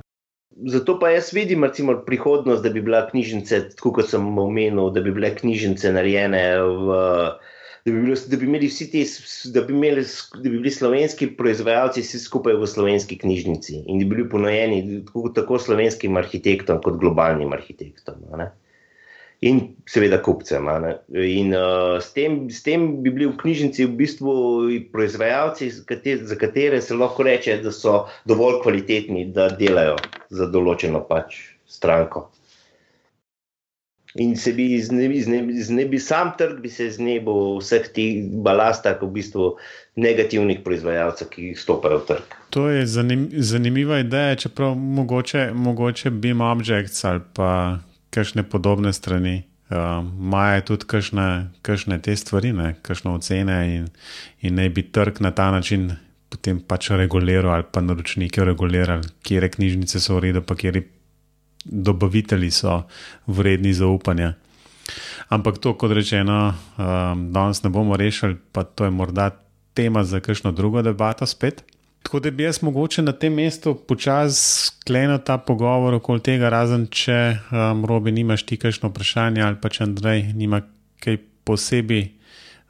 Zato 0.66 0.98
pa 1.00 1.10
jaz 1.10 1.32
vidim 1.32 1.64
recimo, 1.64 1.94
prihodnost, 2.06 2.62
da 2.62 2.70
bi 2.70 2.82
bila 2.84 3.06
knjižnica, 3.08 3.60
kot 3.80 4.10
sem 4.10 4.26
omenil, 4.38 4.90
da 4.92 5.00
bi 5.00 5.12
bile 5.16 5.32
knjižnice 5.36 5.92
narejene 5.96 6.42
v 6.60 6.98
da 7.84 7.92
bi, 7.92 8.00
bilo, 8.02 8.16
da 8.28 8.36
bi 8.36 8.66
vsi 8.68 8.90
ti, 8.90 9.04
da 9.54 9.62
bi, 9.64 9.72
imeli, 9.72 10.04
da 10.34 10.42
bi 10.42 10.50
bili 10.50 10.70
slovenski 10.70 11.30
proizvajalci 11.36 12.04
vsi 12.04 12.18
skupaj 12.18 12.58
v 12.60 12.66
slovenski 12.66 13.18
knjižnici 13.18 13.78
in 13.86 13.98
da 13.98 14.04
bi 14.04 14.16
bili 14.16 14.28
ponujeni 14.28 15.04
tako, 15.06 15.28
tako 15.34 15.58
slovenskim 15.58 16.16
arhitektom, 16.16 16.82
kot 16.84 17.00
globalnim 17.00 17.52
arhitektom. 17.56 18.20
In 19.40 19.61
seveda 19.88 20.18
kupcem. 20.20 20.66
In 21.16 21.55
uh, 21.57 21.96
s, 21.96 22.12
tem, 22.12 22.50
s 22.53 22.61
tem 22.62 23.00
bi 23.00 23.09
bili 23.09 23.31
v 23.31 23.38
knjižnici 23.40 23.87
v 23.88 23.94
bistvu 23.96 24.35
proizvajalci, 24.92 25.70
za 26.29 26.37
katere 26.37 26.81
se 26.85 26.94
lahko 26.94 27.24
reče, 27.24 27.57
da 27.64 27.72
so 27.72 28.05
dovolj 28.29 28.61
kvalitetni, 28.66 29.31
da 29.33 29.48
delajo 29.48 29.96
za 30.29 30.50
določeno 30.53 31.00
pač 31.09 31.40
stranko. 31.64 32.29
In 34.20 34.37
se 34.37 34.53
bi 34.53 34.76
znebi 34.83 35.98
sam 36.03 36.33
trg, 36.37 36.61
bi 36.61 36.68
se 36.68 36.90
znebil 36.90 37.61
vseh 37.62 37.88
teh 37.94 38.24
balastah, 38.44 39.00
v 39.00 39.09
bistvu 39.14 39.53
negativnih 39.96 40.64
proizvajalcev, 40.66 41.31
ki 41.33 41.53
stopajo 41.57 42.03
v 42.03 42.09
trg. 42.09 42.40
To 42.50 42.68
je 42.68 42.85
zanim, 42.90 43.29
zanimiva 43.33 44.03
ideja, 44.03 44.35
čeprav 44.37 44.74
mogoče, 44.74 45.53
mogoče 45.55 46.11
BIM 46.11 46.42
Objects 46.44 47.05
ali 47.05 47.22
pa 47.33 47.79
kakšne 48.10 48.42
podobne 48.42 48.92
strani. 48.92 49.44
Uh, 49.70 50.02
tudi 50.66 50.86
kakšne, 50.86 51.54
kakšne 51.62 52.02
te 52.02 52.16
stvari, 52.16 52.50
kakšne 52.82 53.10
ocene, 53.14 53.58
in, 53.70 53.84
in 54.42 54.54
naj 54.58 54.68
bi 54.74 54.82
trg 54.82 55.20
na 55.22 55.30
ta 55.30 55.50
način 55.54 55.94
potem 56.30 56.60
pač 56.62 56.90
reguliral, 56.94 57.50
ali 57.54 57.66
pa 57.66 57.82
naročnike 57.82 58.44
reguliral, 58.46 59.02
kje 59.26 59.50
knjižnice 59.50 60.00
so 60.00 60.18
v 60.18 60.30
redu, 60.30 60.42
pa 60.46 60.54
kje 60.54 60.86
dobavitelji 61.64 62.50
so 62.54 62.84
vredni 63.26 63.74
zaupanja. 63.74 64.34
Ampak 65.30 65.58
to, 65.62 65.74
kot 65.78 65.92
rečeno, 65.94 66.54
um, 66.78 67.26
danes 67.34 67.62
ne 67.62 67.70
bomo 67.70 67.98
rešili, 67.98 68.38
pa 68.52 68.64
to 68.64 68.86
je 68.86 68.94
morda 68.94 69.30
tema 69.74 70.04
za 70.04 70.20
kakšno 70.20 70.52
drugo 70.52 70.82
debato 70.82 71.26
spet. 71.26 71.62
Tako 72.03 72.20
da 72.20 72.30
bi 72.30 72.42
jaz 72.42 72.62
mogoče 72.62 73.03
na 73.03 73.12
tem 73.12 73.34
mestu 73.34 73.74
počasi 73.74 74.66
sklenil 74.66 75.18
ta 75.24 75.38
pogovor 75.38 75.94
okoli 75.94 76.20
tega, 76.20 76.48
razen 76.48 76.86
če 76.90 77.18
um, 77.53 77.84
robi 77.86 78.12
nimaš 78.12 78.46
ti 78.48 78.57
kakšno 78.57 78.88
vprašanje 78.90 79.42
ali 79.44 79.61
pa 79.61 79.68
če 79.68 79.84
Andrej 79.84 80.32
nima 80.34 80.62
kaj 81.01 81.20
posebej, 81.44 82.09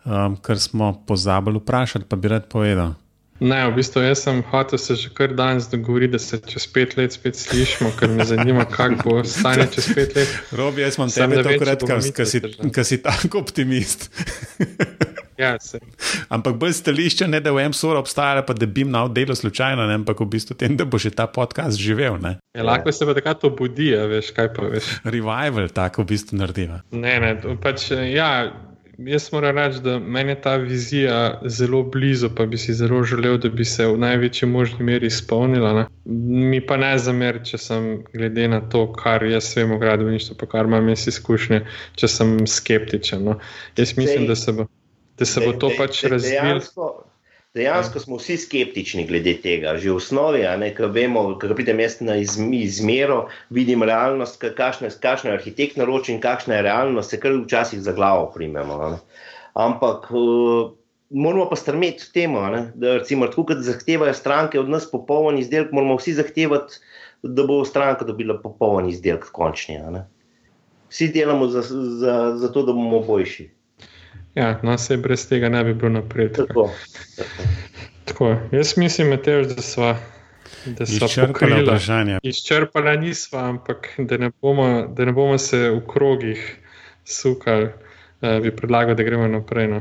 um, 0.04 0.36
kar 0.42 0.58
smo 0.58 0.92
pozabili 1.06 1.62
vprašati, 1.62 2.08
pa 2.08 2.16
bi 2.16 2.28
rad 2.28 2.50
povedal. 2.50 2.98
Ne, 3.40 3.62
v 3.70 3.78
bistvu 3.78 4.02
jaz 4.04 4.20
sem 4.26 4.42
hotel 4.50 4.78
se 4.78 4.94
že 5.00 5.08
kar 5.16 5.32
danes 5.32 5.70
dogovoriti, 5.72 6.12
da 6.12 6.18
se 6.18 6.40
čez 6.44 6.66
pet 6.68 6.96
let 6.96 7.12
spet 7.16 7.36
slišimo, 7.36 7.94
ker 7.96 8.12
me 8.12 8.24
zanima, 8.28 8.66
kako 8.68 9.00
bo 9.04 9.24
stanje 9.24 9.70
čez 9.72 9.88
pet 9.94 10.16
let. 10.16 10.34
Robi, 10.52 10.84
jaz 10.84 10.98
imam 10.98 11.08
tebe 11.08 11.40
takrat, 11.46 11.86
ker 12.74 12.84
si 12.84 13.00
tako 13.02 13.40
optimist. 13.40 14.10
ja, 15.40 15.56
ampak 16.28 16.58
bolj 16.60 16.76
stališče, 16.80 17.28
ne 17.28 17.40
da 17.40 17.52
v 17.56 17.68
MSOR 17.72 17.98
obstaja, 18.00 18.44
pa 18.46 18.56
da 18.56 18.66
bi 18.66 18.84
jim 18.84 18.92
na 18.94 19.06
delo 19.08 19.34
slučajno, 19.34 19.86
ne, 19.88 19.98
ampak 20.02 20.20
v 20.20 20.30
bistvu 20.36 20.56
tem, 20.60 20.76
da 20.76 20.84
bo 20.84 20.98
že 21.00 21.10
ta 21.10 21.26
podcast 21.26 21.80
živel. 21.80 22.18
Ja, 22.54 22.64
lahko 22.66 22.92
se 22.92 23.06
pa 23.06 23.14
takrat 23.16 23.44
obudi, 23.46 23.92
veš, 23.94 24.32
kaj 24.36 24.52
pa 24.56 24.70
veš. 24.72 24.88
Revival 25.04 25.70
tako 25.74 26.04
v 26.04 26.14
bistvu 26.14 26.40
narediva. 26.42 26.82
Ne, 26.92 27.16
ne, 27.22 27.36
pač 27.62 27.90
ja 27.90 28.30
jaz 29.06 29.32
moram 29.32 29.56
reči, 29.56 29.80
da 29.80 29.98
meni 29.98 30.30
je 30.30 30.40
ta 30.40 30.56
vizija 30.56 31.40
zelo 31.44 31.82
blizu, 31.82 32.30
pa 32.36 32.46
bi 32.46 32.58
si 32.58 32.74
zelo 32.74 33.02
želel, 33.02 33.38
da 33.38 33.48
bi 33.48 33.64
se 33.64 33.86
v 33.86 33.98
največji 33.98 34.48
možni 34.48 34.84
meri 34.84 35.06
izpolnila. 35.06 35.72
Ne. 35.72 35.86
Mi 36.50 36.60
pa 36.66 36.76
ne 36.76 36.92
zamer, 36.98 37.40
če 37.44 37.58
sem 37.58 37.88
glede 38.12 38.48
na 38.48 38.60
to, 38.60 38.86
kar 38.92 39.24
jaz 39.24 39.52
vem 39.56 39.72
o 39.72 39.78
gradbeništvu, 39.78 40.36
pa 40.40 40.46
kar 40.46 40.68
imam 40.68 40.88
jaz 40.88 41.06
izkušnje, 41.08 41.62
če 41.96 42.08
sem 42.08 42.36
skeptičen. 42.46 43.24
No. 43.24 43.38
Jaz 43.76 43.96
mislim, 43.96 44.26
da 44.26 44.36
se 44.36 44.52
bo, 44.52 44.66
da 45.20 45.28
se 45.28 45.44
bo 45.44 45.52
to 45.52 45.70
pač 45.76 46.04
razvilo. 46.08 47.04
Dejansko 47.54 47.98
smo 47.98 48.16
vsi 48.16 48.36
skeptični 48.38 49.04
glede 49.08 49.32
tega, 49.42 49.74
že 49.82 49.90
v 49.90 49.96
osnovi, 49.98 50.44
ker 50.76 50.86
vemo, 50.94 51.24
kako 51.34 51.56
pridem 51.58 51.80
jaz 51.82 51.96
na 51.98 52.14
izmero, 52.16 53.24
vidim 53.50 53.82
realnost, 53.82 54.38
kakšna 54.56 54.86
je 54.88 55.32
arhitekt 55.34 55.76
naročen, 55.80 56.20
kakšna 56.22 56.60
je 56.60 56.66
realnost, 56.68 57.10
se 57.10 57.18
kar 57.20 57.34
včasih 57.34 57.82
za 57.82 57.92
glavo 57.92 58.30
primemo. 58.34 59.00
Ampak 59.58 60.06
uh, 60.14 60.70
moramo 61.10 61.48
pa 61.50 61.58
strmeti 61.58 62.06
k 62.06 62.14
temu, 62.20 62.46
ne, 62.54 62.62
da 62.74 62.94
recimo, 63.02 63.26
tako 63.26 63.48
kot 63.50 63.66
zahtevajo 63.66 64.14
stranke 64.14 64.60
od 64.60 64.70
nas 64.70 64.86
popoln 64.90 65.42
izdelek, 65.42 65.74
moramo 65.74 65.98
vsi 65.98 66.14
zahtevati, 66.22 66.78
da 67.22 67.44
bo 67.44 67.64
stranka 67.66 68.06
dobila 68.06 68.38
popoln 68.38 68.88
izdelek 68.88 69.26
končni. 69.34 69.80
Vsi 70.90 71.10
delamo 71.10 71.50
za, 71.50 71.66
za, 71.66 72.36
za 72.38 72.52
to, 72.52 72.62
da 72.62 72.72
bomo 72.72 73.02
boljši. 73.02 73.50
Ja, 74.34 74.60
no, 74.62 74.78
se 74.78 74.96
brez 74.96 75.28
tega 75.28 75.48
ne 75.48 75.64
bi 75.64 75.74
bilo 75.74 75.90
napredka. 75.90 76.46
Tako. 76.46 76.70
Tako. 78.04 78.36
Jaz 78.52 78.76
mislim, 78.76 79.08
Matej, 79.08 79.44
da 79.44 79.62
smo. 79.62 79.96
Da 80.66 80.86
so 80.86 81.06
izčrpali 81.06 81.62
vprašanje. 81.62 82.18
Izčrpali 82.22 82.98
nismo, 82.98 83.38
ampak 83.38 83.88
da 83.98 84.16
ne, 84.16 84.30
bomo, 84.42 84.86
da 84.86 85.04
ne 85.04 85.12
bomo 85.12 85.38
se 85.38 85.70
v 85.70 85.80
krogih 85.92 86.56
sukali, 87.04 87.64
uh, 88.20 88.42
bi 88.42 88.56
predlagal, 88.56 88.94
da 88.94 89.02
gremo 89.02 89.28
naprej. 89.28 89.68
No. 89.68 89.80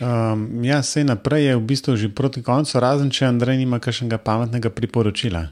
Um, 0.00 0.64
ja, 0.64 0.82
se 0.82 1.04
naprej 1.04 1.44
je 1.44 1.56
v 1.56 1.60
bistvu 1.60 1.96
že 1.96 2.08
proti 2.08 2.42
koncu, 2.42 2.80
razen 2.80 3.10
če 3.10 3.30
Andrej 3.30 3.56
nima 3.62 3.78
kakšnega 3.78 4.18
pametnega 4.18 4.70
priporočila. 4.70 5.46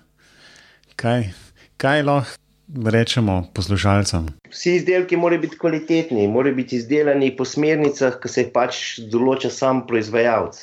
Kaj, 0.97 1.31
kaj 1.77 2.03
lahko 2.03 2.42
rečemo 2.85 3.43
poslušalcem? 3.55 4.29
Vsi 4.51 4.77
izdelki 4.81 5.17
morajo 5.17 5.41
biti 5.41 5.59
kvalitetni, 5.59 6.29
morajo 6.29 6.55
biti 6.55 6.77
izdelani 6.77 7.33
po 7.37 7.45
smernicah, 7.45 8.21
ki 8.23 8.29
se 8.29 8.47
jih 8.47 8.53
pač 8.55 8.83
določa 9.13 9.51
sam 9.51 9.87
proizvajalec. 9.87 10.61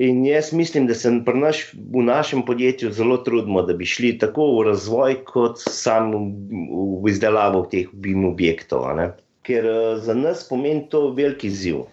In 0.00 0.24
jaz 0.24 0.52
mislim, 0.52 0.86
da 0.86 0.94
se 0.94 1.10
naš, 1.10 1.74
v 1.74 2.02
našem 2.04 2.42
podjetju 2.46 2.92
zelo 2.92 3.16
trudimo, 3.16 3.62
da 3.62 3.74
bi 3.76 3.84
šli 3.84 4.14
tako 4.18 4.46
v 4.56 4.66
razvoj, 4.70 5.16
kot 5.28 5.60
sam 5.60 6.14
v 7.02 7.10
izdelavo 7.10 7.66
teh 7.72 7.90
BIM 7.92 8.24
objektov. 8.24 8.86
Ker 9.44 9.66
eh, 9.66 9.96
za 10.00 10.14
nas 10.14 10.46
pomeni 10.48 10.86
to 10.88 11.10
veliki 11.16 11.50
ziv. 11.50 11.84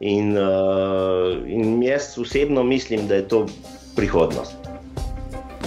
In, 0.00 0.36
uh, 0.38 1.34
in 1.50 1.82
jaz 1.82 2.12
osebno 2.22 2.62
mislim, 2.62 3.08
da 3.08 3.18
je 3.18 3.28
to 3.28 3.46
prihodnost. 3.96 4.67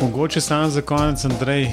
Mogoče 0.02 0.42
samo 0.42 0.70
za 0.70 0.82
konec, 0.82 1.26
Andrej, 1.26 1.64
uh, 1.64 1.72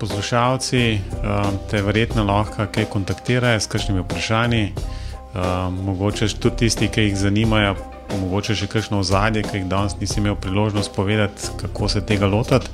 poslušalci 0.00 0.92
uh, 0.94 1.46
te 1.70 1.82
verjetno 1.82 2.24
lahko 2.24 2.66
kaj 2.72 2.84
kontaktirajo 2.84 3.60
s 3.60 3.66
kakšnimi 3.66 4.00
vprašanji. 4.00 4.72
Uh, 4.72 5.72
mogoče 5.84 6.28
tudi 6.40 6.56
tisti, 6.56 6.88
ki 6.88 7.00
jih 7.00 7.16
zanimajo, 7.16 7.74
mogoče 8.20 8.54
še 8.54 8.68
kakšno 8.68 9.00
ozadje, 9.00 9.42
ki 9.48 9.62
jih 9.62 9.64
danes 9.64 9.96
nisi 10.00 10.20
imel 10.20 10.36
priložnost 10.36 10.92
povedati, 10.92 11.48
kako 11.62 11.88
se 11.88 12.04
tega 12.04 12.26
lotiti, 12.26 12.68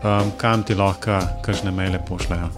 um, 0.00 0.32
kam 0.40 0.64
ti 0.64 0.74
lahko 0.74 1.20
kakšne 1.44 1.70
maile 1.70 2.00
pošljajo. 2.08 2.48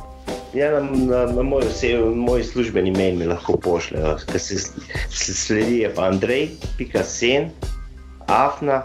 Ja, 0.55 0.71
na, 0.71 0.87
na, 0.87 1.25
na 1.33 1.43
moj, 1.43 1.67
vse, 1.73 1.97
moj 2.15 2.47
službeni 2.47 2.95
mail 2.95 3.19
mi 3.19 3.27
lahko 3.27 3.59
pošljajo, 3.59 4.15
ki 4.31 4.39
se, 4.39 4.63
se 5.11 5.35
sledi 5.35 5.83
pa 5.97 6.07
andrej.sen, 6.15 7.51
afna, 8.31 8.85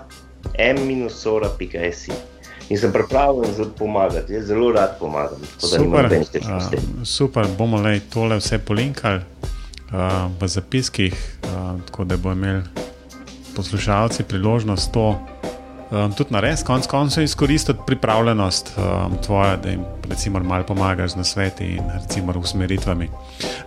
m-sora.si 0.58 2.31
in 2.72 2.78
sem 2.78 2.92
pripravljen 2.92 3.72
pomagati. 3.78 4.34
Jaz 4.34 4.46
zelo 4.48 4.72
rad 4.72 4.96
pomagam. 5.00 5.40
Super, 5.58 6.06
uh, 6.06 7.04
super, 7.04 7.48
bomo 7.58 7.82
le 7.82 8.00
tole 8.00 8.38
vse 8.40 8.60
polinkali 8.60 9.20
uh, 9.20 10.32
v 10.40 10.48
zapiskih, 10.48 11.14
uh, 11.44 11.82
tako 11.86 12.04
da 12.04 12.18
bodo 12.18 12.36
imeli 12.36 12.64
poslušalci 13.56 14.24
priložnost 14.24 14.92
to. 14.92 15.20
Um, 15.92 16.14
tudi 16.16 16.32
na 16.32 16.40
res, 16.40 16.64
konec 16.64 16.88
koncev, 16.88 17.24
izkoristiti 17.24 17.80
pripravljenost 17.88 18.72
um, 18.78 19.18
tvoje, 19.26 19.58
da 19.58 19.70
jim 19.70 19.82
recimo, 20.10 20.40
malo 20.40 20.64
pomagaš 20.64 21.16
na 21.16 21.24
svetu 21.24 21.64
in 21.64 21.84
recimo 22.02 22.34
usmeritvami. 22.40 23.10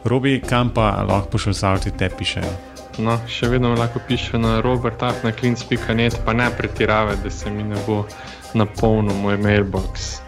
Robi, 0.05 0.41
kam 0.49 0.71
pa 0.75 1.05
lahko 1.09 1.29
pošiljci 1.29 1.93
te 1.99 2.09
pišejo? 2.19 2.55
No, 2.99 3.19
še 3.29 3.51
vedno 3.53 3.75
lahko 3.77 4.01
pišejo 4.09 4.41
na 4.41 4.61
robertafnaklinc.net, 4.65 6.17
pa 6.25 6.33
ne 6.33 6.49
pretiravaj, 6.57 7.21
da 7.25 7.31
se 7.31 7.51
mi 7.51 7.63
ne 7.63 7.77
bo 7.87 8.07
napolnil 8.55 9.17
moj 9.23 9.39
mailbox. 9.39 10.21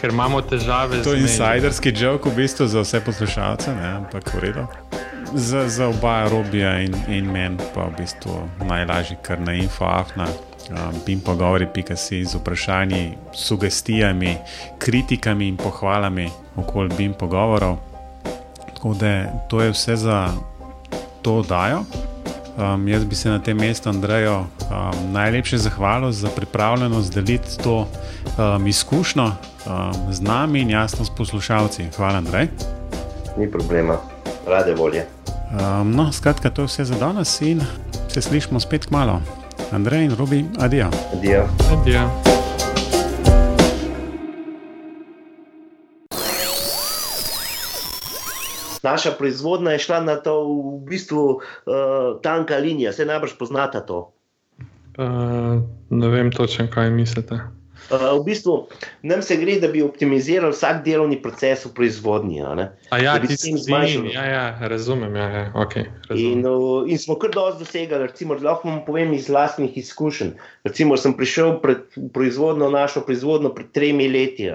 Ker 0.00 0.10
imamo 0.10 0.40
težave 0.42 1.00
z. 1.00 1.04
To 1.04 1.12
je 1.12 1.20
insiderski 1.20 1.92
joke 1.96 2.30
v 2.30 2.34
bistvu 2.40 2.66
za 2.66 2.80
vse 2.80 3.00
poslušalce, 3.04 3.74
ne? 3.74 3.88
ampak 4.00 4.34
v 4.34 4.38
redu. 4.40 4.66
Za, 5.34 5.68
za 5.68 5.88
oba 5.88 6.28
robija 6.28 6.80
in, 6.80 6.94
in 7.08 7.28
meni 7.30 7.60
pa 7.74 7.86
v 7.86 8.00
bistvu 8.00 8.48
najlažje, 8.64 9.20
kar 9.22 9.40
na 9.40 9.54
infoafna. 9.54 10.26
Um, 10.70 10.94
Bim 11.06 11.20
pogovori, 11.20 11.66
pika 11.74 11.96
si 11.96 12.24
z 12.24 12.38
vprašanji, 12.38 13.18
sugestijami, 13.34 14.36
kritikami 14.78 15.48
in 15.48 15.56
pohvalami 15.56 16.30
okoli 16.56 16.94
Bim 16.96 17.14
pogovorov. 17.14 17.76
Tako 18.74 18.94
da 18.94 19.26
to 19.48 19.60
je 19.60 19.70
vse 19.70 19.96
za 19.96 20.32
to 21.22 21.42
dajo. 21.42 21.84
Um, 22.58 22.88
jaz 22.88 23.04
bi 23.04 23.14
se 23.14 23.30
na 23.30 23.38
tem 23.38 23.56
mestu, 23.56 23.88
Andrejo, 23.88 24.38
um, 24.38 25.12
najlepše 25.12 25.58
zahvalil 25.58 26.12
za 26.12 26.28
pripravljenost 26.28 27.14
deliti 27.14 27.58
to 27.62 27.86
um, 28.38 28.66
izkušnjo 28.66 29.24
um, 29.24 29.32
z 30.12 30.20
nami 30.20 30.60
in 30.60 30.70
jasno 30.70 31.04
s 31.04 31.10
poslušalci. 31.10 31.88
Hvala, 31.96 32.18
Andrej. 32.18 32.48
Ni 33.36 33.50
problema, 33.50 33.96
rade 34.46 34.74
volje. 34.74 35.06
Um, 35.50 35.92
no, 35.92 36.12
skratka, 36.12 36.50
to 36.50 36.62
je 36.62 36.66
vse 36.66 36.84
za 36.84 36.94
danes 36.94 37.40
in 37.40 37.60
se 38.08 38.22
slišmo 38.22 38.60
spet 38.60 38.86
k 38.86 38.90
malo. 38.90 39.20
Andrej 39.72 40.04
in 40.04 40.16
Robi, 40.16 40.44
adijo. 40.58 40.90
Adijo. 41.14 41.48
adijo. 41.72 42.29
Naša 48.82 49.12
proizvodnja 49.18 49.76
je 49.76 49.84
šla 49.86 50.00
na 50.00 50.16
to, 50.16 50.34
v 50.44 50.80
bistvu, 50.88 51.24
uh, 51.40 52.20
tanka 52.22 52.56
linija, 52.56 52.92
se 52.92 53.06
najbrž 53.06 53.36
poznata 53.38 53.80
to. 53.80 54.12
Uh, 54.98 55.62
ne 55.90 56.08
vem 56.08 56.32
točno, 56.32 56.66
kaj 56.70 56.90
mislite. 56.90 57.40
Uh, 57.90 58.20
v 58.20 58.24
bistvu 58.24 58.68
nam 59.02 59.22
se 59.22 59.36
gre, 59.36 59.56
da 59.58 59.68
bi 59.68 59.82
optimizirali 59.82 60.54
vsak 60.54 60.84
delovni 60.84 61.16
proces 61.22 61.64
v 61.66 61.72
proizvodnji. 61.74 62.38
Ja, 63.02 63.16
ti 63.18 63.36
si 63.36 63.50
zmanjšali. 63.58 64.12
Ja, 64.14 64.24
ja, 64.24 64.68
razumem. 64.70 65.16
Ja, 65.16 65.28
ja. 65.28 65.44
Okay, 65.58 65.88
razumem. 66.08 66.38
In, 66.38 66.46
uh, 66.46 66.86
in 66.86 66.98
smo 67.02 67.18
kar 67.18 67.34
dosti 67.34 67.64
dosegali. 67.64 68.06
Recimo, 68.06 68.38
lahko 68.38 68.68
vam 68.68 68.84
povem 68.86 69.12
iz 69.14 69.26
vlastnih 69.28 69.74
izkušenj. 69.78 70.36
Recimo, 70.64 70.96
sem 70.96 71.16
prišel 71.18 71.58
pred 71.64 71.82
proizvodno, 72.14 72.70
našo 72.70 73.02
proizvodno 73.06 73.50
pred 73.54 73.72
tremi 73.74 74.08
leti. 74.08 74.46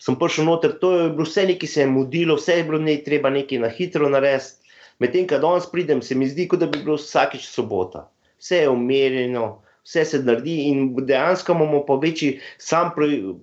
Sem 0.00 0.16
prišel 0.16 0.48
noter, 0.48 0.72
to 0.80 0.96
je 0.96 1.10
bilo 1.12 1.28
vse, 1.28 1.46
ki 1.58 1.66
se 1.66 1.84
je 1.84 1.86
mudilo, 1.86 2.40
vse 2.40 2.56
je 2.58 2.64
bilo 2.64 2.80
ne, 2.80 2.96
treba 3.04 3.30
nekaj 3.30 3.60
na 3.62 3.68
hitro 3.68 4.08
narediti. 4.08 4.58
Medtem, 4.98 5.26
ko 5.28 5.38
danes 5.38 5.66
pridem, 5.70 6.02
se 6.02 6.14
mi 6.14 6.28
zdi, 6.30 6.48
kot 6.48 6.62
da 6.62 6.66
bi 6.66 6.80
bilo 6.82 6.96
vsakeč 6.96 7.44
sobota. 7.48 8.08
Vse 8.40 8.64
je 8.64 8.68
umirjeno, 8.70 9.61
vse 9.84 10.04
se 10.04 10.18
naredi 10.22 10.56
in 10.70 10.82
dejansko 11.06 11.52
imamo 11.52 11.84
pa 11.86 11.94
večji, 12.02 12.40
sam 12.58 12.90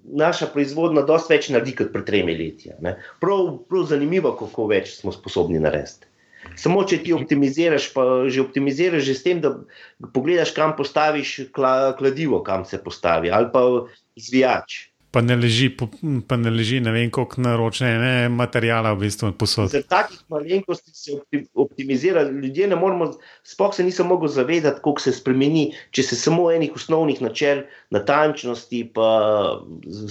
naša 0.03 0.47
proizvodnja, 0.53 1.03
dosti 1.07 1.33
več 1.33 1.49
naredi 1.49 1.75
kot 1.81 1.91
pred 1.93 2.05
tremi 2.07 2.35
leti. 2.37 2.71
Prav, 3.19 3.57
prav 3.69 3.89
zanimivo, 3.91 4.35
kako 4.39 4.69
več 4.71 4.95
smo 4.99 5.11
sposobni 5.15 5.59
narediti. 5.59 6.07
Samo 6.59 6.83
če 6.87 7.01
ti 7.03 7.13
optimiziraš, 7.13 7.89
pa 7.93 8.03
že 8.31 8.41
optimiziraš 8.41 9.03
že 9.05 9.15
s 9.15 9.23
tem, 9.25 9.41
da 9.43 9.53
pogledaš, 10.15 10.53
kam 10.55 10.75
postaviš 10.77 11.51
kladivo, 11.53 12.41
kam 12.43 12.65
se 12.65 12.79
postavi, 12.83 13.31
ali 13.31 13.51
pa 13.53 13.65
zvijač. 14.15 14.88
Pa 15.11 15.21
ne 15.21 15.35
leži, 15.35 15.69
pa 16.27 16.37
ne, 16.37 16.51
leži 16.53 16.79
ne 16.79 16.91
vem, 16.93 17.09
koliko 17.11 17.41
naročne 17.41 18.29
materijala 18.29 18.93
v 18.93 19.05
bistvu 19.05 19.31
posod. 19.37 19.71
Za 19.73 19.81
takih 19.81 20.19
malenkosti 20.29 20.91
se 20.93 21.17
optimizira, 21.53 22.23
ljudje 22.29 22.67
ne 22.67 22.75
moramo, 22.75 23.11
sploh 23.43 23.73
se 23.75 23.83
niso 23.83 24.03
mogli 24.03 24.29
zavedati, 24.29 24.81
koliko 24.83 25.01
se 25.01 25.13
spremeni, 25.17 25.69
če 25.91 26.03
se 26.11 26.19
samo 26.19 26.51
enih 26.51 26.75
osnovnih 26.75 27.21
načel 27.25 27.63
natančnosti 27.89 28.83
pa 28.93 29.09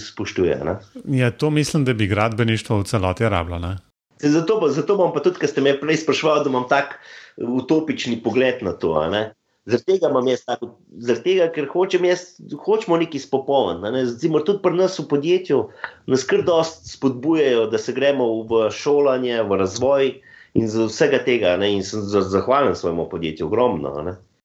spoštuje. 0.09 0.59
Ne? 0.65 0.79
Ja, 1.19 1.31
to 1.31 1.49
mislim, 1.49 1.85
da 1.85 1.93
bi 1.93 2.07
gradbeništvo 2.07 2.81
v 2.81 2.89
celoti 2.91 3.29
rabljalo. 3.29 3.75
Zato, 4.19 4.59
zato 4.67 4.97
bom 4.99 5.13
pa 5.15 5.23
tudi, 5.23 5.39
ker 5.39 5.47
ste 5.47 5.63
me 5.63 5.77
prej 5.79 6.01
sprašvali, 6.03 6.43
da 6.43 6.51
imam 6.51 6.67
tak 6.67 6.97
utopični 7.39 8.19
pogled 8.23 8.59
na 8.67 8.75
to. 8.75 8.99
Zaradi 9.69 9.85
tega 9.85 10.09
imam 10.09 10.27
jaz 10.27 10.41
tako, 10.47 10.71
zaradi 10.97 11.23
tega, 11.25 11.49
ker 11.53 11.67
hočem 11.69 12.05
jaz, 12.07 12.23
hočemo 12.65 12.97
nekaj 13.01 13.21
spopolniti. 13.21 13.91
Ne? 13.93 14.05
Zdaj, 14.09 14.41
tudi 14.47 14.63
pri 14.63 14.79
nas 14.79 14.97
v 14.99 15.05
podjetju 15.11 15.59
nas 16.09 16.25
kar 16.29 16.41
dosti 16.47 16.89
spodbujajo, 16.95 17.67
da 17.69 17.81
se 17.81 17.93
gremo 17.93 18.27
v 18.49 18.65
šolanje, 18.73 19.37
v 19.45 19.59
razvoj 19.61 20.09
in 20.57 20.67
za 20.71 20.87
vsega 20.89 21.21
tega. 21.25 21.53
Ne? 21.61 21.73
In 21.77 21.85
sem 21.85 22.01
zahvalen 22.09 22.75
svojemu 22.75 23.09
podjetju, 23.11 23.47
ogromno. 23.47 23.93
Ne? 24.05 24.17